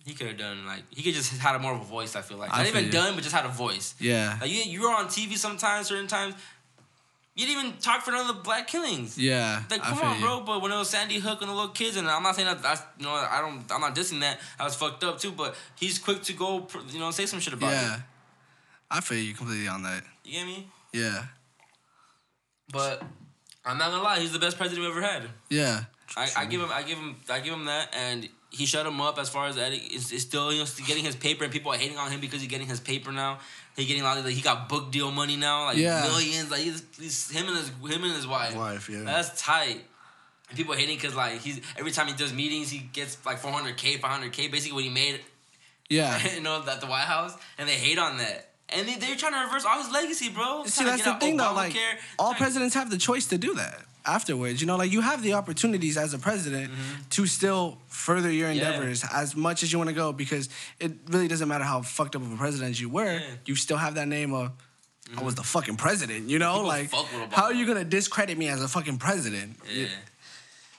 [0.04, 2.16] He could have done like he could just had a more of a voice.
[2.16, 2.92] I feel like I not feel even you.
[2.92, 3.94] done, but just had a voice.
[4.00, 6.34] yeah, Like you, you were on TV sometimes, certain times.
[7.38, 9.16] You didn't even talk for none of the black killings.
[9.16, 9.62] yeah.
[9.70, 10.24] Like, I come on, you.
[10.26, 10.40] bro.
[10.40, 12.60] But when it was Sandy Hook and the little kids, and I'm not saying that
[12.60, 14.40] that's you know I don't I'm not dissing that.
[14.58, 17.52] I was fucked up too, but he's quick to go you know say some shit
[17.54, 17.86] about Yeah, it.
[17.86, 18.00] Yeah,
[18.90, 20.02] I feel you completely on that.
[20.24, 20.66] You get me?
[20.92, 21.24] Yeah,
[22.72, 23.02] But
[23.64, 25.22] I'm not gonna lie, he's the best president we've ever had.
[25.48, 25.84] yeah,
[26.16, 29.00] I, I give him I give him I give him that, and he shut him
[29.00, 29.56] up as far as.
[29.58, 32.20] It's, it's still you know still getting his paper, and people are hating on him
[32.20, 33.38] because he's getting his paper now.
[33.78, 36.02] He getting a lot of like he got book deal money now, like Yeah.
[36.02, 36.50] millions.
[36.50, 38.56] Like he's, he's him and his him and his wife.
[38.56, 39.02] Wife, yeah.
[39.04, 39.84] That's tight.
[40.48, 44.00] And people hating because like he's every time he does meetings, he gets like 400k,
[44.00, 45.20] 500k, basically what he made,
[45.88, 46.18] yeah.
[46.34, 48.46] you know, at the White House, and they hate on that.
[48.70, 50.64] And they, they're trying to reverse all his legacy, bro.
[50.66, 51.54] See, that's the thing though.
[51.54, 51.76] Like
[52.18, 53.78] all presidents have the choice to do that
[54.08, 54.60] afterwards.
[54.60, 56.72] You know, like you have the opportunities as a president
[57.10, 58.58] to still further your Mm-hmm.
[58.58, 58.66] Yeah.
[58.72, 60.48] endeavors as much as you want to go because
[60.80, 63.04] it really doesn't matter how fucked up of a president you were.
[63.04, 63.20] Yeah.
[63.20, 63.34] Mm-hmm.
[63.46, 64.50] You still have that name of.
[65.16, 66.52] I was the fucking president, you know.
[66.54, 67.32] People like, fuck with Obama.
[67.32, 69.56] how are you gonna discredit me as a fucking president?
[69.74, 69.86] Yeah.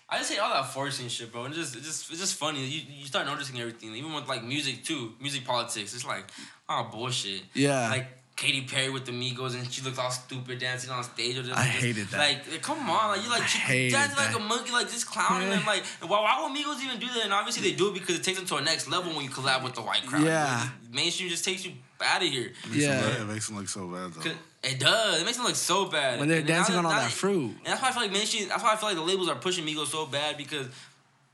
[0.08, 1.46] I just hate all that forcing shit, bro.
[1.46, 2.64] And just, it's just, it's just funny.
[2.66, 5.94] You, you start noticing everything, even with like music too, music politics.
[5.96, 6.26] It's like,
[6.68, 7.42] oh bullshit.
[7.56, 7.90] Yeah.
[7.90, 8.08] Like
[8.40, 11.38] Katy Perry with the Migos, and she looks all stupid dancing on stage.
[11.38, 12.18] Or just, I just- hated that.
[12.20, 15.08] Like, eh, come on, like you like she hated dancing like a monkey, like just
[15.08, 15.66] clowning them.
[15.66, 17.26] Like, why, why would Migos even do that?
[17.26, 19.30] And obviously they do it because it takes them to a next level when you
[19.30, 20.24] collab with the white crowd.
[20.24, 20.62] Yeah.
[20.86, 22.54] Like, mainstream just takes you out of here.
[22.72, 23.22] Yeah.
[23.22, 24.22] It makes them look so bad though.
[24.22, 24.34] 'Cause
[24.64, 25.22] It does.
[25.22, 26.20] It makes them look so bad.
[26.20, 27.52] When they're And dancing now on all now that fruit.
[27.58, 28.48] And that's why I feel like mainstream.
[28.48, 30.68] That's why I feel like the labels are pushing Migos so bad because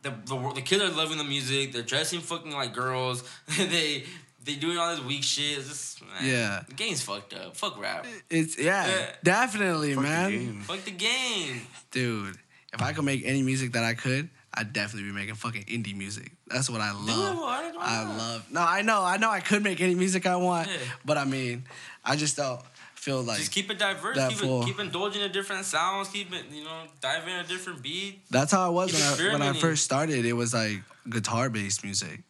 [0.01, 1.71] the the, wor- the kids are loving the music.
[1.71, 3.23] They're dressing fucking like girls.
[3.57, 4.05] they
[4.45, 5.57] they doing all this weak shit.
[5.59, 6.63] It's just man, Yeah.
[6.67, 7.55] The game's fucked up.
[7.57, 8.05] Fuck rap.
[8.29, 9.05] It's yeah, Yeah.
[9.23, 10.29] definitely, Fuck the man.
[10.31, 10.61] game.
[10.61, 11.61] Fuck the game.
[11.91, 12.37] Dude,
[12.73, 15.95] if I could make any music that I could, I'd definitely be making fucking indie
[15.95, 16.31] music.
[16.47, 17.37] That's what I love.
[17.37, 18.17] why- why I not?
[18.17, 18.45] love.
[18.51, 20.77] No, I know, I know, I could make any music I want, Yeah.
[21.03, 21.65] but I mean,
[22.05, 22.61] I just don't
[22.95, 24.15] feel like Just keep it diverse.
[24.15, 24.61] that Keep fool.
[24.63, 26.07] it, keep indulging in different sounds.
[26.09, 28.21] Keep it, you know, dive in a different beat.
[28.31, 30.25] That's how I was Keep when I when I first started.
[30.25, 32.21] It was like guitar based music,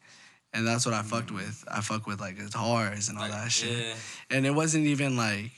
[0.56, 1.10] and that's what I mm-hmm.
[1.10, 1.66] fucked with.
[1.70, 3.78] I fucked with like guitars and all Like, that shit.
[3.78, 3.94] yeah.
[4.32, 5.52] And it wasn't even like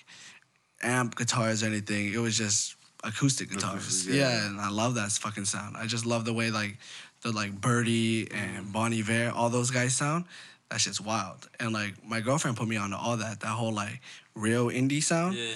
[0.82, 2.12] amp guitars or anything.
[2.12, 4.08] It was just acoustic guitars.
[4.08, 4.16] Yeah.
[4.16, 4.48] yeah.
[4.48, 5.78] and I love that fucking sound.
[5.78, 6.78] I just love the way like
[7.22, 8.72] the like Birdy and mm-hmm.
[8.72, 10.26] Bon Iver, all those guys sound.
[10.72, 11.48] That shit's wild.
[11.60, 13.42] And like my girlfriend put me on all that.
[13.42, 14.02] That whole like
[14.36, 15.36] real indie sound.
[15.36, 15.54] Yeah.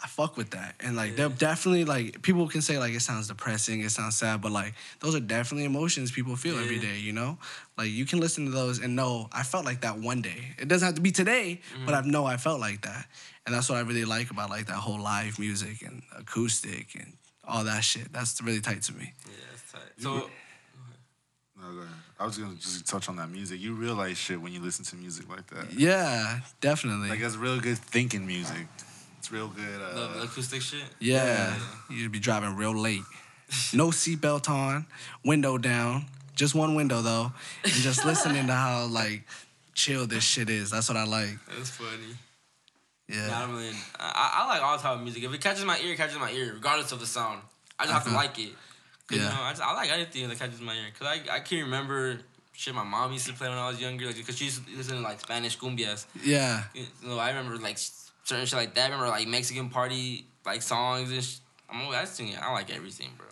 [0.00, 0.76] I fuck with that.
[0.80, 4.40] And like they're definitely like people can say like it sounds depressing, it sounds sad,
[4.40, 6.92] but like those are definitely emotions people feel every Yeah.
[6.92, 7.36] day, you know?
[7.76, 10.54] Like you can listen to those and know I felt like that one day.
[10.58, 12.08] It doesn't have to be today, but mm-hmm.
[12.08, 13.06] I know I felt like that.
[13.44, 17.14] And that's what I really like about like that whole live music and acoustic and
[17.42, 18.12] all that shit.
[18.12, 19.14] That's really tight to me.
[19.26, 19.92] Yeah, that's tight.
[19.98, 20.30] So
[21.60, 21.82] No, go.
[22.20, 23.60] I was gonna just touch on that music.
[23.60, 25.72] You realize shit when you listen to music like that.
[25.72, 27.08] Yeah, definitely.
[27.08, 28.68] Like that's real good thinking music.
[29.28, 29.82] It's real good.
[29.82, 30.84] Uh, the acoustic shit.
[31.00, 31.54] yeah.
[31.90, 33.02] You'd be driving real late.
[33.74, 34.86] No seatbelt on,
[35.22, 36.06] window down.
[36.34, 37.30] Just one window though.
[37.62, 39.24] And just listening to how like
[39.74, 40.70] chill this shit is.
[40.70, 41.36] That's what I like.
[41.54, 42.16] That's funny.
[43.06, 43.26] Yeah.
[43.26, 43.70] Nah, I really.
[43.98, 45.22] I, I like all type of music.
[45.22, 47.42] If it catches my ear, it catches my ear, regardless of the sound.
[47.78, 48.52] I just have to like it.
[49.08, 49.24] Cause, Yeah.
[49.24, 50.86] You know, I, just, I like anything that catches my ear.
[50.98, 52.18] Cause I, I can remember
[52.54, 54.06] shit my mom used to play when I was younger.
[54.06, 56.06] Like, cause she used to listen to like Spanish cumbias.
[56.24, 56.64] Yeah.
[56.72, 57.76] You know, I remember like
[58.28, 58.90] certain shit like that.
[58.90, 61.24] Remember like Mexican party like songs and.
[61.24, 61.38] Sh-
[61.70, 62.38] I'm always I sing it.
[62.40, 63.26] I like everything, bro.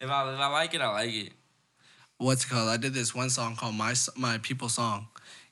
[0.00, 1.32] If I if I like it, I like it.
[2.18, 2.68] What's it called?
[2.68, 5.08] I did this one song called My My People Song,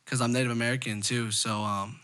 [0.06, 1.30] cause I'm Native American too.
[1.30, 1.98] So um.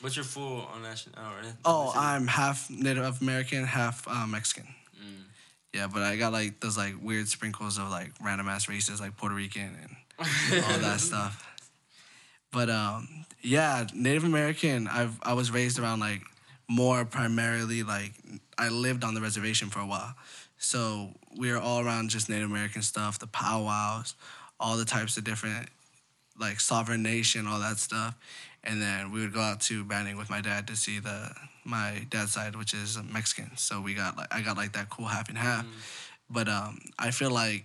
[0.00, 1.12] What's your full on that shit?
[1.16, 1.52] Oh, right.
[1.64, 4.68] Oh, I'm half Native American, half uh, Mexican.
[4.96, 5.24] Mm.
[5.74, 9.16] Yeah, but I got like those like weird sprinkles of like random ass races like
[9.16, 9.96] Puerto Rican and
[10.64, 11.44] all that stuff.
[12.50, 14.88] But um, yeah, Native American.
[14.88, 16.22] I've I was raised around like
[16.68, 18.12] more primarily like
[18.56, 20.14] I lived on the reservation for a while,
[20.58, 24.14] so we were all around just Native American stuff, the powwows,
[24.58, 25.68] all the types of different
[26.40, 28.14] like sovereign nation, all that stuff,
[28.64, 31.30] and then we would go out to Banning with my dad to see the
[31.64, 33.50] my dad's side, which is Mexican.
[33.56, 35.66] So we got like I got like that cool half and half.
[36.30, 37.64] But um, I feel like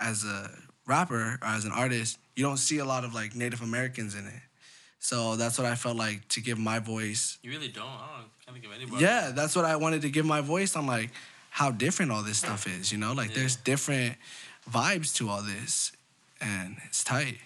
[0.00, 0.50] as a
[0.86, 4.26] rapper or as an artist, you don't see a lot of like Native Americans in
[4.26, 4.42] it.
[4.98, 7.38] So that's what I felt like to give my voice.
[7.42, 7.84] You really don't.
[7.84, 9.02] I don't can't think of anybody.
[9.04, 11.10] Yeah, that's what I wanted to give my voice on like
[11.50, 13.12] how different all this stuff is, you know?
[13.12, 14.14] Like there's different
[14.70, 15.92] vibes to all this
[16.40, 17.38] and it's tight.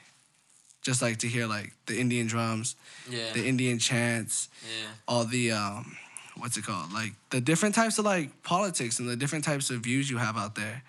[0.82, 2.76] Just like to hear like the Indian drums,
[3.10, 3.32] Yeah.
[3.32, 4.88] the Indian chants, yeah.
[5.08, 5.96] all the um
[6.38, 9.80] what's it called like the different types of like politics and the different types of
[9.80, 10.82] views you have out there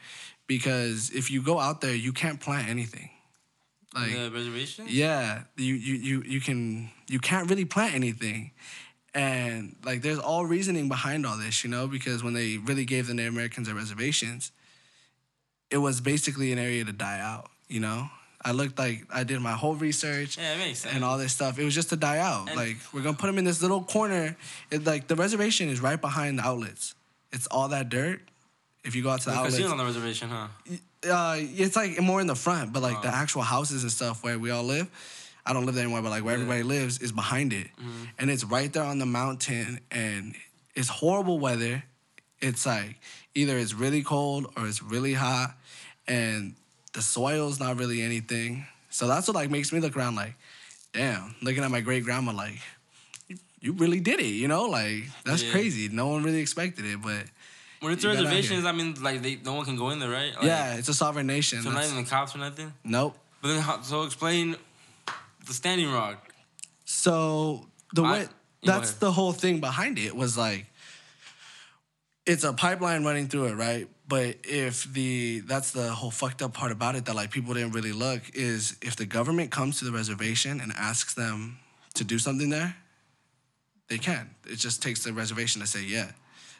[0.45, 3.09] because if you go out there you can't plant anything
[4.01, 4.85] like the reservation.
[4.89, 8.51] yeah you you you, you can you can't really plant anything
[9.13, 13.07] and like there's all reasoning behind all this you know because when they really gave
[13.07, 14.51] the native americans their reservations
[15.71, 18.07] it was basically an area to die out you know
[18.45, 20.93] i looked like i did my whole research Yeah, it makes sense.
[20.95, 21.57] and all this stuff.
[21.59, 22.47] It was just to die out.
[22.49, 24.37] And- like we're gonna put them in this little corner.
[24.71, 26.93] It, like the reservation is right behind the outlets.
[27.33, 28.21] It's all that dirt.
[28.85, 30.47] If you go out to the The outlets, on the reservation, huh?
[31.09, 34.39] Uh, it's like more in the front, but like the actual houses and stuff where
[34.39, 34.87] we all live.
[35.45, 37.67] I don't live there anymore, but like where everybody lives is behind it,
[38.19, 40.35] and it's right there on the mountain, and
[40.75, 41.83] it's horrible weather.
[42.41, 42.99] It's like
[43.33, 45.55] either it's really cold or it's really hot,
[46.07, 46.55] and
[46.93, 48.65] the soil's not really anything.
[48.89, 50.33] So that's what like makes me look around like,
[50.93, 52.59] damn, looking at my great grandma like,
[53.27, 54.63] you, you really did it, you know?
[54.65, 55.51] Like that's Yeah.
[55.51, 55.87] crazy.
[55.89, 57.23] No one really expected it, but
[57.79, 58.65] When it's You got out reservations.
[58.65, 60.33] I mean, like they no one can go in there, right?
[60.35, 61.61] Like, yeah, it's a sovereign nation.
[61.61, 62.73] So not even the cops or nothing.
[62.83, 63.17] nope.
[63.41, 64.55] But then, how, so explain
[65.45, 66.33] the Standing Rock.
[66.85, 68.21] So the I- way
[68.61, 70.65] you that's the whole thing behind it was like
[72.25, 73.87] it's a pipeline running through it, right?
[74.07, 77.71] But if the that's the whole fucked up part about it that like people didn't
[77.73, 81.59] really look is if the government comes to the reservation and asks them
[81.93, 82.75] to do something there,
[83.89, 84.29] they can.
[84.45, 86.11] It just takes the reservation to say yeah.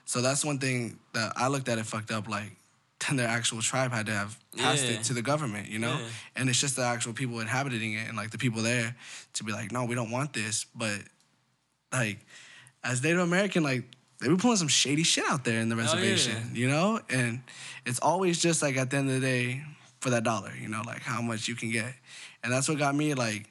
[0.08, 2.54] So that's one thing that I looked at it fucked up like
[3.08, 4.92] then their actual tribe had to have passed Yeah.
[4.94, 6.00] it to the government, you know?
[6.00, 6.08] Yeah.
[6.38, 8.96] And it's just the actual people inhabiting it and like the people there
[9.34, 10.66] to be like, no, we don't want this.
[10.74, 11.02] But
[11.92, 12.18] like
[12.84, 13.84] as Native American, like
[14.20, 15.84] they be pulling some shady shit out there in the oh, yeah.
[15.84, 17.00] reservation, you know?
[17.10, 17.42] And
[17.86, 19.62] it's always just like at the end of the day
[20.00, 21.94] for that dollar, you know, like how much you can get.
[22.44, 23.48] And that's what got me like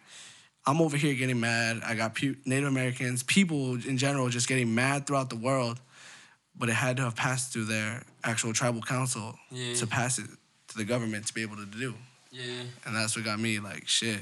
[0.67, 1.83] I'm over here getting mad.
[1.87, 5.81] I got Native Americans, people in general just getting mad throughout the world,
[6.59, 9.75] but it had to have passed through their actual tribal council Yeah.
[9.75, 10.27] to pass it
[10.69, 11.95] to the government to be able to do.
[12.31, 12.43] Yeah.
[12.85, 14.21] And that's what got me like shit.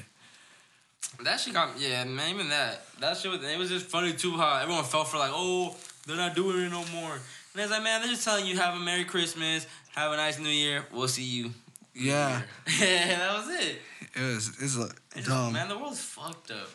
[1.23, 2.35] That shit got yeah, man.
[2.35, 4.33] Even that, that shit was it was just funny too.
[4.37, 7.13] How everyone fell for like, oh, they're not doing it no more.
[7.13, 10.39] And it's like, man, they're just telling you have a Merry Christmas, have a nice
[10.41, 10.85] New Year.
[10.93, 11.51] We'll see you.
[11.95, 12.43] Yeah,
[12.81, 13.77] yeah, that was it.
[14.17, 14.75] it was it's
[15.15, 15.53] just, dumb.
[15.53, 16.69] man, the world's fucked up.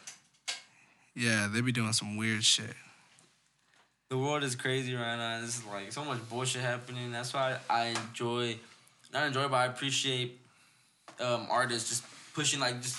[1.14, 2.74] Yeah, they be doing some weird shit.
[4.10, 5.40] The world is crazy right now.
[5.40, 7.12] This is like so much bullshit happening.
[7.12, 8.58] That's why I enjoy,
[9.14, 10.40] not enjoy, but I appreciate
[11.20, 12.04] um, artists just
[12.34, 12.98] pushing like just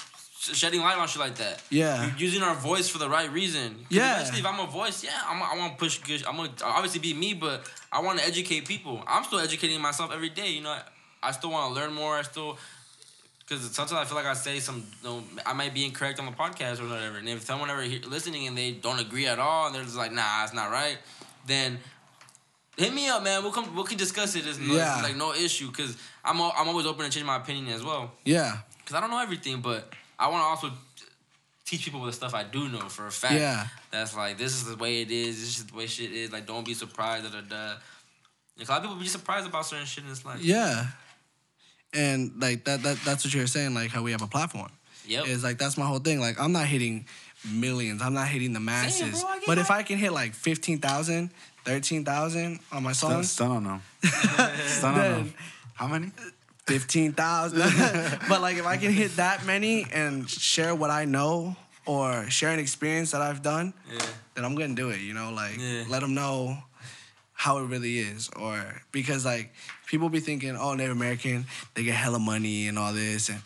[0.55, 1.65] shedding light on shit like that.
[1.69, 2.13] Yeah.
[2.17, 3.87] Using our voice for the right reason.
[3.89, 4.21] Yeah.
[4.21, 6.25] Eventually, if I'm a voice, yeah, I'm, I want to push good.
[6.27, 9.03] I'm gonna obviously be me, but I want to educate people.
[9.05, 10.51] I'm still educating myself every day.
[10.51, 10.79] You know,
[11.25, 12.19] I still want to learn more.
[12.19, 12.57] I still.
[13.51, 16.27] Because sometimes I feel like I say some, you know, I might be incorrect on
[16.27, 17.19] the podcast or whatever.
[17.19, 19.97] And if someone ever hear, listening and they don't agree at all, and they're just
[19.97, 20.99] like, "Nah, it's not right,"
[21.49, 21.81] then
[22.77, 23.43] hit me up, man.
[23.43, 24.47] We'll come, we can discuss it.
[24.47, 25.03] It's no, Yeah.
[25.03, 25.67] like no issue.
[25.67, 28.13] Because I'm, I'm always open to change my opinion as well.
[28.25, 30.71] Yeah, Because I don't know everything, but I want to also
[31.65, 33.35] teach people the stuff I do know for a fact.
[33.35, 33.67] Yeah.
[33.91, 35.41] That's like this is the way it is.
[35.41, 36.31] This is the way shit is.
[36.31, 37.25] Like don't be surprised.
[37.25, 37.75] Da da da.
[38.61, 40.05] A lot of people be surprised about certain shit.
[40.05, 40.87] And it's like, yeah.
[41.93, 44.71] And like that that that's what you're saying, like how we have a platform.
[45.07, 45.27] Yep.
[45.27, 46.21] Is like that's my whole thing.
[46.21, 47.07] Like I'm not hitting
[47.51, 48.03] millions.
[48.03, 49.23] I'm not hitting the masses.
[49.23, 49.71] bro, I get but if.
[49.71, 51.31] I can hit like 15,000,
[51.65, 53.81] 13,000 on my songs, still don't know.
[54.67, 55.27] Still don't know.
[55.75, 56.13] How many?
[56.67, 57.59] 15,000.
[58.29, 61.57] but like if I can hit that many and share what I know
[61.87, 63.99] or share an experience that I've done, yeah.
[64.35, 65.01] then I'm gonna do it.
[65.01, 65.85] You know, like Yeah.
[65.89, 66.59] let them know
[67.33, 69.53] how it really is, or because like
[69.91, 71.45] people be thinking, oh, Native American,
[71.75, 73.41] they get hella money and all this, and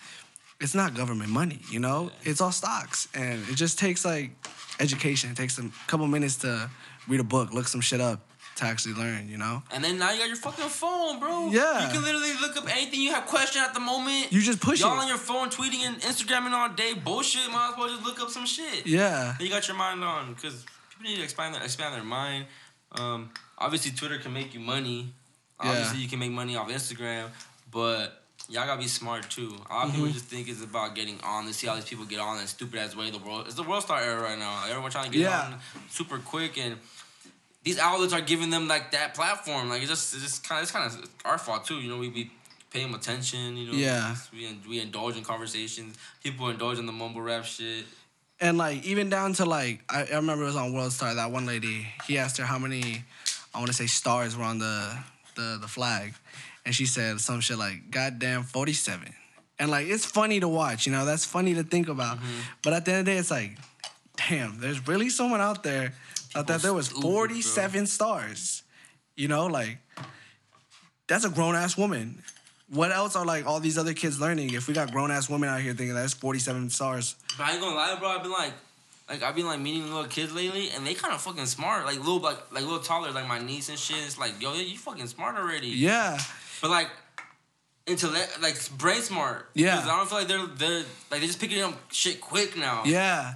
[0.61, 1.59] it's not government money.
[1.71, 4.31] You know, it's all stocks, and it just takes like
[4.79, 5.31] education.
[5.31, 6.71] It takes a couple minutes to
[7.09, 8.21] read a book, look some shit up
[8.57, 9.29] to actually learn.
[9.31, 11.51] You know, And then now you got your fucking phone, bro.
[11.51, 11.87] Yeah.
[11.87, 14.31] You can literally look up anything you have question at the moment.
[14.31, 14.85] you just push it.
[14.85, 15.03] Y'all it.
[15.03, 16.93] on your phone tweeting and Instagramming all day.
[16.93, 17.51] Bullshit.
[17.51, 18.87] Might as well just look up some shit.
[18.87, 22.05] yeah, Then you got your mind on because people need to expand their expand their
[22.05, 22.47] mind.
[22.93, 25.15] Um, obviously, Twitter can make you money.
[25.61, 27.29] Obviously, you can make money off Instagram,
[27.71, 29.57] but y'all gotta be smart too.
[29.71, 30.15] A lot of people Mm-hmm.
[30.15, 31.47] just think it's about getting on.
[31.47, 33.11] They see all these people get on in stupid ass way.
[33.11, 34.65] The world it's the world star era right now.
[34.69, 35.59] Everyone trying to get on
[35.91, 36.77] super quick and.
[37.63, 39.71] These outlets are giving them like that platform.
[39.71, 41.77] Like it's just, it's just kind of, it's kind of our fault too.
[41.77, 42.31] You know, we be
[42.71, 43.57] paying them attention.
[43.57, 44.15] You know, Yeah.
[44.35, 45.97] We we indulge in conversations.
[46.23, 47.87] People indulge in the mumble rap shit.
[48.39, 51.31] and like even down to like I, I remember it was on World Star that
[51.31, 51.87] one lady.
[52.07, 53.03] He asked her how many,
[53.55, 54.99] I want to say stars were on the
[55.35, 56.15] the the flag,
[56.65, 59.15] and she said some shit like "goddamn 47."
[59.59, 62.17] And like it's funny to watch, you know, that's funny to think about.
[62.17, 62.41] Mm-hmm.
[62.63, 63.57] But at the end of the day, it's like,
[64.29, 65.95] damn, there's really someone out there
[66.35, 67.11] that thought there was stupid, bro.
[67.13, 68.63] 47 stars.
[69.17, 69.79] You know, like
[71.07, 72.23] that's a grown ass woman.
[72.69, 74.55] What else are like all these other kids learning?
[74.55, 77.15] If we got grown ass women out here thinking that's 47 stars.
[77.39, 78.09] But I ain't gonna lie, bro.
[78.09, 78.53] I've been like,
[79.15, 81.87] like I've been like meeting little kids lately, and they kind of fucking smart.
[81.87, 83.99] Like little, like like little taller, like my niece and shit.
[83.99, 85.69] It's like, yo, you fucking smart already.
[85.69, 86.19] Yeah.
[86.61, 86.91] But like,
[87.87, 89.51] intellect, like brain smart.
[89.55, 89.77] Yeah.
[89.77, 90.79] 'Cause I don't feel like they're they're
[91.11, 92.83] like they're just picking up shit quick now.
[92.85, 93.35] Yeah.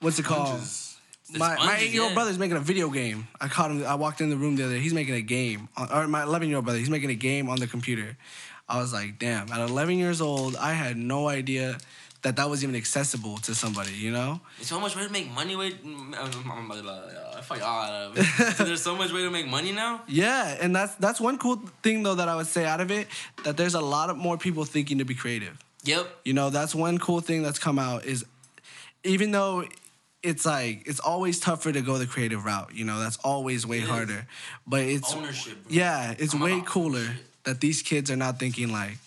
[0.00, 0.48] What's it called?
[0.48, 0.86] Sponges.
[1.32, 2.14] My, my sponges, eight year old yeah.
[2.14, 3.28] brother's making a video game.
[3.40, 3.84] I caught him.
[3.84, 4.80] I walked in the room the other day.
[4.80, 5.68] He's making a game.
[5.92, 8.16] Or my 11 year old brother, he's making a game on the computer.
[8.68, 11.78] I was like, damn, at 11 years old, I had no idea
[12.22, 14.40] that that was even accessible to somebody, you know?
[14.58, 15.56] There's so much way to make money.
[15.56, 18.26] Way, mm, mm, fuck all out of it.
[18.56, 20.02] So there's so much way to make money now.
[20.06, 23.08] Yeah, and that's that's one cool thing though that I would say out of it
[23.44, 25.58] that there's a lot of more people thinking to be creative.
[25.84, 26.06] Yep.
[26.24, 28.24] You know, that's one cool thing that's come out is
[29.04, 29.64] even though
[30.22, 33.80] it's like it's always tougher to go the creative route, you know, that's always way
[33.80, 34.26] harder.
[34.66, 35.72] But it's Ownership, bro.
[35.72, 37.06] Yeah, it's I'm way cooler
[37.44, 38.98] that these kids are not thinking like,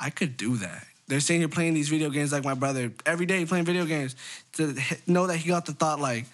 [0.00, 0.86] I could do that.
[1.06, 4.16] They're sitting here playing these video games like my brother every day playing video games
[4.54, 4.74] to
[5.06, 6.26] know that he got the thought like,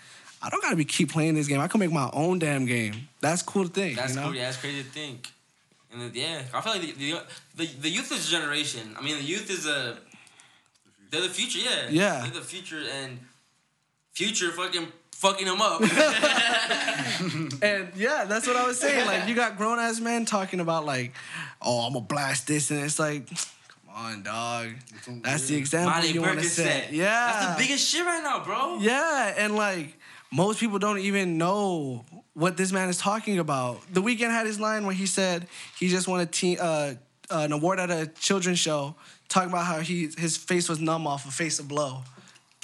[0.43, 1.61] I don't gotta be keep playing this game.
[1.61, 3.09] I can make my own damn game.
[3.21, 3.97] That's cool to think.
[3.97, 4.27] That's you know?
[4.27, 4.35] cool.
[4.35, 5.31] Yeah, that's crazy to think.
[5.93, 7.23] And then, yeah, I feel like the, the
[7.57, 8.97] the the youth is a generation.
[8.97, 9.99] I mean, the youth is a
[11.11, 11.59] they're the future.
[11.59, 11.89] Yeah.
[11.91, 12.21] Yeah.
[12.23, 13.19] They're the future and
[14.13, 15.83] future fucking fucking them up.
[17.63, 19.07] And yeah, that's what I was saying.
[19.07, 21.13] Like you got grown ass men talking about like,
[21.61, 23.29] oh, I'm gonna blast this, and it's like,
[23.95, 24.69] on, dog.
[25.23, 26.93] That's the example Molly you want to set.
[26.93, 28.79] Yeah, That's the biggest shit right now, bro.
[28.81, 29.97] Yeah, and like
[30.33, 32.05] most people don't even know
[32.35, 33.81] what this man is talking about.
[33.93, 35.47] The Weeknd had his line where he said
[35.79, 36.95] he just won a teen, uh,
[37.31, 38.95] an award at a children's show,
[39.29, 42.03] talking about how he his face was numb off of Face of Blow,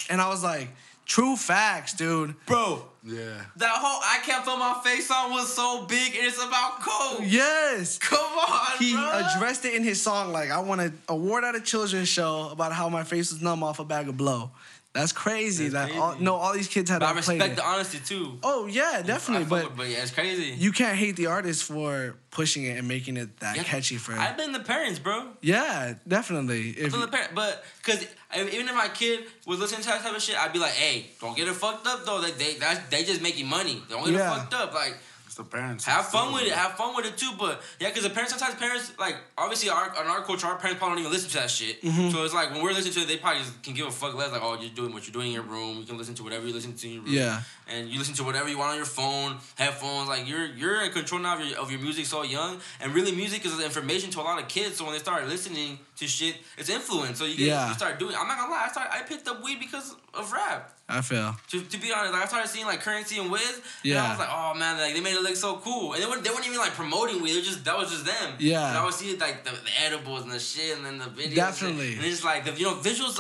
[0.08, 0.68] and I was like,
[1.06, 2.34] true facts, dude.
[2.46, 3.40] Bro, Yeah.
[3.56, 7.20] that whole I can't feel my face on was so big and it's about coke.
[7.24, 7.98] Yes.
[7.98, 9.22] Come on, He bro.
[9.36, 12.72] addressed it in his song like, I won an award at a children's show about
[12.72, 14.50] how my face was numb off a bag of blow.
[14.92, 15.68] That's crazy.
[15.68, 17.56] That's that All, no, all these kids had But I to play respect it.
[17.56, 18.38] the honesty too.
[18.42, 19.44] Oh yeah, definitely.
[19.44, 20.54] fuck But with- but yeah, it's crazy.
[20.58, 24.14] you can't hate the artist for pushing it and making it that Yeah, catchy for.
[24.14, 25.28] I've been the parents, bro.
[25.42, 26.70] yeah, definitely.
[26.70, 30.14] If From the parent, but because even if my kid was listening to that type
[30.16, 32.20] of shit, I'd be like, "Hey, don't get it fucked up though.
[32.20, 33.82] They they that's, they just making money.
[33.88, 34.32] Don't get Yeah.
[34.32, 34.74] it fucked up.
[34.74, 34.96] Like
[35.36, 35.84] the parents.
[35.84, 36.52] have fun with it.
[36.52, 37.30] Have fun with it too.
[37.38, 40.78] But yeah, because the parents sometimes parents like obviously our in our culture, our parents
[40.78, 41.82] probably don't even listen to that shit.
[41.82, 42.10] Mm-hmm.
[42.10, 44.14] So it's like when we're listening to it, they probably just can give a fuck
[44.14, 44.32] less.
[44.32, 45.78] Like, oh, you're doing what you're doing in your room.
[45.78, 47.12] You can listen to whatever you listen to in your room.
[47.12, 47.42] Yeah.
[47.68, 50.08] And you listen to whatever you want on your phone, headphones.
[50.08, 52.60] Like you're you're in control now of your, of your music so young.
[52.80, 54.76] And really, music is information to a lot of kids.
[54.76, 57.18] So when they start listening to shit, it's influence.
[57.18, 57.68] So you get Yeah.
[57.68, 58.14] you start doing.
[58.18, 58.64] I'm not gonna lie.
[58.66, 60.75] I started I picked up weed because of rap.
[60.88, 61.34] I feel.
[61.50, 63.60] To, to be honest, like I started seeing like Curren$y and Wiz.
[63.84, 65.92] And I was like, oh man, like they made it look so cool.
[65.94, 67.32] And they weren't, they weren't even like promoting weed.
[67.34, 68.34] They just that was just them.
[68.38, 68.68] Yeah.
[68.68, 71.34] And I would see like the, the edibles and the shit and then the videos.
[71.34, 71.94] Definitely.
[71.94, 73.18] And it's just like the you know visuals,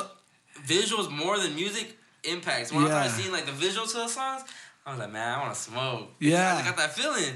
[0.64, 2.72] visuals more than music impacts.
[2.72, 3.02] When I Yeah.
[3.08, 4.42] started seeing like the visuals to the songs,
[4.84, 6.08] I was like, man, I want to smoke.
[6.20, 6.56] Yeah.
[6.62, 7.34] I got that feeling.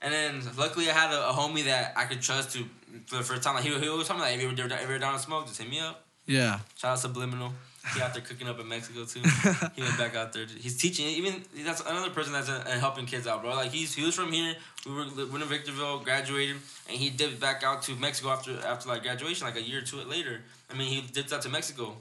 [0.00, 2.64] And then luckily I had a, a homie that I could trust to
[3.06, 3.54] for the first time.
[3.56, 5.68] Like he, he told me like if you're, if you're down to smoke, just hit
[5.68, 6.04] me up.
[6.26, 6.60] Yeah.
[6.76, 7.52] Shout out Subliminal.
[7.92, 9.20] He out there cooking up in Mexico too.
[9.76, 10.46] he went back out there.
[10.46, 11.06] He's teaching.
[11.06, 13.54] Even that's another person that's uh, helping kids out, bro.
[13.54, 14.54] Like he's he was from here.
[14.86, 16.56] We were living in Victorville, graduated,
[16.88, 19.82] and he dipped back out to Mexico after after like graduation, like a year or
[19.82, 20.40] two later.
[20.70, 21.96] I mean, he dipped out to Mexico,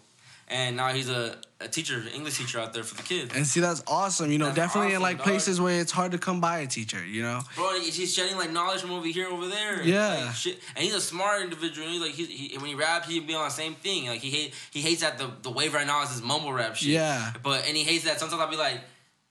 [0.47, 3.33] and now he's a, a teacher, English teacher out there for the kids.
[3.35, 4.31] And see, that's awesome.
[4.31, 5.27] You know, That's definitely in like dog.
[5.27, 7.03] places where it's hard to come by a teacher.
[7.05, 7.41] You know.
[7.55, 9.81] Bro, he's shedding like knowledge from over here, over there.
[9.83, 10.25] Yeah.
[10.25, 10.59] Like, shit.
[10.75, 11.87] And he's a smart individual.
[11.87, 14.07] He's like he, he when he raps, he'd be on the same thing.
[14.07, 16.75] Like he hate he hates that the the wave right now is his mumble rap
[16.75, 16.89] shit.
[16.89, 17.33] Yeah.
[17.41, 18.81] But and he hates that sometimes I'll be like,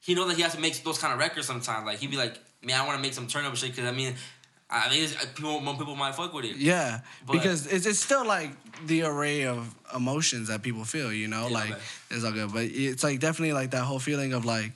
[0.01, 1.87] he knows that he has to make those kind of records sometimes.
[1.87, 3.93] Like he'd be like, man, I want to make some turn up shit because I
[3.93, 4.15] mean,
[4.75, 6.57] I think it's- uh, people more people might fuck with it.
[6.57, 8.51] Yeah, But- because it's, it's still like
[8.87, 11.79] the array of emotions that people feel, you know, Yeah, like man.
[12.11, 14.73] it's all good, but it's like definitely like that whole feeling of like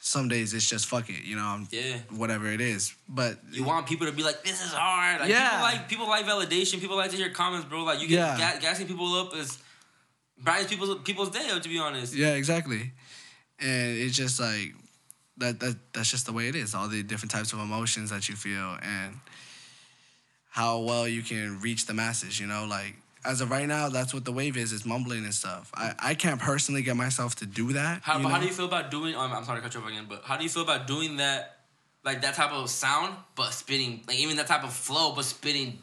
[0.00, 1.98] some days it's just fuck it, you know, I'm- Yeah.
[2.10, 2.92] whatever it is.
[3.08, 5.20] But You want people to be like, this is hard.
[5.20, 5.48] Like, Yeah.
[5.50, 6.80] People like people like validation.
[6.80, 7.84] People like to hear comments, bro.
[7.84, 8.36] Like you get Yeah.
[8.54, 9.58] ga- gassing people up is
[10.42, 11.62] brightens people's people's day up.
[11.62, 12.14] To be honest.
[12.14, 12.92] yeah, exactly,
[13.58, 14.74] and it's just like
[15.38, 16.74] that that that's just the way it is.
[16.74, 19.18] All the different types of emotions that you feel and
[20.56, 22.96] how well you can reach the masses, you know, like.
[23.26, 25.72] As of right now, that's what the wave is, is mumbling and stuff.
[25.74, 28.00] I, I can't personally get myself to do that.
[28.02, 29.16] How, you how do you feel about doing?
[29.16, 31.16] Um, I'm sorry to cut you off again, but how do you feel about doing
[31.16, 31.56] that,
[32.04, 35.76] like that type of sound, but spitting, like even that type of flow, but spitting,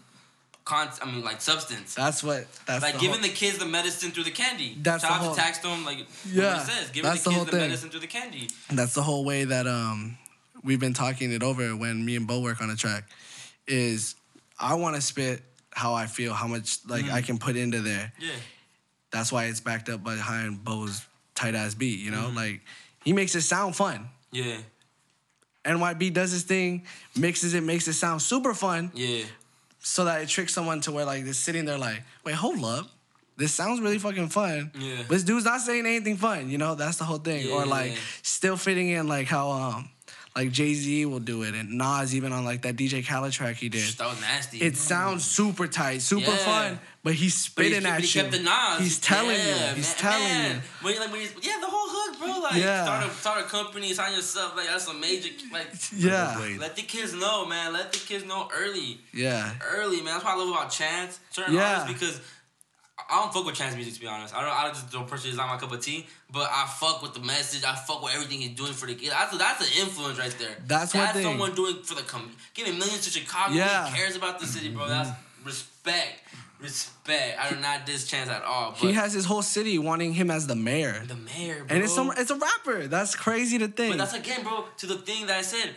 [0.63, 3.65] con- I mean, like substance, That's what that's like the giving whole- the kids the
[3.65, 4.77] medicine through the candy.
[4.81, 5.97] That's Shout the whole- to them like
[6.31, 7.59] Yeah, it says, giving that's the the kids whole the, thing.
[7.59, 8.47] medicine through the candy.
[8.71, 10.17] that's the whole way that um
[10.63, 13.03] we've been talking it over when me and Bo work on a track
[13.67, 14.15] is
[14.63, 15.41] I want to spit
[15.71, 18.11] how I feel, how much like I can put into there.
[18.19, 18.29] Yeah,
[19.11, 22.21] That's why it's backed up behind Bo's tight ass beat, you Mm-hmm.
[22.21, 22.29] know?
[22.41, 22.61] Like
[23.03, 24.07] he makes it sound fun.
[24.31, 24.57] yeah,
[25.65, 26.83] NYB does his thing,
[27.17, 29.23] mixes it, makes it sound super fun yeah.
[29.79, 32.89] so that it tricks someone to where like they're sitting there like, wait, hold up.
[33.35, 34.71] This sounds really fucking fun.
[34.77, 34.97] Yeah.
[35.07, 36.75] But this dude's not saying anything fun, you know?
[36.75, 37.47] That's the whole thing.
[37.47, 37.53] Yeah.
[37.53, 39.89] Or like still fitting in like how um
[40.35, 43.69] like Jay-Z will do it and Nas even on like that DJ Khaled track he
[43.69, 43.87] did.
[43.97, 44.59] That was nasty.
[44.61, 46.37] It sounds super tight, super Yeah.
[46.37, 48.13] fun, but he's But he, spitting but at he you.
[48.23, 48.79] kept the Nas.
[48.79, 49.75] He's telling Yeah, you.
[49.75, 50.55] He's man, telling man.
[50.55, 50.61] you.
[50.81, 52.39] When, like, when he's, yeah, the whole hook, bro.
[52.39, 52.83] Like, Yeah.
[52.83, 54.55] start a start a company, sign yourself.
[54.55, 55.29] Like, that's a major.
[55.51, 56.55] Like, Yeah.
[56.59, 57.71] Let the kids know, man.
[57.73, 59.01] Let the kids know early.
[59.13, 59.51] Yeah.
[59.61, 60.13] early, man.
[60.15, 61.79] That's what I love about Chance, certain Yeah.
[61.81, 62.21] artists, because
[63.09, 64.35] I don't fuck with Chance music to be honest.
[64.35, 64.49] I don't.
[64.51, 65.29] I just don't personally.
[65.29, 66.07] It's not my cup of tea.
[66.31, 67.63] But I fuck with the message.
[67.63, 69.11] I fuck with everything he's doing for the kids.
[69.11, 70.55] That's that's an influence right there.
[70.67, 71.23] That's one that's thing.
[71.25, 73.53] someone doing for the com- giving millions to Chicago.
[73.53, 73.91] Yeah.
[73.93, 74.87] Cares about the city, bro.
[74.87, 75.09] That's
[75.45, 76.21] respect,
[76.59, 77.39] respect.
[77.39, 78.71] I do not diss Chance at all.
[78.71, 81.03] But He has his whole city wanting him as the mayor.
[81.07, 81.75] the mayor, bro.
[81.75, 82.87] And it's some it's a rapper.
[82.87, 83.93] That's crazy to think.
[83.93, 85.71] But that's again, bro, to the thing that I said.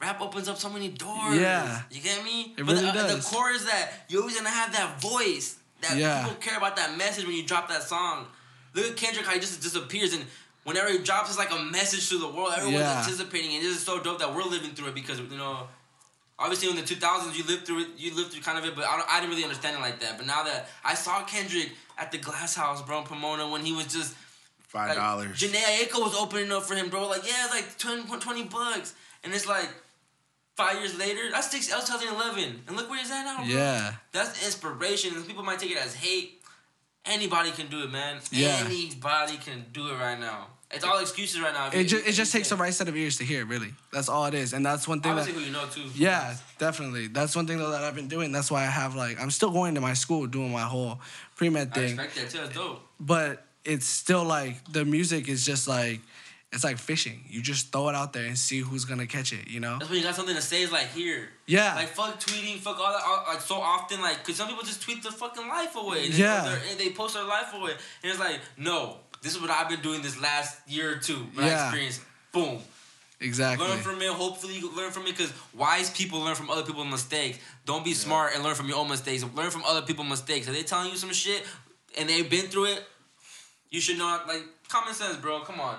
[0.00, 1.36] Rap opens up so many doors.
[1.36, 1.82] Yeah.
[1.90, 2.54] You get me?
[2.56, 3.28] It but really the, does.
[3.28, 5.58] the core is that you're always gonna have that voice.
[5.82, 6.22] That Yeah.
[6.24, 8.26] people care about that message when you drop that song.
[8.74, 10.26] Look at Kendrick how he just disappears and
[10.64, 12.52] whenever he drops it's like a message to the world.
[12.56, 12.98] Everyone's Yeah.
[13.00, 15.68] anticipating and this is so dope that we're living through it because you know
[16.38, 18.84] obviously in the 2000s you lived through it you lived through kind of it but
[18.84, 21.72] I, don't, I didn't really understand it like that but now that i saw kendrick
[21.98, 24.14] at the glass house bro in pomona when he was just
[24.68, 25.36] Five Like, dollars.
[25.40, 27.08] Jhené Aiko was opening up for him, bro.
[27.08, 28.94] Like, yeah, it's like 20, 20 bucks.
[29.24, 29.68] And it's like
[30.60, 32.62] five years later, that's six, that was 2011.
[32.68, 33.46] And look where he's at now, bro.
[33.46, 33.94] Yeah.
[34.12, 35.14] That's inspiration.
[35.16, 36.42] And people might take it as hate.
[37.06, 38.20] Anybody can do it, man.
[38.30, 38.62] Yeah.
[38.66, 40.48] Anybody can do it right now.
[40.72, 41.66] It's all excuses right now.
[41.68, 43.44] If you- It just it just takes the right set of ears to hear.
[43.44, 45.22] Really, that's all it is, and that's one thing that.
[45.22, 45.82] Obviously, who you know too.
[45.96, 47.08] Yeah, definitely.
[47.08, 48.30] That's one thing though that I've been doing.
[48.30, 51.00] That's why I have like I'm still going to my school doing my whole
[51.34, 52.38] pre med I thing, respect that too.
[52.38, 52.86] That's dope.
[53.00, 56.00] but it's still like the music is just like
[56.52, 57.24] it's like fishing.
[57.28, 59.48] You just throw it out there and see who's gonna catch it.
[59.48, 59.78] You know?
[59.78, 60.62] That's when you got something to say.
[60.62, 61.28] Is like here.
[61.46, 61.74] Yeah.
[61.76, 63.02] Like fuck tweeting, fuck all that.
[63.06, 66.08] All, like so often, like cause some people just tweet their fucking life away.
[66.10, 66.42] They Yeah.
[66.42, 67.72] post their- they post their life away,
[68.02, 71.18] and it's like, no, this is what I've been doing this last year or two.
[71.34, 71.64] What I Yeah.
[71.66, 72.00] experienced.
[72.32, 72.62] Boom.
[73.22, 73.68] Exactly.
[73.68, 74.08] Learn from it.
[74.10, 77.38] Hopefully, you learn from it because wise people learn from other people's mistakes.
[77.66, 79.22] Don't be smart and learn from your own mistakes.
[79.34, 80.48] Learn from other people's mistakes.
[80.48, 81.44] If they telling you some shit
[81.98, 82.88] and they've been through it,
[83.68, 84.20] you should know.
[84.26, 85.40] Like common sense, bro.
[85.40, 85.76] Come on.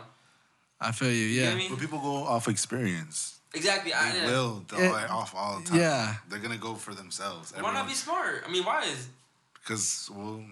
[0.81, 1.25] I feel you.
[1.25, 1.53] You know Yeah.
[1.53, 1.69] I mean?
[1.69, 3.39] But people go off experience.
[3.53, 3.91] Exactly.
[3.91, 4.25] They I, yeah.
[4.31, 5.77] will go It- off all the time.
[5.79, 6.15] yeah.
[6.29, 7.53] They're gonna go for themselves.
[7.57, 8.43] Why not be smart?
[8.47, 9.07] I mean, why is?
[9.53, 10.43] Because well,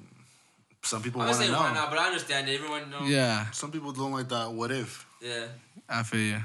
[0.84, 2.56] some people I'm want not to saying why not, but I understand it.
[2.56, 3.10] Everyone knows.
[3.10, 3.50] Yeah.
[3.52, 4.52] Some people don't like that.
[4.52, 5.06] What if?
[5.22, 5.48] Yeah.
[5.90, 6.42] I feel you.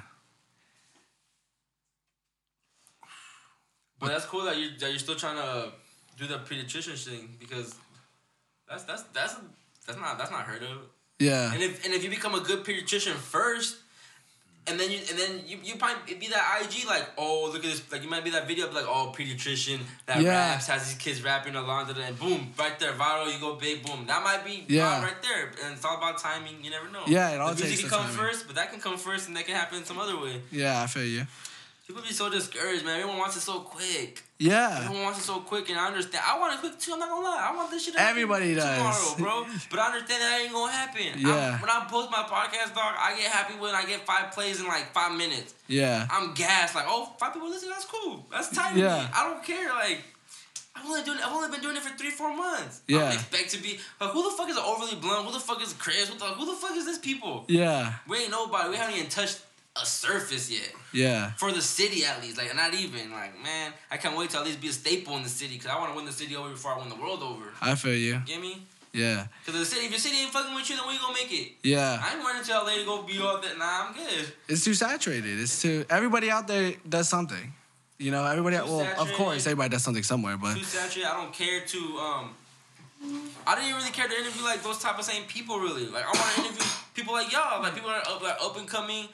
[3.99, 5.73] But that's cool that you that you're still trying to
[6.19, 7.75] do the pediatrician thing because
[8.69, 9.37] that's that's that's
[9.87, 10.79] that's not that's not heard of.
[11.19, 11.53] Yeah.
[11.53, 13.77] And if and if you become a good pediatrician first,
[14.67, 17.71] and then you and then you you might be that IG like oh look at
[17.71, 20.53] this like you might be that video like oh pediatrician that Yeah.
[20.53, 24.07] raps has these kids rapping along and boom right there viral you go big boom
[24.07, 25.03] that might be Yeah.
[25.03, 27.69] right there and it's all about timing you never know Yeah, it all the music
[27.79, 28.17] takes can the come timing.
[28.33, 30.83] first but that can come first and that can happen some other way Yeah.
[30.83, 31.27] I feel you.
[31.87, 34.77] people be so discouraged man everyone wants it so quick Yeah.
[34.85, 36.23] Everyone wants it so quick, and I understand.
[36.29, 36.93] I want it quick too.
[36.93, 37.49] I'm not gonna lie.
[37.51, 37.95] I want this shit.
[37.97, 39.17] Everybody does.
[39.17, 39.47] tomorrow, bro.
[39.71, 41.19] But I understand that ain't gonna happen.
[41.19, 41.61] Yeah.
[41.61, 44.67] when I post my podcast, dog, I get happy when I get five plays in
[44.67, 45.55] like five minutes.
[45.67, 46.07] Yeah.
[46.11, 46.75] I'm gassed.
[46.75, 47.71] Like, oh, five people listen.
[47.71, 48.27] That's cool.
[48.31, 48.77] That's tight.
[48.77, 49.09] Yeah.
[49.15, 49.69] I don't care.
[49.71, 50.03] Like.
[50.77, 51.19] I've only doing.
[51.25, 52.83] I've only been doing it for three, four months.
[52.89, 52.99] I Yeah.
[52.99, 53.79] don't expect to be.
[54.01, 55.25] Like, who the fuck is overly blunt?
[55.27, 56.09] Who the fuck is Chris?
[56.11, 57.45] Who the, who the fuck is this people?
[57.49, 57.95] Yeah.
[58.09, 58.71] We ain't nobody.
[58.71, 59.39] We haven't even touched
[59.81, 61.33] a surface yet Yeah.
[61.33, 62.39] for the city at least.
[62.39, 65.23] Like not even like man, I can't wait to at least be a staple in
[65.25, 67.23] the city because I want to win the city over before I win the world
[67.23, 67.47] over.
[67.61, 68.21] I feel you.
[68.25, 68.63] Get me?
[68.93, 69.27] Yeah.
[69.45, 71.53] Because the city, if your city ain't fucking with you, then we gonna make it?
[71.65, 71.99] Yeah.
[72.01, 73.59] I ain't running to LA to go be all that.
[73.59, 74.33] Nah, I'm good.
[74.49, 75.41] It's too saturated.
[75.41, 75.85] It's too.
[75.91, 77.53] Everybody out there does something.
[77.99, 78.57] You know, everybody.
[78.59, 81.11] Too well, of course, everybody does something somewhere, but Too saturated.
[81.11, 82.31] I don't care to um.
[83.47, 85.87] I didn't really care to interview like those type of same people really.
[85.87, 88.57] Like I want to interview people like y'all, like people that are up, like up
[88.57, 89.09] and coming.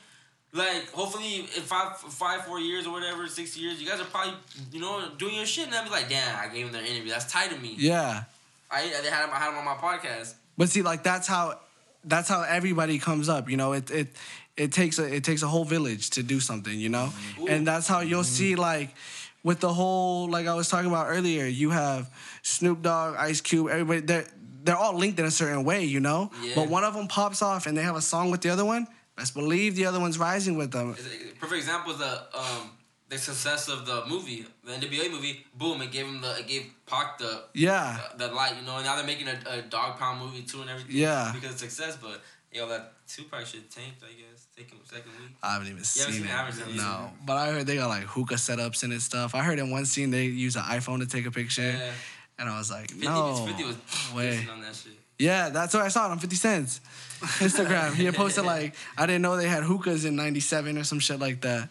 [0.52, 4.34] Like hopefully in five, five, four years or whatever, six years, you guys are probably
[4.72, 7.10] you know doing your shit, and I'll be like, damn, I gave them their interview.
[7.10, 7.74] That's tight to me.
[7.78, 8.24] yeah.
[8.70, 10.34] I they had him, I had him on my podcast.
[10.56, 11.58] But see, like that's how,
[12.04, 13.50] that's how everybody comes up.
[13.50, 14.08] You know, it it
[14.56, 16.78] it takes a it takes a whole village to do something.
[16.78, 17.48] You know, mm-hmm.
[17.48, 18.28] and that's how you'll mm-hmm.
[18.28, 18.94] see like.
[19.42, 22.10] With the whole, like I was talking about earlier, you have
[22.42, 24.00] Snoop Dogg, Ice Cube, everybody.
[24.00, 24.26] They're
[24.64, 26.30] they're all linked in a certain way, you know.
[26.42, 26.52] Yeah.
[26.56, 28.86] But one of them pops off, and they have a song with the other one.
[29.20, 30.94] Best believe the other one's rising with them.
[31.38, 32.70] Perfect example is the um
[33.10, 35.44] the success of the movie, the NWA movie.
[35.54, 35.82] Boom!
[35.82, 38.00] It gave him the it gave Pac the Yeah.
[38.16, 38.54] the, the light.
[38.58, 40.96] You know, and now they're making a, a Dogg Pound movie too and everything.
[40.96, 41.32] Yeah.
[41.34, 44.02] Because of success, but yo, that Tupac should tanked.
[44.02, 45.36] I guess taking second week.
[45.42, 46.54] I haven't even haven't seen seen it.
[46.68, 49.34] Seen no, but I heard they got like hookah setups in it stuff.
[49.34, 51.90] I heard in one scene they use an iPhone to take a picture, Yeah.
[52.38, 53.76] and I was like, 50, no 50 was
[54.14, 54.48] way.
[54.50, 54.92] on that shit.
[55.20, 56.80] Yeah, that's what I saw it on 50 Cents
[57.20, 57.92] Instagram.
[57.94, 61.20] he had posted like, I didn't know they had hookahs in '97 or some shit
[61.20, 61.68] like that.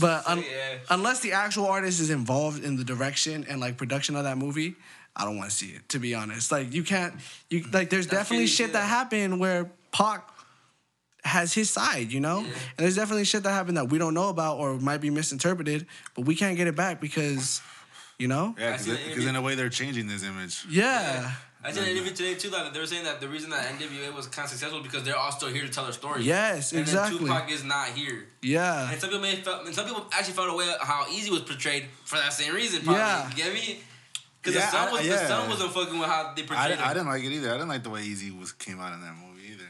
[0.00, 0.78] But un- yeah.
[0.90, 4.74] unless the actual artist is involved in the direction and like production of that movie,
[5.16, 5.88] I don't want to see it.
[5.90, 7.14] To be honest, like you can't,
[7.50, 8.72] you like there's That's definitely shit too.
[8.74, 10.28] that happened where Pac
[11.24, 12.46] has his side, you know, Yeah.
[12.46, 15.86] and there's definitely shit that happened that we don't know about or might be misinterpreted,
[16.16, 17.60] but we can't get it back because,
[18.18, 20.66] you know, Yeah, I see the because in a way they're changing this image.
[20.68, 21.32] yeah.
[21.64, 24.12] I did an interview today too that they were saying that the reason that NWA
[24.14, 26.22] was kind of successful because they're all still here to tell their story.
[26.24, 27.18] Yes, and exactly.
[27.18, 28.26] Then Tupac is not here.
[28.42, 28.90] Yeah.
[28.90, 31.86] And some people may felt, and some people actually felt away how Eazy was portrayed
[32.04, 32.82] for that same reason.
[32.82, 33.00] Probably.
[33.00, 33.28] Yeah.
[33.28, 33.80] You get me?
[34.42, 35.26] Because Yeah, the son I- was the yeah.
[35.28, 36.94] son wasn't fucking with how they I, portrayed I him.
[36.94, 37.48] didn't like it either.
[37.50, 39.68] I didn't like the way Eazy was came out in that movie either.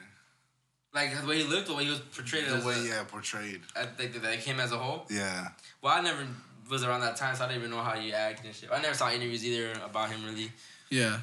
[0.95, 3.05] Like the way he looked, the way he was portrayed The as way a, yeah
[3.05, 3.61] portrayed.
[3.77, 5.05] I think that him as a whole.
[5.11, 5.49] Yeah.
[5.83, 6.27] Well, I never
[6.71, 8.71] was around that time, so I didn't even know how you act and shit.
[8.73, 10.51] I never saw interviews either about him really,
[10.89, 11.19] Yeah.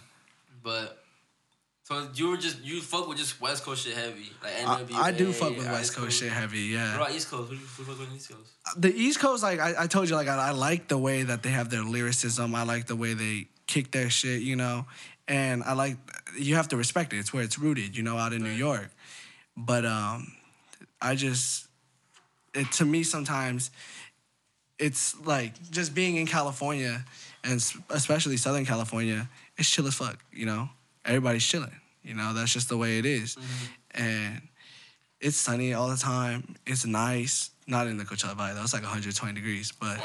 [0.64, 0.98] But.
[1.84, 4.94] So you were just you fuck with just West Coast shit heavy like I, NWA.
[4.94, 6.30] I do fuck with West Coast Cube.
[6.30, 6.92] shit heavy, yeah.
[7.00, 7.50] What about East Coast?
[7.50, 8.52] Who do you who fuck with East Coast?
[8.78, 11.42] The East Coast, like I, I told you, like I, I like the way that
[11.42, 12.54] they have their lyricism.
[12.54, 14.86] I like the way they kick their shit, you know.
[15.30, 15.98] and I like
[16.38, 17.18] you have to respect it.
[17.18, 18.90] It's where it's rooted, you know, out in New York.
[19.56, 20.34] But um,
[21.02, 21.68] I just
[22.54, 23.72] it to me sometimes
[24.80, 27.06] it's like just being in California
[27.44, 29.30] and especially Southern California,
[29.60, 30.70] it's chill as fuck, you know.
[31.06, 32.34] Everybody's chilling, you know.
[32.34, 33.38] That's just the way it is.
[33.92, 34.42] and
[35.22, 36.56] it's sunny all the time.
[36.66, 37.52] It's nice.
[37.68, 38.64] Not in the Coachella Valley though.
[38.64, 40.00] It's like 120 degrees, but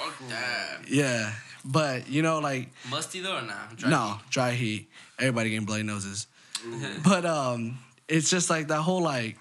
[0.87, 1.33] yeah.
[1.65, 3.55] But you know, like Musty though or nah?
[3.75, 4.31] Dry no heat?
[4.31, 4.89] dry heat.
[5.19, 6.27] Everybody getting bloody noses.
[7.05, 7.79] but um,
[8.09, 9.39] it's just like that whole like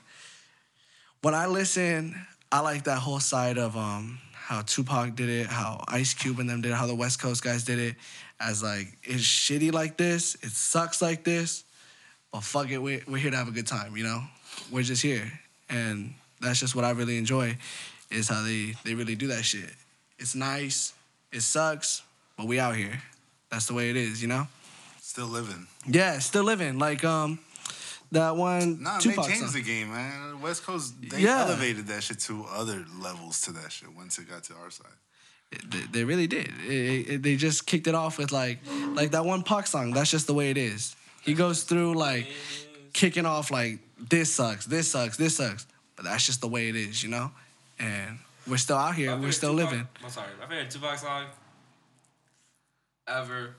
[1.21, 2.15] when I listen,
[2.51, 6.49] I like that whole side of um how Tupac did it, how Ice Cube and
[6.49, 7.95] them did it, how the West Coast guys did it.
[8.43, 11.63] As like it's shitty like this, it sucks like this,
[12.31, 14.21] but fuck it, we're, we're here to have a good time, you know.
[14.71, 15.31] We're just here,
[15.69, 17.57] and that's just what I really enjoy,
[18.11, 19.69] is how they they really do that shit.
[20.19, 20.93] It's nice,
[21.31, 22.01] it sucks,
[22.37, 23.01] but we out here.
[23.49, 24.47] That's the way it is, you know.
[25.01, 25.67] Still living.
[25.87, 26.79] Yeah, still living.
[26.79, 27.39] Like um
[28.11, 29.53] that one Nah, Tupac they changed song.
[29.53, 30.41] the game, man.
[30.41, 31.45] West Coast, they Yeah.
[31.45, 34.87] elevated that shit to other levels to that shit once it got to our side.
[35.91, 36.49] They, really did.
[36.67, 38.59] It- it- they just kicked it off with like
[38.95, 39.91] like that one Pac song.
[39.91, 40.95] That's just the way it is.
[41.21, 42.27] He goes through like
[42.93, 45.65] kicking off like this sucks, this sucks, this sucks.
[45.95, 47.31] But that's just the way it is, you know.
[47.79, 49.15] And we're still out here.
[49.15, 49.87] We're still Tupac- living.
[50.03, 50.29] I'm sorry.
[50.39, 51.25] My favorite Tupac song
[53.07, 53.55] ever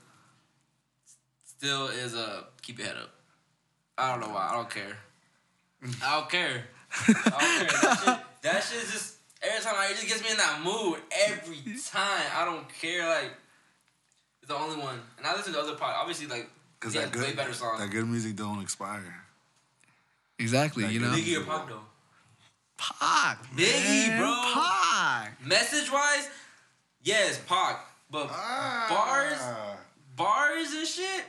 [1.45, 3.09] still is uh, Keep Your Head Up.
[3.97, 4.49] I don't know why.
[4.51, 4.97] I don't care.
[6.03, 6.63] I don't care.
[7.07, 7.79] I don't care.
[7.81, 10.61] That shit, that shit is just every time I, it just gets me in that
[10.63, 10.99] mood.
[11.27, 11.57] Every
[11.89, 12.25] time.
[12.35, 13.07] I don't care.
[13.07, 13.31] Like
[14.41, 14.99] it's the only one.
[15.17, 15.95] And I listen to other pod.
[15.97, 16.49] Obviously, like
[16.79, 17.79] Because he that has way good, better songs.
[17.79, 19.25] that good music don't expire.
[20.37, 21.07] Exactly, Like you know.
[21.11, 21.79] Biggie or Pac though.
[22.77, 24.41] Pac, Biggie, man, bro.
[24.53, 25.45] Pac.
[25.45, 26.29] Message wise,
[27.01, 27.79] yes, Pac.
[28.11, 28.85] But ah.
[28.89, 29.77] bars,
[30.15, 31.23] bars and shit.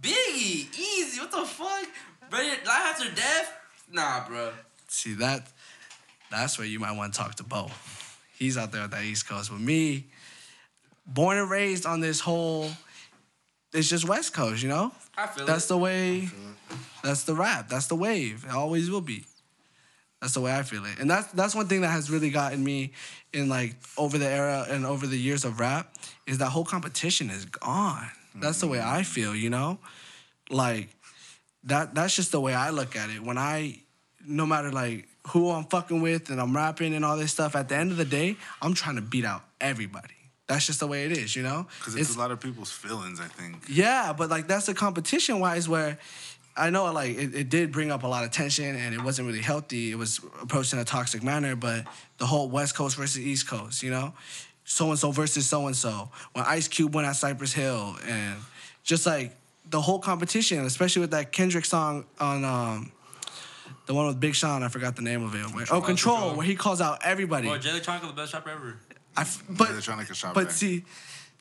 [0.00, 1.18] Biggie, easy.
[1.20, 1.86] What the fuck?
[2.30, 3.52] Ready life after death?
[3.90, 4.52] Nah, bro.
[4.86, 5.48] See that
[6.30, 7.70] that's where you might want to talk to Bo.
[8.38, 9.50] He's out there at that East Coast.
[9.52, 10.06] With me,
[11.06, 12.70] born and raised on this whole
[13.72, 14.92] it's just West Coast, you know?
[15.16, 15.68] I feel That's it.
[15.68, 16.28] the way
[17.02, 17.68] that's the rap.
[17.68, 18.44] That's the wave.
[18.44, 19.24] It always will be.
[20.20, 20.98] That's the way I feel it.
[20.98, 22.92] And that's that's one thing that has really gotten me
[23.32, 25.94] in like over the era and over the years of rap
[26.26, 28.10] is that whole competition is gone.
[28.34, 29.78] That's the way I feel, you know?
[30.50, 30.88] Like
[31.64, 33.22] that that's just the way I look at it.
[33.22, 33.80] When I
[34.26, 37.68] no matter like who I'm fucking with and I'm rapping and all this stuff, at
[37.68, 40.14] the end of the day, I'm trying to beat out everybody.
[40.46, 41.66] That's just the way it is, you know?
[41.78, 43.64] Because it's, a lot of people's feelings, I think.
[43.68, 45.98] Yeah, but like that's the competition wise where
[46.56, 49.28] I know like it, it did bring up a lot of tension and it wasn't
[49.28, 49.92] really healthy.
[49.92, 51.86] It was approached in a toxic manner, but
[52.18, 54.12] the whole West Coast versus East Coast, you know?
[54.64, 56.10] So and so versus so and so.
[56.32, 58.36] When Ice Cube went at Cypress Hill and
[58.82, 59.36] just like
[59.68, 62.92] the whole competition, especially with that Kendrick song on um
[63.90, 65.52] the one with Big Sean, I forgot the name of it.
[65.52, 66.36] Where, oh, Control, Control.
[66.36, 67.48] where he calls out everybody.
[67.48, 68.76] Bro, Jay Electronica the best rapper ever.
[69.16, 70.52] I f- but Electronica shot but back.
[70.52, 70.84] see,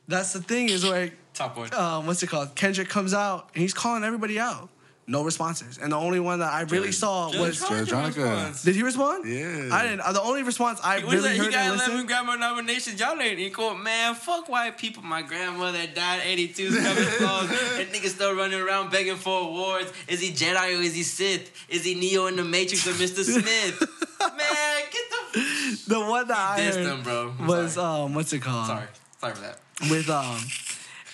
[0.07, 1.67] that's the thing is where Top boy.
[1.77, 2.55] um, what's it called?
[2.55, 4.67] Kendrick comes out and he's calling everybody out.
[5.09, 5.79] No responses.
[5.79, 7.59] And the only one that I really saw Jay was.
[7.63, 8.63] Electronica Electronica.
[8.63, 9.25] Did he respond?
[9.27, 9.69] Yeah.
[9.73, 10.01] I didn't.
[10.01, 11.37] uh, The only response I What is really that?
[11.37, 12.09] heard He got and 11 listened.
[12.11, 12.99] Grammy nominations.
[12.99, 13.73] Y'all ain't equal.
[13.73, 15.01] Man, fuck white people.
[15.01, 17.49] My grandmother died 82 is coming close.
[17.49, 19.91] That nigga still running around begging for awards.
[20.07, 21.51] Is he Jedi or is he Sith?
[21.69, 23.23] Is he Neo in the Matrix or Mr.
[23.33, 23.79] Smith?
[24.21, 25.03] Man, get
[25.33, 25.79] the.
[25.87, 27.33] The one that I heard him, bro.
[27.39, 28.03] I'm was sorry.
[28.05, 28.67] um, what's it called?
[28.67, 28.85] Sorry.
[29.21, 29.59] Sorry for that.
[29.89, 30.37] With um,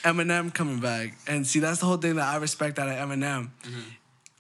[0.06, 3.50] Eminem coming back, and see that's the whole thing that I respect out of Eminem,
[3.64, 3.80] Mm-hmm.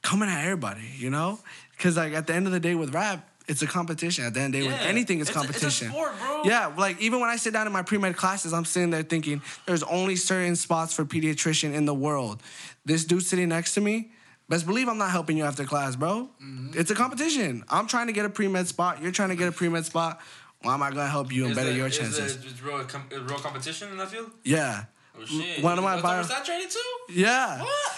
[0.01, 1.39] coming at everybody, you know,
[1.75, 4.25] because like at the end of the day with rap, it's a competition.
[4.25, 5.89] At the end of the day with anything, it's, It's a- it's a competition.
[5.89, 6.43] sport, bro.
[6.45, 9.03] Yeah, like even when I sit down in my pre med classes, I'm sitting there
[9.03, 12.41] thinking there's only certain spots for pediatrician in the world.
[12.85, 14.11] This dude sitting next to me.
[14.47, 16.29] Best believe I'm not helping you after class, bro.
[16.43, 16.79] Mm-hmm.
[16.79, 17.63] It's a competition.
[17.67, 19.01] I'm trying to get a pre med spot.
[19.01, 20.21] You're trying to get a pre med spot.
[20.61, 22.35] Why am I gonna help you and Is better it- your is chances?
[22.45, 24.29] Is real, com- real competition in that field?
[24.43, 24.85] Yeah.
[25.19, 25.63] Oh shit.
[25.63, 27.13] One of my It's bio- oversaturated too?
[27.13, 27.61] Yeah.
[27.61, 27.95] What?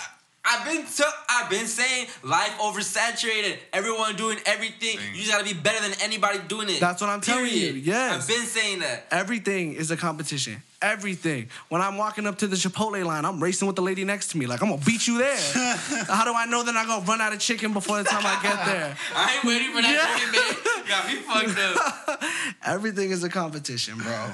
[0.49, 3.57] I've been t- I've been saying life oversaturated.
[3.73, 4.97] Everyone doing everything.
[5.13, 6.79] You just gotta be better than anybody doing it.
[6.79, 7.51] That's what I'm telling you.
[7.51, 7.75] Period.
[7.85, 8.21] Yes.
[8.21, 9.07] I've been saying that.
[9.11, 10.63] Everything is a competition.
[10.81, 11.49] Everything.
[11.67, 14.37] When I'm walking up to the Chipotle line, I'm racing with the lady next to
[14.37, 14.45] me.
[14.45, 15.35] Like, I'm gonna beat you there.
[16.07, 18.39] How do I know that I'm gonna run out of chicken before the time I
[18.41, 18.97] get there?
[19.15, 20.15] I ain't waiting for that Yeah.
[20.15, 21.17] chicken, man.
[21.17, 22.23] You got me fucked up.
[22.65, 24.29] Everything is a competition, bro.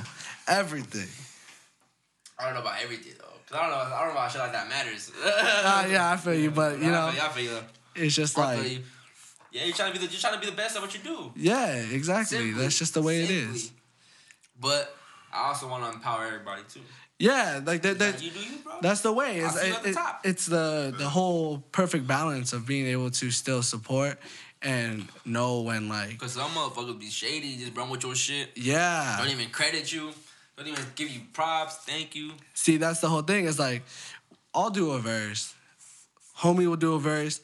[0.48, 1.08] Everything.
[2.44, 3.26] I don't know about everything though.
[3.50, 3.96] Cause I don't know.
[3.96, 5.12] I don't know about shit like that matters.
[5.26, 7.22] Uh, yeah, I feel you, but you know, I feel you.
[7.22, 7.60] I feel you.
[8.06, 8.84] it's just I feel like, you.
[9.52, 11.00] Yeah, you're trying to be the you're trying to be the best at what you
[11.02, 11.32] do.
[11.36, 12.38] yeah, exactly.
[12.38, 12.62] Simply.
[12.62, 13.56] That's just the way it Simply.
[13.56, 13.72] is.
[14.60, 14.96] But
[15.34, 16.82] I also want to empower everybody too.
[17.20, 18.00] Yeah, like that.
[18.00, 18.74] that you do you, bro.
[18.82, 19.40] that's the way.
[19.40, 20.22] It's, it- the it- top.
[20.26, 24.18] it's the the whole perfect balance of being able to still support
[24.62, 28.50] and know when like Cause some motherfuckers be shady, just run with your shit.
[28.56, 29.18] yeah.
[29.20, 30.12] Don't even credit you.
[30.58, 31.76] Don't even give you props.
[31.78, 32.32] Thank you.
[32.54, 33.48] See, that's the whole thing.
[33.48, 33.84] It's like
[34.54, 35.54] I'll do a verse,
[36.40, 37.42] homie will do a verse,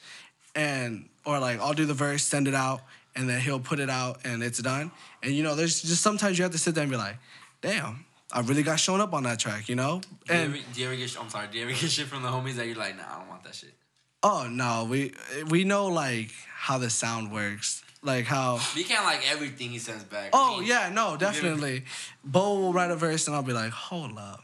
[0.56, 2.82] and or like I'll do the verse, send it out,
[3.16, 4.92] and then he'll put it out, and it's done.
[5.24, 7.18] And you know, there's just sometimes you have to sit there and be like,
[7.62, 8.06] damn.
[8.32, 10.02] I really got shown up on that track, you know?
[10.02, 11.18] Do you, And ever, do you ever get?
[11.20, 11.48] I'm sorry.
[11.52, 13.44] Do you ever get shit from the homies that you're like, nah, I don't want
[13.44, 13.74] that shit.
[14.22, 15.14] oh no, we
[15.50, 17.84] we know like how the sound works.
[18.02, 20.30] Like how you can't like everything he sends back.
[20.34, 21.84] Oh I mean, yeah, no, definitely.
[22.24, 24.42] Bo will write a verse and I'll be like, hold up,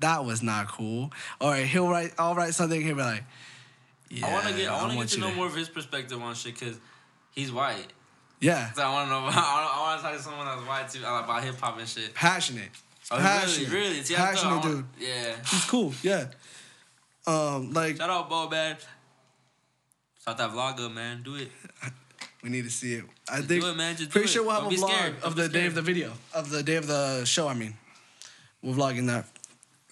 [0.00, 1.10] that was not cool.
[1.40, 2.80] Or he'll write, I'll write something.
[2.82, 3.24] He'll be like,
[4.10, 4.68] yeah, I want to get.
[4.68, 6.78] I want to get to know more of his perspective on shit because
[7.30, 7.86] he's white.
[8.40, 9.18] Yeah, So I want to know.
[9.40, 12.12] I want to talk to someone that's white too uh, about hip hop and shit.
[12.12, 12.70] passionate,
[13.10, 14.02] Oh, passionate, really, really.
[14.02, 14.14] See.
[14.16, 14.84] I passionate want- dude.
[15.08, 15.36] Yeah.
[15.48, 15.94] He's cool.
[16.02, 16.26] Yeah.
[17.26, 18.76] Um, like Shout out, Bo, man.
[20.18, 21.22] Start that vlog up, man.
[21.22, 21.50] Do it.
[22.42, 23.04] We need to see it.
[23.30, 23.96] I Just think do it, man.
[23.96, 24.30] Just do pretty it.
[24.30, 25.14] sure we'll have Don't a vlog scared.
[25.16, 27.48] of Don't the day of the video of the day of the show.
[27.48, 27.74] I mean,
[28.62, 29.26] we're vlogging that.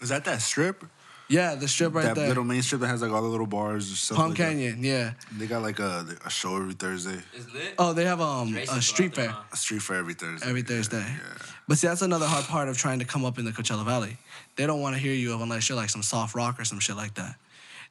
[0.01, 0.85] Is that that strip?
[1.29, 3.47] Yeah, the strip right that there, little main strip that has like all the little
[3.47, 4.17] bars and stuff.
[4.17, 4.45] Palm like that?
[4.49, 4.83] Canyon.
[4.83, 5.13] Yeah.
[5.39, 7.21] They got like a, a show every Thursday.
[7.33, 7.75] It's lit.
[7.79, 9.35] Oh, they have um a out street there, fair.
[9.35, 9.43] huh?
[9.53, 10.49] A street fair every Thursday.
[10.49, 10.99] every Yeah, Thursday.
[11.07, 11.43] Yeah.
[11.69, 14.17] But see, that's another hard part of trying to come up in the Coachella Valley.
[14.57, 16.97] They don't want to hear you unless you're like some soft rock or some shit
[16.97, 17.37] like that.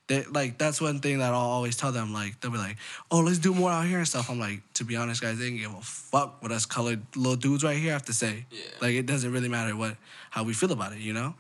[0.10, 2.12] They like that's one thing that I'll always tell them.
[2.12, 2.78] Like they'll be like,
[3.12, 5.46] "Oh, let's do more out here and stuff." I'm like, to be honest, guys, they
[5.46, 8.46] didn't give a fuck what us colored little dudes right here have to say.
[8.52, 8.62] Yeah.
[8.82, 9.96] Like it doesn't really matter what
[10.32, 11.36] how we feel about it, you know.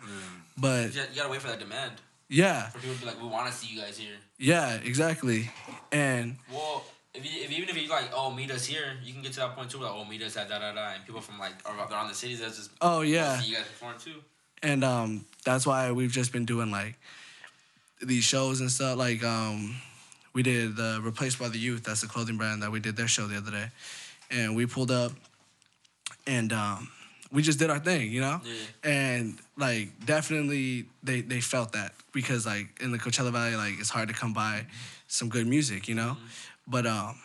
[0.56, 1.94] But You, gotta wait for that demand
[2.32, 4.14] yeah, for people to be like, we want to see you guys here.
[4.38, 5.50] yeah, exactly.
[5.92, 6.84] And Well,
[7.16, 9.40] if, you, if even if you like, oh, meet us here, you can get to
[9.40, 9.80] that point too.
[9.80, 12.14] Like, oh, meet us at da da da, and people from like around around the
[12.14, 14.22] cities that's just oh yeah, see you guys perform too.
[14.62, 16.96] and um, that's why we've just been doing like
[18.02, 18.98] these shows and stuff.
[18.98, 19.76] Like um,
[20.34, 21.84] we did the Replaced by the Youth.
[21.84, 23.68] That's the clothing brand that we did their show the other day,
[24.32, 25.12] and we pulled up,
[26.28, 26.90] and um,
[27.32, 28.42] we just did our thing, you know.
[28.44, 28.92] Yeah.
[28.92, 33.90] And like definitely they they felt that because like in the Coachella Valley, like it's
[33.90, 34.66] hard to come by
[35.08, 36.18] some good music, you know.
[36.68, 37.16] But um,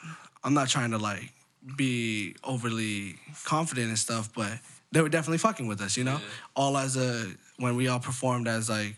[0.42, 1.32] I'm not trying to like
[1.76, 4.58] be overly confident and stuff, but
[4.92, 6.14] they were definitely fucking with us, you know.
[6.14, 6.20] Yeah.
[6.56, 7.26] All as a
[7.58, 8.96] when we all performed as like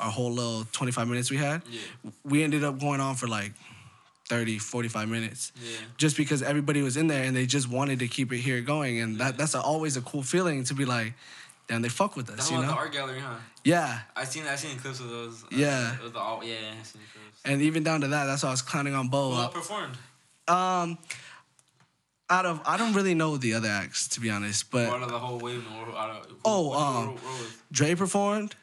[0.00, 1.80] our whole little 25 minutes we had, Yeah.
[2.24, 3.52] we ended up going on for like
[4.28, 5.52] 30, 45 minutes.
[5.62, 5.76] Yeah.
[5.96, 9.00] Just because everybody was in there and they just wanted to keep it here going.
[9.00, 11.14] And that, that's a, always a cool feeling to be like,
[11.66, 12.78] damn, they fuck with us, That's you about the know?
[12.80, 13.36] art gallery, huh?
[13.64, 14.00] Yeah.
[14.14, 15.44] I seen I seen clips of those.
[15.44, 15.96] uh, Yeah.
[16.12, 17.40] The all, yeah, I seen clips.
[17.44, 19.30] And even down to that, that's why I was clowning on Bo.
[19.32, 19.96] Who all performed?
[20.46, 20.98] Um,
[22.30, 25.10] out of, I don't really know the other acts, to be honest, but Out of
[25.10, 25.64] the whole wave,
[25.96, 28.54] out of, Oh, um, who- who was- Dre performed,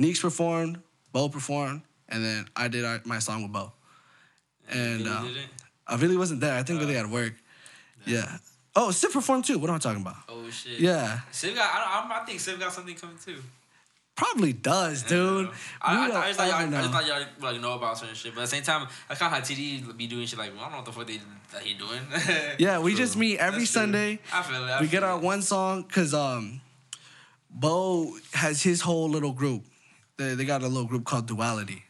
[0.00, 0.80] Neeks performed,
[1.12, 3.70] Bo performed, and then I did our, my song with Bo.
[4.70, 5.46] And uh, it?
[5.86, 6.54] I really wasn't there.
[6.54, 7.34] I think really had work.
[8.06, 8.38] Yeah.
[8.74, 9.58] Oh, Sid performed too.
[9.58, 10.16] What am I talking about?
[10.26, 10.80] Oh shit.
[10.80, 11.20] Yeah.
[11.32, 11.68] Civ got.
[11.70, 13.42] I, I, I think Civ got something coming too.
[14.16, 15.50] Probably does, dude.
[15.82, 16.98] I, I, I, just thought y'all, ever I just know.
[16.98, 19.38] thought y'all like know about certain shit, but at the same time, I kind of
[19.38, 21.20] how TD be doing shit like well, I don't know what the fuck they
[21.52, 22.00] that he doing.
[22.58, 23.82] Yeah, we just meet every That's true.
[23.82, 24.18] Sunday.
[24.32, 24.70] I feel it.
[24.70, 26.60] I we feel get our one song because um,
[27.50, 29.64] Bo has his whole little group.
[30.20, 31.82] They, they got a little group called Duality,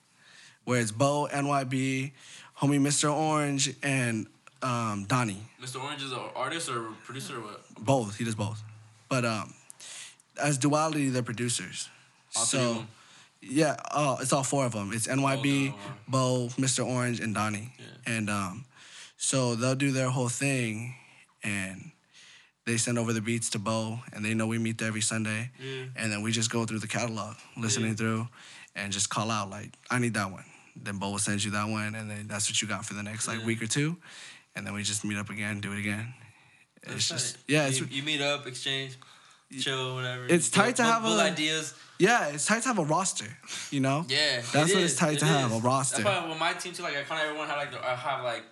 [0.65, 2.13] where it's Bo, NYB,
[2.61, 3.13] homie Mr.
[3.13, 4.29] Orange, and
[4.63, 5.43] um, Donnie.
[5.61, 5.83] Mr.
[5.83, 7.61] Orange is an artist or producer or what?
[7.81, 8.19] Both.
[8.19, 8.63] He does both.
[9.09, 9.53] But um,
[10.41, 11.89] as Duality, they're producers.
[12.37, 12.87] All so
[13.43, 14.93] yeah, uh, it's all four of them.
[14.93, 15.75] It's NYB,
[16.07, 16.87] Bo, Mr.
[16.87, 17.73] Orange, and Donnie.
[17.81, 18.15] Yeah.
[18.15, 18.65] And um,
[19.17, 20.95] so they'll do their whole thing,
[21.43, 21.91] and
[22.71, 25.51] they send over the beats to Bo, and they know we meet there every Sunday,
[25.59, 25.87] Yeah.
[25.97, 27.97] and then we just go through the catalog, listening Yeah.
[27.97, 28.29] through,
[28.77, 30.45] and just call out like, I need that one.
[30.77, 33.03] Then Bo will send you that one, and then that's what you got for the
[33.03, 33.45] next like Yeah.
[33.47, 33.97] week or two,
[34.55, 36.15] and then we just meet up again, do it again.
[36.83, 38.97] It's That's just yeah, it's you, you meet up, exchange,
[39.61, 40.27] chill, whatever.
[40.29, 41.75] It's tight to have a- ideas.
[41.99, 43.37] yeah, it's tight to have a roster,
[43.73, 44.07] you know.
[44.09, 46.03] Yeah, That's it what is, it's tight it to have, a roster.
[46.03, 47.97] That's why with my team too, like I kind of everyone had like the, I
[47.97, 48.45] have like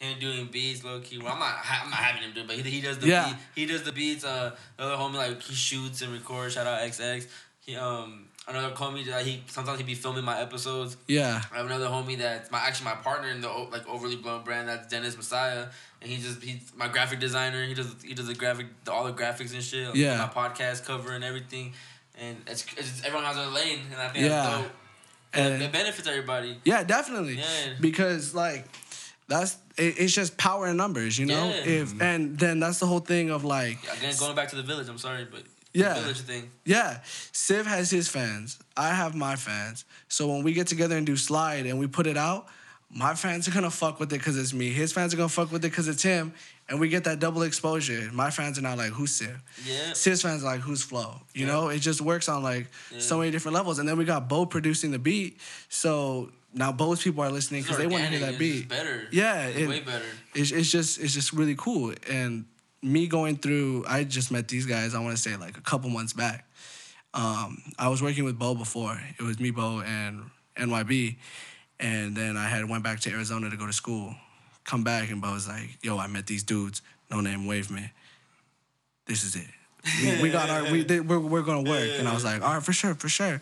[0.00, 1.18] him doing beats, low key.
[1.18, 3.06] Well, I'm not ha- I'm not having him do, it, but he, he does the
[3.06, 3.28] Yeah.
[3.28, 4.24] beat, he does the beats.
[4.24, 6.54] Uh, the other homie like he shoots and records.
[6.54, 7.26] Shout out XX.
[7.66, 10.96] He um another homie that he sometimes he be filming my episodes.
[11.06, 14.44] Yeah, I have another homie that's my actually my partner in the like Overly Blunt
[14.46, 14.68] brand.
[14.68, 15.66] That's Dennis Messiah,
[16.00, 17.64] and he just he's my graphic designer.
[17.66, 19.94] He does he does the graphic the, all the graphics and shit.
[19.94, 20.16] Yeah.
[20.16, 21.74] my podcast cover and everything,
[22.18, 24.30] and it's, it's everyone has their lane, and I think Yeah.
[24.30, 24.72] that's dope.
[25.32, 26.58] And And- it benefits everybody.
[26.64, 27.34] yeah, definitely.
[27.36, 27.74] Yeah.
[27.80, 28.64] Because like,
[29.30, 31.46] that's it, it's just power in numbers, you know.
[31.48, 31.80] Yeah.
[31.80, 32.02] If mm-hmm.
[32.02, 34.88] and then that's the whole thing of like, Again, going back to the village.
[34.88, 35.94] I'm sorry, but Yeah.
[36.00, 36.50] Village thing.
[36.64, 36.98] Yeah,
[37.32, 38.58] Civ has his fans.
[38.76, 39.84] I have my fans.
[40.08, 42.48] So when we get together and do slide and we put it out,
[42.92, 44.70] my fans are gonna fuck with it because it's me.
[44.70, 46.34] His fans are gonna fuck with it because it's him,
[46.68, 48.10] and we get that double exposure.
[48.12, 49.40] My fans are not like who's Civ.
[49.64, 49.92] Yeah.
[49.92, 51.20] Civ's fans are like who's Flo.
[51.32, 51.52] You Yeah.
[51.52, 52.66] know, it just works on like
[52.98, 53.78] so many different levels.
[53.78, 55.38] And then we got Bo producing the beat,
[55.68, 58.58] so now both people are listening because they want to hear that beat.
[58.64, 59.06] It's better.
[59.12, 60.04] Yeah, It's it- way better.
[60.34, 61.94] it's, it's just it's just really cool.
[62.10, 62.46] And
[62.82, 65.90] me going through i just met these guys i want to say like a couple
[65.90, 66.46] months back.
[67.12, 68.98] Um, i was working with bo before.
[69.18, 71.16] It was me bo and nyb
[71.78, 74.14] and then i had went back to arizona to go to school.
[74.64, 76.80] Come back and bo was like yo i met these dudes.
[77.10, 77.90] Knowname Wavement
[79.06, 79.46] this is it.
[80.02, 81.90] We, we got our we they, we're, we're gonna work.
[81.98, 83.40] And i was like all right for sure for sure.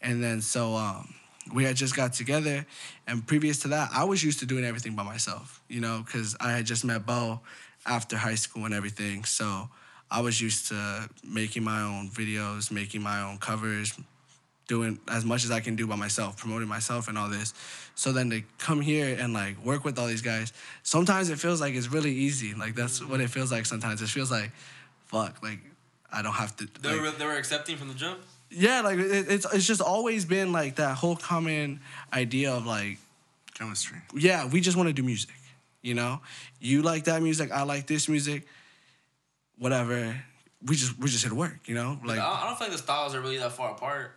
[0.00, 1.14] And then so um,
[1.54, 2.64] we had just got together
[3.06, 6.36] and previous to that i was used to doing everything by myself you know because
[6.40, 7.40] i had just met bo
[7.86, 9.68] after high school and everything so
[10.10, 13.98] i was used to making my own videos making my own covers
[14.68, 17.52] doing as much as i can do by myself promoting myself and all this.
[17.94, 20.52] So then to come here and like work with all these guys
[20.84, 22.54] sometimes it feels like it's really easy.
[22.54, 24.00] Like that's what it feels like sometimes.
[24.00, 24.50] It feels like
[25.06, 25.58] fuck like
[26.12, 28.20] i don't have to They like- were they were accepting from the jump.
[28.52, 31.80] Yeah, like it, it's it's just always been like that whole common
[32.12, 32.98] idea of like,
[33.54, 33.98] Chemistry.
[34.14, 35.34] yeah, we just want to do music.
[35.82, 36.20] You know,
[36.60, 38.46] you like that music, I like this music,
[39.58, 40.22] whatever.
[40.64, 41.60] We just we just here to work.
[41.66, 44.12] You know, like I, I don't feel like the styles are really that far apart.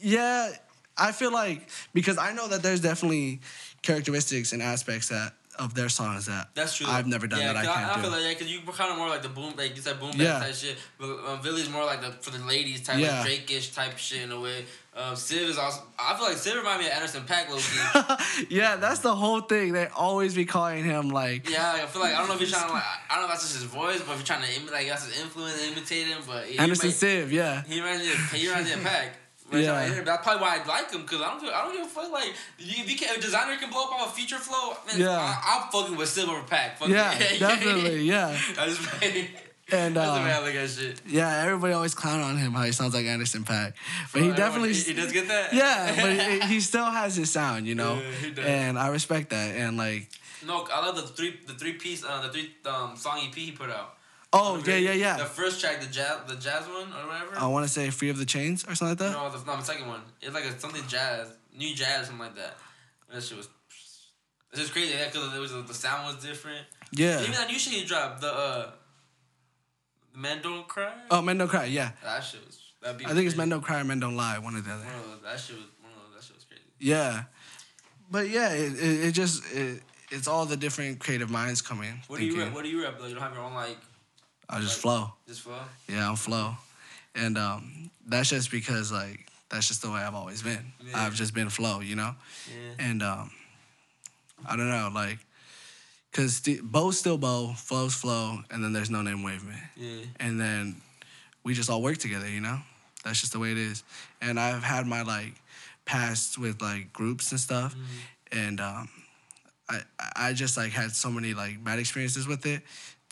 [0.00, 0.50] yeah,
[0.96, 3.40] I feel like because I know that there's definitely
[3.82, 6.86] characteristics and aspects that of their songs that That's true.
[6.88, 8.00] I've never done yeah, that I can't I, do.
[8.02, 10.00] feel like yeah, because you were kind of more like the boom, like you said,
[10.00, 10.38] boom Yeah.
[10.38, 10.76] type shit.
[10.98, 13.18] But um, Villy's more like the for the ladies type, Yeah.
[13.20, 14.64] like Drake-ish type shit in a way.
[14.94, 15.82] Um, Civ is also.
[15.98, 18.46] I feel like Civ remind me of Anderson Paak low key.
[18.56, 19.72] yeah, that's the whole thing.
[19.72, 22.40] They always be calling him like yeah, like, I feel like I don't know if
[22.40, 24.26] you're trying to like I don't know if that's just his voice, but if you're
[24.26, 26.18] trying to imitate, like that's his influence, imitate him.
[26.26, 27.32] But he Anderson might- Civ.
[27.32, 29.16] Yeah, He reminds me of he reminds me of Pac.
[29.52, 29.86] But Yeah.
[29.86, 30.00] yeah.
[30.02, 32.32] That's probably why I like him because I don't I don't give a fuck like
[32.58, 35.10] you, if, you can, if Desiigner can blow up off a Future flow, man, Yeah.
[35.10, 36.78] I, I'm fucking with Silver Pack.
[36.78, 37.38] Fuck yeah, it.
[37.48, 38.28] definitely, yeah.
[38.58, 38.80] I just
[39.70, 41.00] And that's the uh, way I look at shit.
[41.06, 43.72] Yeah, everybody always clown on him how he sounds like Anderson Paak,
[44.12, 45.52] but he definitely he, he does get that.
[45.54, 45.94] yeah,
[46.40, 48.44] but he, he still has his sound, you know, Yeah, he does.
[48.44, 49.54] and I respect that.
[49.56, 50.08] And like,
[50.46, 53.52] no, I love the three the three piece uh, the three um, song EP he
[53.52, 53.94] put out.
[54.32, 55.16] Oh yeah, yeah, yeah.
[55.18, 57.38] The first track, the jazz the jazz one or whatever.
[57.38, 59.12] I want to say "Free of the Chains" or something like that.
[59.12, 60.00] no, the, no, the second one.
[60.20, 62.56] It's like a, something jazz, new jazz, something like that.
[63.12, 63.48] That shit was.
[64.52, 66.66] It's just crazy, yeah, because it was the sound was different.
[66.92, 67.20] Yeah.
[67.20, 68.70] Even that new shit he dropped, the uh,
[70.14, 70.92] Men Don't Cry.
[71.10, 71.64] Oh, Men Don't Cry.
[71.64, 72.58] Yeah, That shit was.
[72.82, 74.70] That beat I think it's Men Don't Cry, or Men Don't Lie, one or the
[74.70, 74.84] other.
[74.84, 76.20] One of those, that shit was one of those.
[76.20, 76.62] That shit was crazy.
[76.78, 77.22] Yeah,
[78.10, 82.02] but yeah, it it, it just it, it's all the different creative minds coming.
[82.08, 82.54] What do you thinking, rap?
[82.54, 83.00] What do you rap?
[83.00, 83.78] Like, you don't have your own like
[84.52, 85.12] I just like- flow.
[85.26, 85.58] just flow.
[85.88, 86.54] Yeah, I'm flow,
[87.14, 90.72] and um, that's just because like that's just the way I've always been.
[90.86, 91.02] Yeah.
[91.04, 92.14] I've just been flow, you know.
[92.48, 92.86] Yeah.
[92.86, 93.30] And um,
[94.46, 95.18] I don't know, like,
[96.12, 100.04] cause the, Bo's still Bo, Flo's Flo, and then there's Knowname Wavement, Yeah.
[100.20, 100.76] and then
[101.44, 102.58] we just all work together, you know.
[103.04, 103.82] That's just the way it is.
[104.20, 105.34] And I've had my like
[105.84, 107.74] past with like groups and stuff,
[108.30, 108.88] and um,
[109.68, 109.80] I
[110.16, 112.62] I just like had so many like bad experiences with it,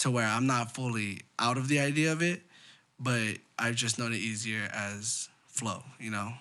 [0.00, 2.42] to where I'm not fully out of the idea of it,
[2.98, 6.32] but I've just known it easier as flow, you know.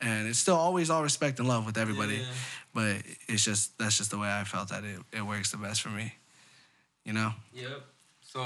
[0.00, 2.24] And it's still always all respect and love with everybody, Yeah.
[2.74, 2.96] but
[3.28, 5.90] it's just that's just the way I felt that it, it works the best for
[5.90, 6.14] me,
[7.04, 7.32] you know.
[7.54, 7.82] Yep.
[8.22, 8.44] So,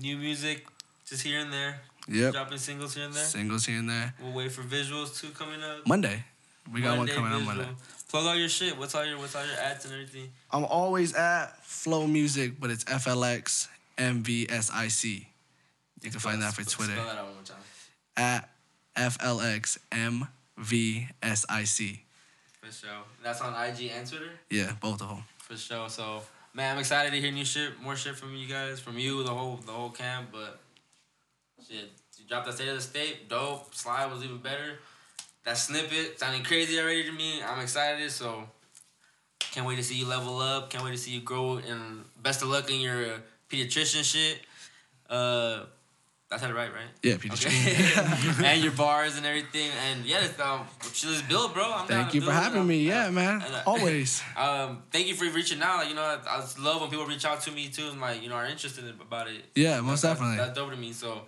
[0.00, 0.66] new music,
[1.06, 1.80] just here and there.
[2.08, 2.32] Yep.
[2.32, 3.24] Dropping singles here and there.
[3.24, 4.14] Singles here and there.
[4.22, 5.86] We'll wait for visuals too coming up.
[5.86, 6.24] Monday,
[6.72, 7.44] we got Monday one coming on.
[7.44, 7.68] Monday.
[8.14, 8.78] Plug all your shit.
[8.78, 10.30] What's all your What's all your ads and everything?
[10.52, 13.66] I'm always at Flo Music, but it's FLX
[13.98, 15.26] MVSIC.
[16.00, 17.56] You can find that for Twitter Spell that out one more time.
[18.16, 18.48] at
[18.94, 20.28] FLX MVSIC.
[22.62, 22.90] For sure.
[23.24, 24.30] That's on IG and Twitter.
[24.48, 25.24] Yeah, both of them.
[25.38, 25.88] For sure.
[25.88, 26.22] So,
[26.54, 29.34] man, I'm excited to hear new shit, more shit from you guys, from you, the
[29.34, 30.28] whole the whole camp.
[30.30, 30.60] But
[31.68, 33.74] shit, you dropped that state of the state, dope.
[33.74, 34.78] Slide was even better.
[35.44, 37.42] That snippet sounding crazy already to me.
[37.42, 38.10] I'm excited.
[38.10, 38.44] So,
[39.38, 40.70] can't wait to see you level up.
[40.70, 41.56] Can't wait to see you grow.
[41.58, 43.16] And best of luck in your
[43.50, 44.40] pediatrician shit.
[45.08, 45.64] Uh,
[46.30, 46.88] that's how to write, right?
[47.02, 48.38] Yeah, pediatrician.
[48.40, 48.44] Okay.
[48.54, 49.70] and your bars and everything.
[49.90, 51.72] And yeah, it's, um, let's build, bro.
[51.72, 52.78] I'm Thank you for having I'm- me.
[52.78, 53.42] Yeah, man.
[53.42, 54.22] uh, Always.
[54.36, 55.76] um, thank you for reaching out.
[55.80, 58.22] Like, you know, I, I love when people reach out to me too and like,
[58.22, 59.44] you know, are interested about it.
[59.54, 60.38] Yeah, most That's- definitely.
[60.38, 60.92] That's, dope to me.
[60.94, 61.20] So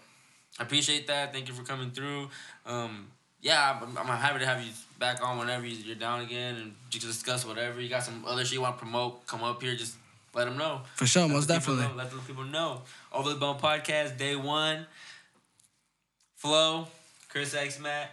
[0.58, 1.34] I appreciate that.
[1.34, 2.30] Thank you for coming through.
[2.64, 3.08] Um,
[3.46, 6.74] yeah, I'm, I'm happy to have you back on whenever you- you're down again and
[6.90, 7.80] just discuss whatever.
[7.80, 9.94] You got some other shit you want to promote, come up here, just
[10.34, 10.80] let them know.
[10.96, 11.86] For sure, Let most people definitely.
[11.88, 12.82] know, let the people know.
[13.12, 14.86] Overly Blunt Podcast, day one.
[16.34, 16.88] Flo,
[17.28, 18.10] Chris X Matt.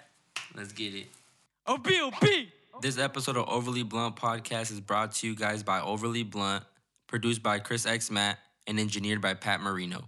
[0.55, 1.07] Let's get it.
[1.68, 2.47] OBOB.
[2.81, 6.64] This episode of Overly Blunt podcast is brought to you guys by Overly Blunt,
[7.07, 10.05] produced by Chris X Matt, and engineered by Pat Marino.